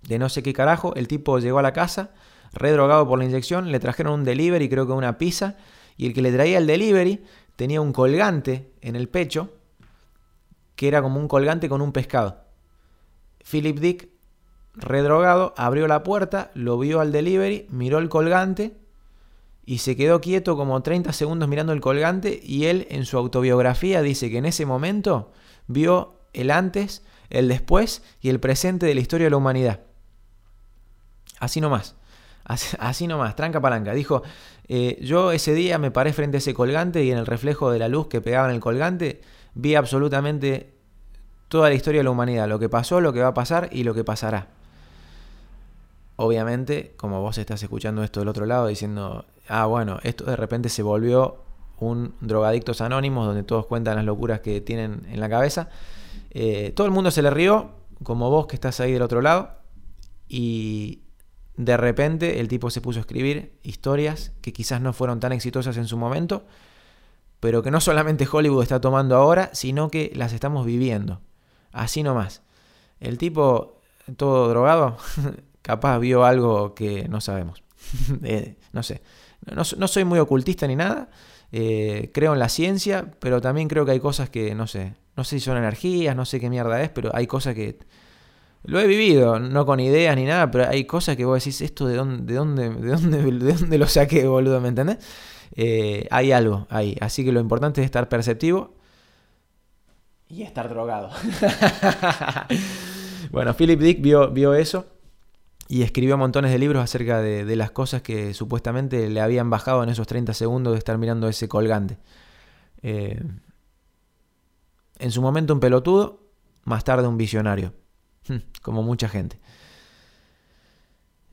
de 0.02 0.18
no 0.18 0.28
sé 0.28 0.42
qué 0.42 0.52
carajo. 0.52 0.94
El 0.94 1.09
tipo 1.09 1.38
llegó 1.40 1.59
a 1.59 1.62
la 1.62 1.72
casa, 1.72 2.11
redrogado 2.52 3.07
por 3.09 3.18
la 3.18 3.24
inyección, 3.24 3.72
le 3.72 3.80
trajeron 3.80 4.14
un 4.14 4.24
delivery, 4.24 4.68
creo 4.68 4.86
que 4.86 4.92
una 4.92 5.18
pizza, 5.18 5.57
y 5.96 6.07
el 6.07 6.14
que 6.14 6.22
le 6.22 6.32
traía 6.32 6.59
el 6.59 6.66
delivery 6.66 7.24
tenía 7.57 7.80
un 7.80 7.92
colgante 7.92 8.70
en 8.80 8.96
el 8.96 9.09
pecho 9.09 9.55
que 10.76 10.88
era 10.88 11.02
como 11.02 11.18
un 11.18 11.28
colgante 11.28 11.68
con 11.68 11.80
un 11.80 11.92
pescado. 11.92 12.44
Philip 13.50 13.78
Dick, 13.78 14.08
redrogado, 14.74 15.54
abrió 15.56 15.88
la 15.88 16.02
puerta, 16.02 16.50
lo 16.54 16.78
vio 16.78 17.00
al 17.00 17.12
delivery, 17.12 17.66
miró 17.70 17.98
el 17.98 18.08
colgante 18.08 18.76
y 19.64 19.78
se 19.78 19.96
quedó 19.96 20.20
quieto 20.20 20.56
como 20.56 20.80
30 20.82 21.12
segundos 21.12 21.48
mirando 21.48 21.72
el 21.72 21.80
colgante 21.80 22.40
y 22.42 22.66
él 22.66 22.86
en 22.90 23.04
su 23.04 23.18
autobiografía 23.18 24.02
dice 24.02 24.30
que 24.30 24.38
en 24.38 24.46
ese 24.46 24.64
momento 24.64 25.32
vio 25.66 26.20
el 26.32 26.50
antes, 26.50 27.02
el 27.30 27.48
después 27.48 28.02
y 28.20 28.28
el 28.28 28.38
presente 28.38 28.86
de 28.86 28.94
la 28.94 29.00
historia 29.00 29.26
de 29.26 29.30
la 29.30 29.38
humanidad. 29.38 29.80
Así 31.40 31.60
nomás. 31.60 31.96
Así, 32.44 33.08
nomás, 33.08 33.34
tranca 33.34 33.60
palanca. 33.60 33.92
Dijo, 33.92 34.22
eh, 34.68 34.98
yo 35.02 35.32
ese 35.32 35.52
día 35.52 35.78
me 35.78 35.90
paré 35.90 36.12
frente 36.12 36.36
a 36.36 36.38
ese 36.38 36.54
colgante 36.54 37.02
y 37.02 37.10
en 37.10 37.18
el 37.18 37.26
reflejo 37.26 37.72
de 37.72 37.80
la 37.80 37.88
luz 37.88 38.06
que 38.06 38.20
pegaba 38.20 38.48
en 38.48 38.54
el 38.54 38.60
colgante 38.60 39.20
vi 39.57 39.74
absolutamente 39.74 40.74
toda 41.48 41.68
la 41.68 41.74
historia 41.74 42.00
de 42.00 42.04
la 42.04 42.11
humanidad, 42.11 42.48
lo 42.48 42.59
que 42.59 42.68
pasó, 42.68 43.00
lo 43.00 43.12
que 43.12 43.20
va 43.20 43.28
a 43.28 43.34
pasar 43.34 43.70
y 43.72 43.84
lo 43.84 43.94
que 43.94 44.04
pasará. 44.04 44.48
Obviamente, 46.16 46.94
como 46.96 47.20
vos 47.20 47.38
estás 47.38 47.62
escuchando 47.62 48.02
esto 48.02 48.20
del 48.20 48.28
otro 48.28 48.46
lado 48.46 48.66
diciendo, 48.66 49.24
ah, 49.48 49.66
bueno, 49.66 49.98
esto 50.02 50.24
de 50.24 50.36
repente 50.36 50.68
se 50.68 50.82
volvió 50.82 51.42
un 51.78 52.14
drogadictos 52.20 52.80
anónimos 52.80 53.26
donde 53.26 53.42
todos 53.42 53.66
cuentan 53.66 53.96
las 53.96 54.04
locuras 54.04 54.40
que 54.40 54.61
tienen 54.61 55.07
en 55.11 55.20
la 55.20 55.28
cabeza. 55.28 55.68
Eh, 56.30 56.72
todo 56.76 56.86
el 56.86 56.92
mundo 56.92 57.11
se 57.11 57.22
le 57.22 57.30
rió, 57.30 57.70
como 58.02 58.30
vos 58.30 58.46
que 58.46 58.57
estás 58.57 58.80
ahí 58.80 58.92
del 58.92 59.02
otro 59.02 59.22
lado, 59.22 59.50
y 60.28 61.00
de 61.57 61.76
repente 61.78 62.40
el 62.40 62.48
tipo 62.48 62.68
se 62.70 62.82
puso 62.82 62.98
a 62.98 63.00
escribir 63.00 63.59
historias 63.62 64.32
que 64.42 64.52
quizás 64.52 64.82
no 64.82 64.92
fueron 64.92 65.20
tan 65.20 65.32
exitosas 65.32 65.78
en 65.78 65.86
su 65.86 65.96
momento, 65.96 66.44
pero 67.41 67.62
que 67.62 67.70
no 67.70 67.80
solamente 67.80 68.28
Hollywood 68.30 68.62
está 68.62 68.80
tomando 68.80 69.16
ahora, 69.16 69.51
sino 69.53 69.91
que 69.91 70.12
las 70.14 70.32
estamos 70.32 70.66
viviendo. 70.66 71.20
Así 71.72 72.03
nomás. 72.03 72.43
El 73.01 73.18
tipo, 73.18 73.80
todo 74.16 74.49
drogado, 74.49 74.97
capaz 75.62 75.99
vio 75.99 76.24
algo 76.24 76.74
que 76.74 77.09
no 77.09 77.20
sabemos. 77.20 77.62
Eh, 78.24 78.57
no 78.72 78.82
sé. 78.82 79.03
No, 79.55 79.64
soy 79.64 80.05
muy 80.05 80.18
ocultista 80.18 80.66
ni 80.66 80.74
nada. 80.74 81.09
Eh, 81.53 82.11
creo 82.12 82.32
en 82.32 82.41
la 82.41 82.49
ciencia, 82.49 83.12
pero 83.20 83.41
también 83.41 83.68
creo 83.68 83.84
que 83.84 83.93
hay 83.93 84.01
cosas 84.01 84.28
que, 84.28 84.55
no 84.55 84.66
sé, 84.66 84.95
no 85.16 85.22
sé 85.22 85.39
si 85.39 85.45
son 85.45 85.57
energías, 85.57 86.16
no 86.16 86.24
sé 86.24 86.41
qué 86.41 86.51
mierda 86.51 86.82
es, 86.82 86.91
pero 86.91 87.14
hay 87.14 87.28
cosas 87.28 87.55
que 87.55 87.78
lo 88.64 88.80
he 88.80 88.87
vivido, 88.87 89.39
no 89.39 89.64
con 89.64 89.78
ideas 89.78 90.16
ni 90.16 90.24
nada, 90.24 90.51
pero 90.51 90.68
hay 90.68 90.84
cosas 90.84 91.16
que 91.16 91.24
vos 91.24 91.39
decís, 91.39 91.61
esto 91.61 91.87
de 91.87 91.97
dónde, 91.97 92.32
de 92.32 92.39
dónde, 92.39 92.68
de 92.70 92.89
dónde, 92.91 93.22
de 93.22 93.53
dónde 93.53 93.78
lo 93.78 93.87
saqué, 93.87 94.26
boludo, 94.26 94.61
¿me 94.61 94.68
entendés? 94.68 94.99
Eh, 95.53 96.07
hay 96.11 96.32
algo 96.32 96.66
ahí. 96.70 96.97
Así 97.01 97.24
que 97.24 97.32
lo 97.32 97.40
importante 97.40 97.80
es 97.80 97.84
estar 97.84 98.09
perceptivo 98.09 98.74
y 100.28 100.42
estar 100.42 100.68
drogado. 100.68 101.11
bueno, 103.30 103.55
Philip 103.55 103.80
Dick 103.80 104.01
vio, 104.01 104.30
vio, 104.30 104.55
eso 104.55 104.86
y 105.68 105.82
escribió 105.82 106.16
montones 106.16 106.53
de 106.53 106.59
libros 106.59 106.82
acerca 106.82 107.20
de, 107.20 107.57
las 107.57 107.70
cosas 107.70 108.03
que 108.03 108.34
supuestamente 108.34 109.09
le 109.11 109.20
habían 109.20 109.51
bajado 109.51 109.82
en 109.82 109.88
esos 109.88 110.07
30 110.07 110.32
segundos 110.34 110.74
de 110.74 110.78
estar 110.78 110.97
mirando 110.99 111.28
ese 111.28 111.49
colgante. 111.49 111.99
Eh, 112.82 113.20
en 114.99 115.11
su 115.11 115.22
momento 115.22 115.53
un 115.53 115.61
pelotudo, 115.61 116.20
más 116.64 116.84
tarde 116.84 117.09
un 117.09 117.16
visionario. 117.16 117.72
como 118.62 118.82
mucha 118.82 119.09
gente. 119.09 119.38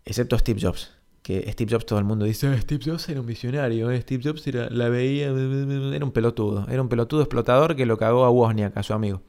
Excepto 0.05 0.38
Steve 0.38 0.59
Jobs. 0.61 0.91
Que 1.24 1.49
Steve 1.53 1.71
Jobs 1.71 1.86
todo 1.86 1.99
el 1.99 2.05
mundo 2.05 2.26
dice, 2.26 2.47
ah, 2.47 2.61
Steve 2.61 2.84
Jobs 2.86 3.09
era 3.09 3.21
un 3.21 3.26
visionario, 3.26 3.89
eh, 3.89 4.01
Steve 4.01 4.21
Jobs 4.24 4.45
era, 4.45 4.69
la 4.69 4.89
veía, 4.89 5.28
era 5.28 6.05
un 6.05 6.11
pelotudo, 6.11 6.67
era 6.69 6.82
un 6.82 6.89
pelotudo 6.89 7.21
explotador 7.21 7.76
que 7.76 7.86
lo 7.86 7.97
cagó 7.97 8.26
a 8.26 8.30
Wozniak, 8.30 8.76
a 8.78 8.84
su 8.84 8.93
amigo. 8.93 9.21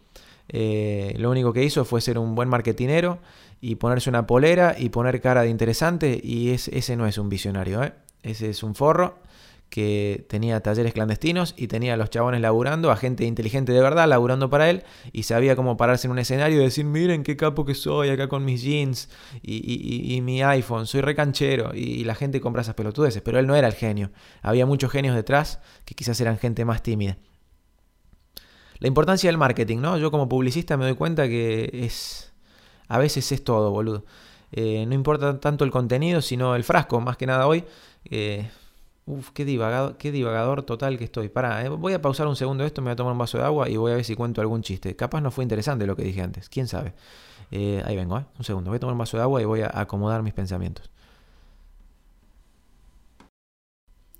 Eh, 0.48 1.14
lo 1.18 1.30
único 1.30 1.52
que 1.52 1.64
hizo 1.64 1.84
fue 1.84 2.00
ser 2.00 2.18
un 2.18 2.34
buen 2.34 2.48
marketinero 2.48 3.20
y 3.60 3.76
ponerse 3.76 4.10
una 4.10 4.26
polera 4.26 4.74
y 4.78 4.90
poner 4.90 5.20
cara 5.20 5.42
de 5.42 5.48
interesante 5.48 6.20
y 6.22 6.50
ese 6.50 6.96
no 6.96 7.06
es 7.06 7.16
un 7.16 7.28
visionario, 7.30 7.82
¿eh? 7.82 7.94
ese 8.22 8.50
es 8.50 8.62
un 8.62 8.74
forro 8.74 9.18
que 9.70 10.24
tenía 10.28 10.60
talleres 10.60 10.92
clandestinos 10.92 11.54
y 11.56 11.66
tenía 11.66 11.94
a 11.94 11.96
los 11.96 12.08
chabones 12.10 12.40
laburando, 12.40 12.90
a 12.90 12.96
gente 12.96 13.24
inteligente 13.24 13.72
de 13.72 13.80
verdad 13.80 14.08
laburando 14.08 14.48
para 14.48 14.70
él 14.70 14.84
y 15.12 15.24
sabía 15.24 15.56
cómo 15.56 15.76
pararse 15.76 16.06
en 16.06 16.12
un 16.12 16.18
escenario 16.20 16.60
y 16.60 16.64
decir, 16.64 16.84
miren 16.84 17.24
qué 17.24 17.36
capo 17.36 17.64
que 17.64 17.74
soy 17.74 18.10
acá 18.10 18.28
con 18.28 18.44
mis 18.44 18.62
jeans 18.62 19.08
y, 19.42 20.20
mi 20.22 20.42
iPhone, 20.42 20.86
soy 20.86 21.00
recanchero 21.00 21.74
y, 21.74 22.04
la 22.04 22.14
gente 22.14 22.40
compra 22.40 22.62
esas 22.62 22.74
pelotudeces, 22.74 23.22
pero 23.22 23.38
él 23.38 23.46
no 23.46 23.56
era 23.56 23.66
el 23.66 23.74
genio, 23.74 24.10
había 24.42 24.64
muchos 24.64 24.92
genios 24.92 25.16
detrás 25.16 25.60
que 25.84 25.94
quizás 25.94 26.20
eran 26.20 26.38
gente 26.38 26.64
más 26.64 26.82
tímida. 26.82 27.18
La 28.78 28.88
importancia 28.88 29.28
del 29.28 29.38
marketing, 29.38 29.78
¿no? 29.78 29.96
Yo 29.98 30.10
como 30.10 30.28
publicista 30.28 30.76
me 30.76 30.84
doy 30.84 30.94
cuenta 30.94 31.26
que 31.26 31.70
es... 31.72 32.32
A 32.88 32.98
veces 32.98 33.32
es 33.32 33.42
todo, 33.42 33.70
boludo. 33.70 34.04
Eh, 34.52 34.84
no 34.86 34.94
importa 34.94 35.40
tanto 35.40 35.64
el 35.64 35.70
contenido, 35.70 36.20
sino 36.20 36.54
el 36.54 36.64
frasco, 36.64 37.00
más 37.00 37.16
que 37.16 37.26
nada 37.26 37.46
hoy. 37.46 37.64
Eh, 38.04 38.48
Uf, 39.06 39.30
qué 39.32 39.44
divagador, 39.44 39.98
qué 39.98 40.10
divagador 40.10 40.62
total 40.62 40.96
que 40.96 41.04
estoy. 41.04 41.28
Pará, 41.28 41.62
eh, 41.64 41.68
voy 41.68 41.92
a 41.92 42.00
pausar 42.00 42.26
un 42.26 42.36
segundo 42.36 42.64
esto, 42.64 42.80
me 42.80 42.86
voy 42.86 42.92
a 42.94 42.96
tomar 42.96 43.12
un 43.12 43.18
vaso 43.18 43.36
de 43.36 43.44
agua 43.44 43.68
y 43.68 43.76
voy 43.76 43.92
a 43.92 43.96
ver 43.96 44.04
si 44.04 44.16
cuento 44.16 44.40
algún 44.40 44.62
chiste. 44.62 44.96
Capaz 44.96 45.20
no 45.20 45.30
fue 45.30 45.44
interesante 45.44 45.86
lo 45.86 45.94
que 45.94 46.04
dije 46.04 46.22
antes, 46.22 46.48
quién 46.48 46.68
sabe. 46.68 46.94
Eh, 47.50 47.82
ahí 47.84 47.96
vengo, 47.96 48.18
¿eh? 48.18 48.24
Un 48.38 48.44
segundo, 48.44 48.70
voy 48.70 48.76
a 48.78 48.80
tomar 48.80 48.94
un 48.94 48.98
vaso 48.98 49.18
de 49.18 49.22
agua 49.22 49.42
y 49.42 49.44
voy 49.44 49.60
a 49.60 49.70
acomodar 49.74 50.22
mis 50.22 50.32
pensamientos. 50.32 50.90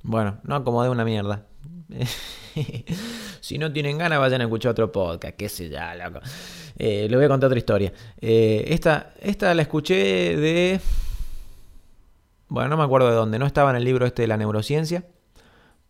Bueno, 0.03 0.39
no 0.43 0.57
acomodé 0.57 0.91
una 0.91 1.05
mierda. 1.07 1.47
si 3.41 3.57
no 3.57 3.73
tienen 3.73 3.97
ganas, 3.97 4.19
vayan 4.19 4.43
a 4.43 4.45
escuchar 4.45 4.73
otro 4.73 4.93
podcast, 4.93 5.35
qué 5.35 5.49
sé 5.49 5.71
ya, 5.71 5.95
loco. 5.95 6.21
Eh, 6.77 7.07
les 7.09 7.17
voy 7.17 7.25
a 7.25 7.29
contar 7.29 7.47
otra 7.47 7.59
historia. 7.59 7.93
Esta, 8.21 9.15
esta 9.21 9.55
la 9.55 9.63
escuché 9.63 10.37
de 10.37 10.81
bueno, 12.55 12.71
no 12.71 12.77
me 12.77 12.85
acuerdo 12.85 13.09
de 13.09 13.15
dónde, 13.15 13.39
no 13.39 13.47
estaba 13.47 13.71
en 13.71 13.77
el 13.77 13.85
libro 13.85 14.07
este 14.07 14.23
de 14.23 14.29
la 14.29 14.37
neurociencia, 14.37 15.05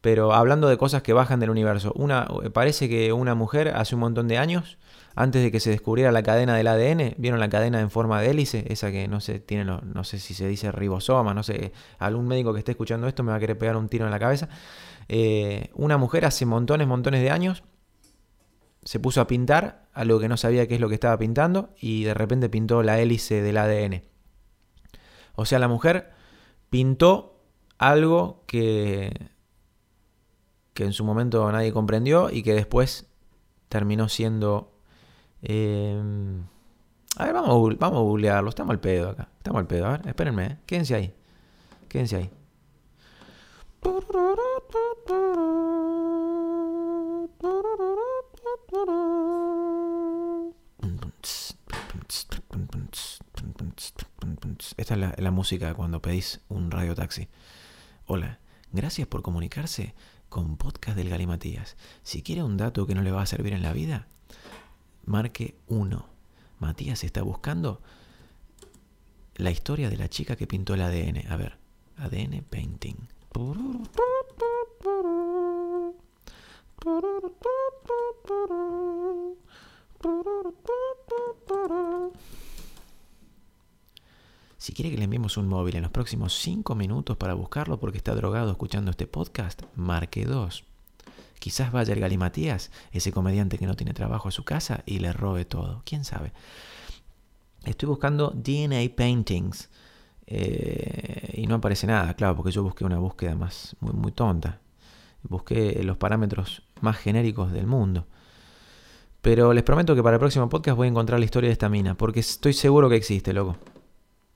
pero 0.00 0.32
hablando 0.32 0.68
de 0.68 0.76
cosas 0.76 1.02
que 1.02 1.12
bajan 1.12 1.40
del 1.40 1.50
universo. 1.50 1.92
Una, 1.94 2.26
parece 2.52 2.88
que 2.88 3.12
una 3.12 3.34
mujer 3.34 3.68
hace 3.68 3.94
un 3.94 4.00
montón 4.00 4.28
de 4.28 4.38
años, 4.38 4.78
antes 5.14 5.42
de 5.42 5.52
que 5.52 5.60
se 5.60 5.70
descubriera 5.70 6.10
la 6.10 6.22
cadena 6.22 6.56
del 6.56 6.66
ADN, 6.66 7.14
vieron 7.18 7.38
la 7.38 7.48
cadena 7.48 7.80
en 7.80 7.90
forma 7.90 8.20
de 8.20 8.30
hélice, 8.30 8.64
esa 8.68 8.90
que 8.90 9.08
no 9.08 9.20
sé, 9.20 9.40
tiene, 9.40 9.64
no 9.64 10.04
sé 10.04 10.18
si 10.18 10.34
se 10.34 10.48
dice 10.48 10.72
ribosoma, 10.72 11.34
no 11.34 11.42
sé, 11.42 11.72
algún 11.98 12.26
médico 12.26 12.52
que 12.52 12.60
esté 12.60 12.72
escuchando 12.72 13.06
esto 13.06 13.22
me 13.22 13.30
va 13.30 13.36
a 13.36 13.40
querer 13.40 13.58
pegar 13.58 13.76
un 13.76 13.88
tiro 13.88 14.06
en 14.06 14.10
la 14.10 14.18
cabeza. 14.18 14.48
Eh, 15.08 15.70
una 15.74 15.98
mujer 15.98 16.24
hace 16.24 16.46
montones, 16.46 16.88
montones 16.88 17.20
de 17.20 17.30
años 17.30 17.62
se 18.84 19.00
puso 19.00 19.20
a 19.20 19.26
pintar 19.26 19.86
algo 19.92 20.18
que 20.18 20.28
no 20.28 20.36
sabía 20.36 20.66
qué 20.66 20.74
es 20.74 20.80
lo 20.80 20.88
que 20.88 20.94
estaba 20.94 21.18
pintando 21.18 21.70
y 21.78 22.04
de 22.04 22.14
repente 22.14 22.48
pintó 22.48 22.82
la 22.82 22.98
hélice 23.00 23.42
del 23.42 23.58
ADN. 23.58 24.02
O 25.34 25.44
sea, 25.44 25.58
la 25.58 25.68
mujer 25.68 26.13
pintó 26.74 27.38
algo 27.78 28.42
que, 28.48 29.30
que 30.72 30.82
en 30.82 30.92
su 30.92 31.04
momento 31.04 31.52
nadie 31.52 31.72
comprendió 31.72 32.30
y 32.30 32.42
que 32.42 32.52
después 32.52 33.06
terminó 33.68 34.08
siendo... 34.08 34.72
Eh, 35.42 36.02
a 37.16 37.26
ver, 37.26 37.32
vamos 37.32 37.50
a, 37.50 37.76
vamos 37.78 37.98
a 37.98 38.02
googlearlo. 38.02 38.48
Estamos 38.48 38.72
al 38.72 38.80
pedo 38.80 39.10
acá. 39.10 39.28
Estamos 39.36 39.60
al 39.60 39.68
pedo. 39.68 39.86
A 39.86 39.90
ver, 39.90 40.08
espérenme. 40.08 40.46
¿eh? 40.46 40.58
Quédense 40.66 40.96
ahí. 40.96 41.14
Quédense 41.88 42.16
ahí. 42.16 42.30
Esta 54.76 54.94
es 54.94 55.18
la, 55.18 55.30
música 55.30 55.74
cuando 55.74 56.00
pedís 56.00 56.40
un 56.48 56.70
radio 56.70 56.94
taxi. 56.94 57.28
Hola, 58.06 58.38
gracias 58.72 59.06
por 59.06 59.22
comunicarse 59.22 59.94
con 60.28 60.56
Podcast 60.56 60.96
del 60.96 61.10
Galimatías. 61.10 61.76
Si 62.02 62.22
quiere 62.22 62.42
un 62.42 62.56
dato 62.56 62.86
que 62.86 62.94
no 62.94 63.02
le 63.02 63.12
va 63.12 63.22
a 63.22 63.26
servir 63.26 63.52
en 63.52 63.62
la 63.62 63.72
vida, 63.72 64.06
marque 65.04 65.56
1. 65.68 66.06
Matías 66.58 67.04
está 67.04 67.22
buscando 67.22 67.82
la 69.36 69.50
historia 69.50 69.90
de 69.90 69.96
la 69.96 70.08
chica 70.08 70.36
que 70.36 70.46
pintó 70.46 70.74
el 70.74 70.82
ADN. 70.82 71.30
A 71.30 71.36
ver, 71.36 71.58
ADN 71.98 72.44
Painting. 72.48 72.96
Si 84.64 84.72
quiere 84.72 84.90
que 84.90 84.96
le 84.96 85.04
enviemos 85.04 85.36
un 85.36 85.46
móvil 85.46 85.76
en 85.76 85.82
los 85.82 85.90
próximos 85.90 86.38
5 86.38 86.74
minutos 86.74 87.18
para 87.18 87.34
buscarlo 87.34 87.78
porque 87.78 87.98
está 87.98 88.14
drogado 88.14 88.50
escuchando 88.50 88.92
este 88.92 89.06
podcast, 89.06 89.60
marque 89.76 90.24
2. 90.24 90.64
Quizás 91.38 91.70
vaya 91.70 91.92
el 91.92 92.00
Galimatías, 92.00 92.70
ese 92.90 93.12
comediante 93.12 93.58
que 93.58 93.66
no 93.66 93.74
tiene 93.74 93.92
trabajo 93.92 94.28
a 94.28 94.30
su 94.30 94.42
casa, 94.42 94.82
y 94.86 95.00
le 95.00 95.12
robe 95.12 95.44
todo. 95.44 95.82
¿Quién 95.84 96.06
sabe? 96.06 96.32
Estoy 97.64 97.90
buscando 97.90 98.30
DNA 98.34 98.96
Paintings. 98.96 99.68
Eh, 100.26 101.34
y 101.34 101.46
no 101.46 101.56
aparece 101.56 101.86
nada, 101.86 102.14
claro, 102.14 102.34
porque 102.34 102.50
yo 102.50 102.62
busqué 102.62 102.86
una 102.86 102.96
búsqueda 102.96 103.34
más 103.36 103.76
muy, 103.80 103.92
muy 103.92 104.12
tonta. 104.12 104.60
Busqué 105.24 105.82
los 105.84 105.98
parámetros 105.98 106.62
más 106.80 106.96
genéricos 106.96 107.52
del 107.52 107.66
mundo. 107.66 108.06
Pero 109.20 109.52
les 109.52 109.62
prometo 109.62 109.94
que 109.94 110.02
para 110.02 110.16
el 110.16 110.20
próximo 110.20 110.48
podcast 110.48 110.78
voy 110.78 110.86
a 110.86 110.90
encontrar 110.90 111.18
la 111.18 111.26
historia 111.26 111.48
de 111.48 111.52
esta 111.52 111.68
mina, 111.68 111.94
porque 111.98 112.20
estoy 112.20 112.54
seguro 112.54 112.88
que 112.88 112.96
existe, 112.96 113.34
loco. 113.34 113.58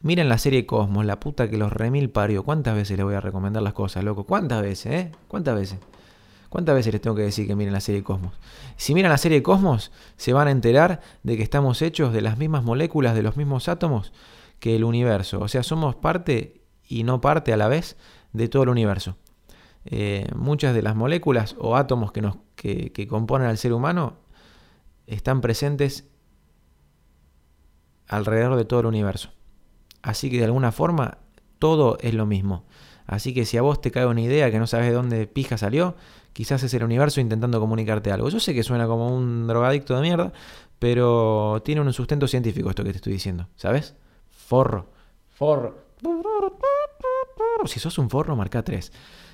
Miren 0.01 0.29
la 0.29 0.39
serie 0.39 0.65
Cosmos, 0.65 1.05
la 1.05 1.19
puta 1.19 1.51
que 1.51 1.59
los 1.59 1.73
remil 1.73 2.09
parió. 2.11 2.45
¿Cuántas 2.45 2.77
veces 2.77 2.97
les 2.97 3.05
voy 3.05 3.15
a 3.15 3.21
recomendar 3.21 3.63
las 3.63 3.73
cosas, 3.73 4.05
loco? 4.05 4.25
¿Cuántas 4.25 4.63
veces, 4.63 4.93
eh? 4.93 5.13
¿Cuántas 5.27 5.57
veces? 5.57 5.79
¿Cuántas 6.49 6.77
veces 6.77 6.93
les 6.93 7.03
tengo 7.03 7.17
que 7.17 7.23
decir 7.23 7.47
que 7.47 7.57
miren 7.57 7.73
la 7.73 7.81
serie 7.81 8.05
Cosmos? 8.05 8.33
Si 8.77 8.95
miran 8.95 9.11
la 9.11 9.19
serie 9.19 9.43
Cosmos, 9.43 9.91
se 10.17 10.33
van 10.33 10.47
a 10.49 10.53
enterar 10.53 11.01
de 11.25 11.37
que 11.37 11.43
estamos 11.43 11.83
hechos 11.83 12.13
de 12.13 12.23
las 12.23 12.39
mismas 12.39 12.63
moléculas, 12.63 13.15
de 13.15 13.23
los 13.23 13.37
mismos 13.37 13.69
átomos 13.69 14.13
que 14.61 14.77
el 14.77 14.85
universo. 14.85 15.41
O 15.41 15.49
sea, 15.49 15.65
somos 15.65 15.97
parte 15.97 16.63
y 16.87 17.03
no 17.03 17.21
parte 17.21 17.53
a 17.53 17.57
la 17.57 17.67
vez 17.69 17.97
de 18.33 18.49
todo 18.49 18.63
el 18.63 18.69
universo. 18.69 19.17
Eh, 19.85 20.29
muchas 20.37 20.75
de 20.75 20.83
las 20.83 20.95
moléculas 20.95 21.57
o 21.59 21.77
átomos 21.77 22.13
que, 22.13 22.23
nos, 22.23 22.37
que, 22.55 22.93
que 22.93 23.09
componen 23.09 23.49
al 23.49 23.59
ser 23.59 23.73
humano 23.73 24.15
están 25.09 25.41
presentes 25.41 26.07
alrededor 28.07 28.57
de 28.57 28.65
todo 28.65 28.81
el 28.81 28.87
universo. 28.87 29.31
Así 30.03 30.31
que 30.31 30.39
de 30.39 30.45
alguna 30.45 30.73
forma 30.73 31.19
todo 31.59 31.99
es 32.01 32.15
lo 32.15 32.27
mismo. 32.27 32.65
Así 33.07 33.33
que 33.33 33.45
si 33.45 33.57
a 33.57 33.63
vos 33.63 33.81
te 33.81 33.91
cae 33.91 34.07
una 34.07 34.21
idea 34.21 34.51
que 34.51 34.59
no 34.59 34.67
sabes 34.67 34.87
de 34.87 34.93
dónde 34.93 35.27
pija 35.27 35.57
salió, 35.57 35.97
quizás 36.35 36.63
es 36.63 36.75
el 36.75 36.85
universo 36.85 37.21
intentando 37.21 37.59
comunicarte 37.59 38.13
algo. 38.13 38.29
Yo 38.29 38.39
sé 38.39 38.55
que 38.55 38.63
suena 38.63 38.87
como 38.87 39.15
un 39.15 39.47
drogadicto 39.47 39.97
de 39.97 40.03
mierda, 40.03 40.33
pero 40.79 41.63
tiene 41.65 41.81
un 41.81 41.93
sustento 41.93 42.29
científico 42.29 42.69
esto 42.69 42.85
que 42.85 42.91
te 42.91 42.97
estoy 42.97 43.15
diciendo, 43.15 43.49
¿sabes? 43.57 43.95
Forro, 44.31 44.91
forro. 45.31 45.89
Si 47.65 47.81
sos 47.81 47.99
un 47.99 48.11
forro, 48.11 48.37
marca 48.37 48.63
3. 48.63 48.93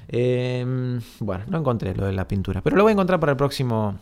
Em, 0.09 1.01
bueno, 1.21 1.45
no 1.49 1.59
encontré 1.59 1.95
lo 1.95 2.07
de 2.07 2.13
la 2.13 2.29
pintura, 2.29 2.63
pero 2.63 2.77
lo 2.77 2.83
voy 2.83 2.91
a 2.91 2.95
encontrar 2.95 3.21
para 3.21 3.33
el 3.33 3.37
próximo 3.37 3.99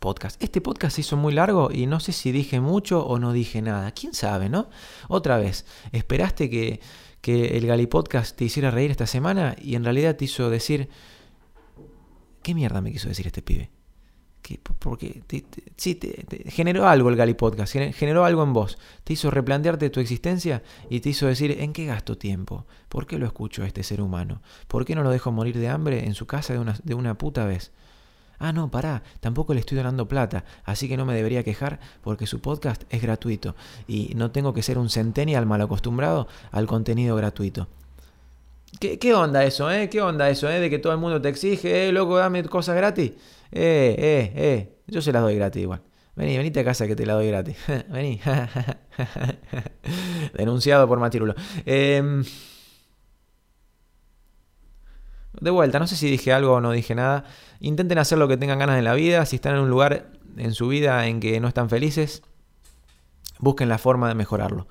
podcast. 0.00 0.42
Este 0.42 0.60
podcast 0.60 0.96
se 0.96 1.00
hizo 1.02 1.16
muy 1.16 1.32
largo 1.32 1.70
y 1.72 1.86
no 1.86 2.00
sé 2.00 2.12
si 2.12 2.32
dije 2.32 2.60
mucho 2.60 3.04
o 3.06 3.18
no 3.18 3.32
dije 3.32 3.62
nada. 3.62 3.90
¿Quién 3.92 4.14
sabe, 4.14 4.48
no? 4.48 4.68
Otra 5.08 5.38
vez, 5.38 5.66
esperaste 5.92 6.50
que, 6.50 6.80
que 7.20 7.56
el 7.56 7.66
Gali 7.66 7.86
Podcast 7.86 8.36
te 8.36 8.44
hiciera 8.44 8.70
reír 8.70 8.90
esta 8.90 9.06
semana 9.06 9.56
y 9.60 9.74
en 9.74 9.84
realidad 9.84 10.16
te 10.16 10.24
hizo 10.26 10.50
decir... 10.50 10.88
¿Qué 12.42 12.54
mierda 12.54 12.80
me 12.80 12.92
quiso 12.92 13.08
decir 13.08 13.26
este 13.26 13.42
pibe? 13.42 13.70
porque 14.78 15.22
sí, 15.76 15.94
te, 15.94 16.50
generó 16.50 16.88
algo 16.88 17.10
el 17.10 17.16
Gali 17.16 17.34
Podcast, 17.34 17.72
generó 17.72 18.24
algo 18.24 18.42
en 18.42 18.52
vos, 18.52 18.78
te 19.04 19.12
hizo 19.12 19.30
replantearte 19.30 19.90
tu 19.90 20.00
existencia 20.00 20.62
y 20.88 21.00
te 21.00 21.10
hizo 21.10 21.26
decir, 21.26 21.56
¿en 21.60 21.72
qué 21.72 21.84
gasto 21.84 22.16
tiempo? 22.16 22.66
¿Por 22.88 23.06
qué 23.06 23.18
lo 23.18 23.26
escucho 23.26 23.62
a 23.62 23.66
este 23.66 23.82
ser 23.82 24.00
humano? 24.00 24.40
¿Por 24.66 24.84
qué 24.84 24.94
no 24.94 25.02
lo 25.02 25.10
dejo 25.10 25.32
morir 25.32 25.58
de 25.58 25.68
hambre 25.68 26.06
en 26.06 26.14
su 26.14 26.26
casa 26.26 26.54
de 26.54 26.60
una, 26.60 26.78
de 26.82 26.94
una 26.94 27.18
puta 27.18 27.44
vez? 27.44 27.72
Ah, 28.38 28.52
no, 28.52 28.70
pará, 28.70 29.02
tampoco 29.20 29.52
le 29.52 29.60
estoy 29.60 29.78
donando 29.78 30.06
plata, 30.06 30.44
así 30.64 30.88
que 30.88 30.96
no 30.96 31.04
me 31.04 31.14
debería 31.14 31.42
quejar 31.42 31.80
porque 32.02 32.26
su 32.26 32.40
podcast 32.40 32.82
es 32.90 33.02
gratuito 33.02 33.56
y 33.88 34.12
no 34.14 34.30
tengo 34.30 34.54
que 34.54 34.62
ser 34.62 34.78
un 34.78 34.90
centennial 34.90 35.44
mal 35.44 35.60
acostumbrado 35.60 36.28
al 36.52 36.66
contenido 36.66 37.16
gratuito. 37.16 37.66
¿Qué, 38.80 38.98
¿Qué, 38.98 39.14
onda 39.14 39.44
eso, 39.44 39.70
eh? 39.70 39.88
¿Qué 39.88 40.00
onda 40.00 40.28
eso, 40.30 40.48
eh? 40.48 40.60
De 40.60 40.70
que 40.70 40.78
todo 40.78 40.92
el 40.92 40.98
mundo 40.98 41.20
te 41.20 41.28
exige, 41.28 41.88
eh, 41.88 41.92
loco, 41.92 42.18
dame 42.18 42.44
cosas 42.44 42.76
gratis. 42.76 43.12
Eh, 43.50 43.96
eh, 43.98 44.32
eh. 44.36 44.74
Yo 44.86 45.02
se 45.02 45.12
las 45.12 45.22
doy 45.22 45.34
gratis 45.36 45.62
igual. 45.62 45.80
Vení, 46.14 46.36
venite 46.36 46.60
a 46.60 46.64
casa 46.64 46.86
que 46.86 46.96
te 46.96 47.06
la 47.06 47.14
doy 47.14 47.28
gratis. 47.28 47.56
Vení. 47.88 48.20
Denunciado 50.34 50.86
por 50.86 51.00
Matirulo. 51.00 51.34
Eh, 51.64 52.22
de 55.40 55.50
vuelta, 55.50 55.78
no 55.78 55.86
sé 55.86 55.96
si 55.96 56.10
dije 56.10 56.32
algo 56.32 56.54
o 56.54 56.60
no 56.60 56.72
dije 56.72 56.94
nada. 56.94 57.24
Intenten 57.60 57.98
hacer 57.98 58.18
lo 58.18 58.28
que 58.28 58.36
tengan 58.36 58.58
ganas 58.58 58.78
en 58.78 58.84
la 58.84 58.94
vida. 58.94 59.24
Si 59.26 59.36
están 59.36 59.54
en 59.54 59.62
un 59.62 59.70
lugar 59.70 60.10
en 60.36 60.54
su 60.54 60.68
vida 60.68 61.06
en 61.06 61.20
que 61.20 61.40
no 61.40 61.48
están 61.48 61.68
felices, 61.68 62.22
busquen 63.38 63.68
la 63.68 63.78
forma 63.78 64.08
de 64.08 64.14
mejorarlo. 64.14 64.68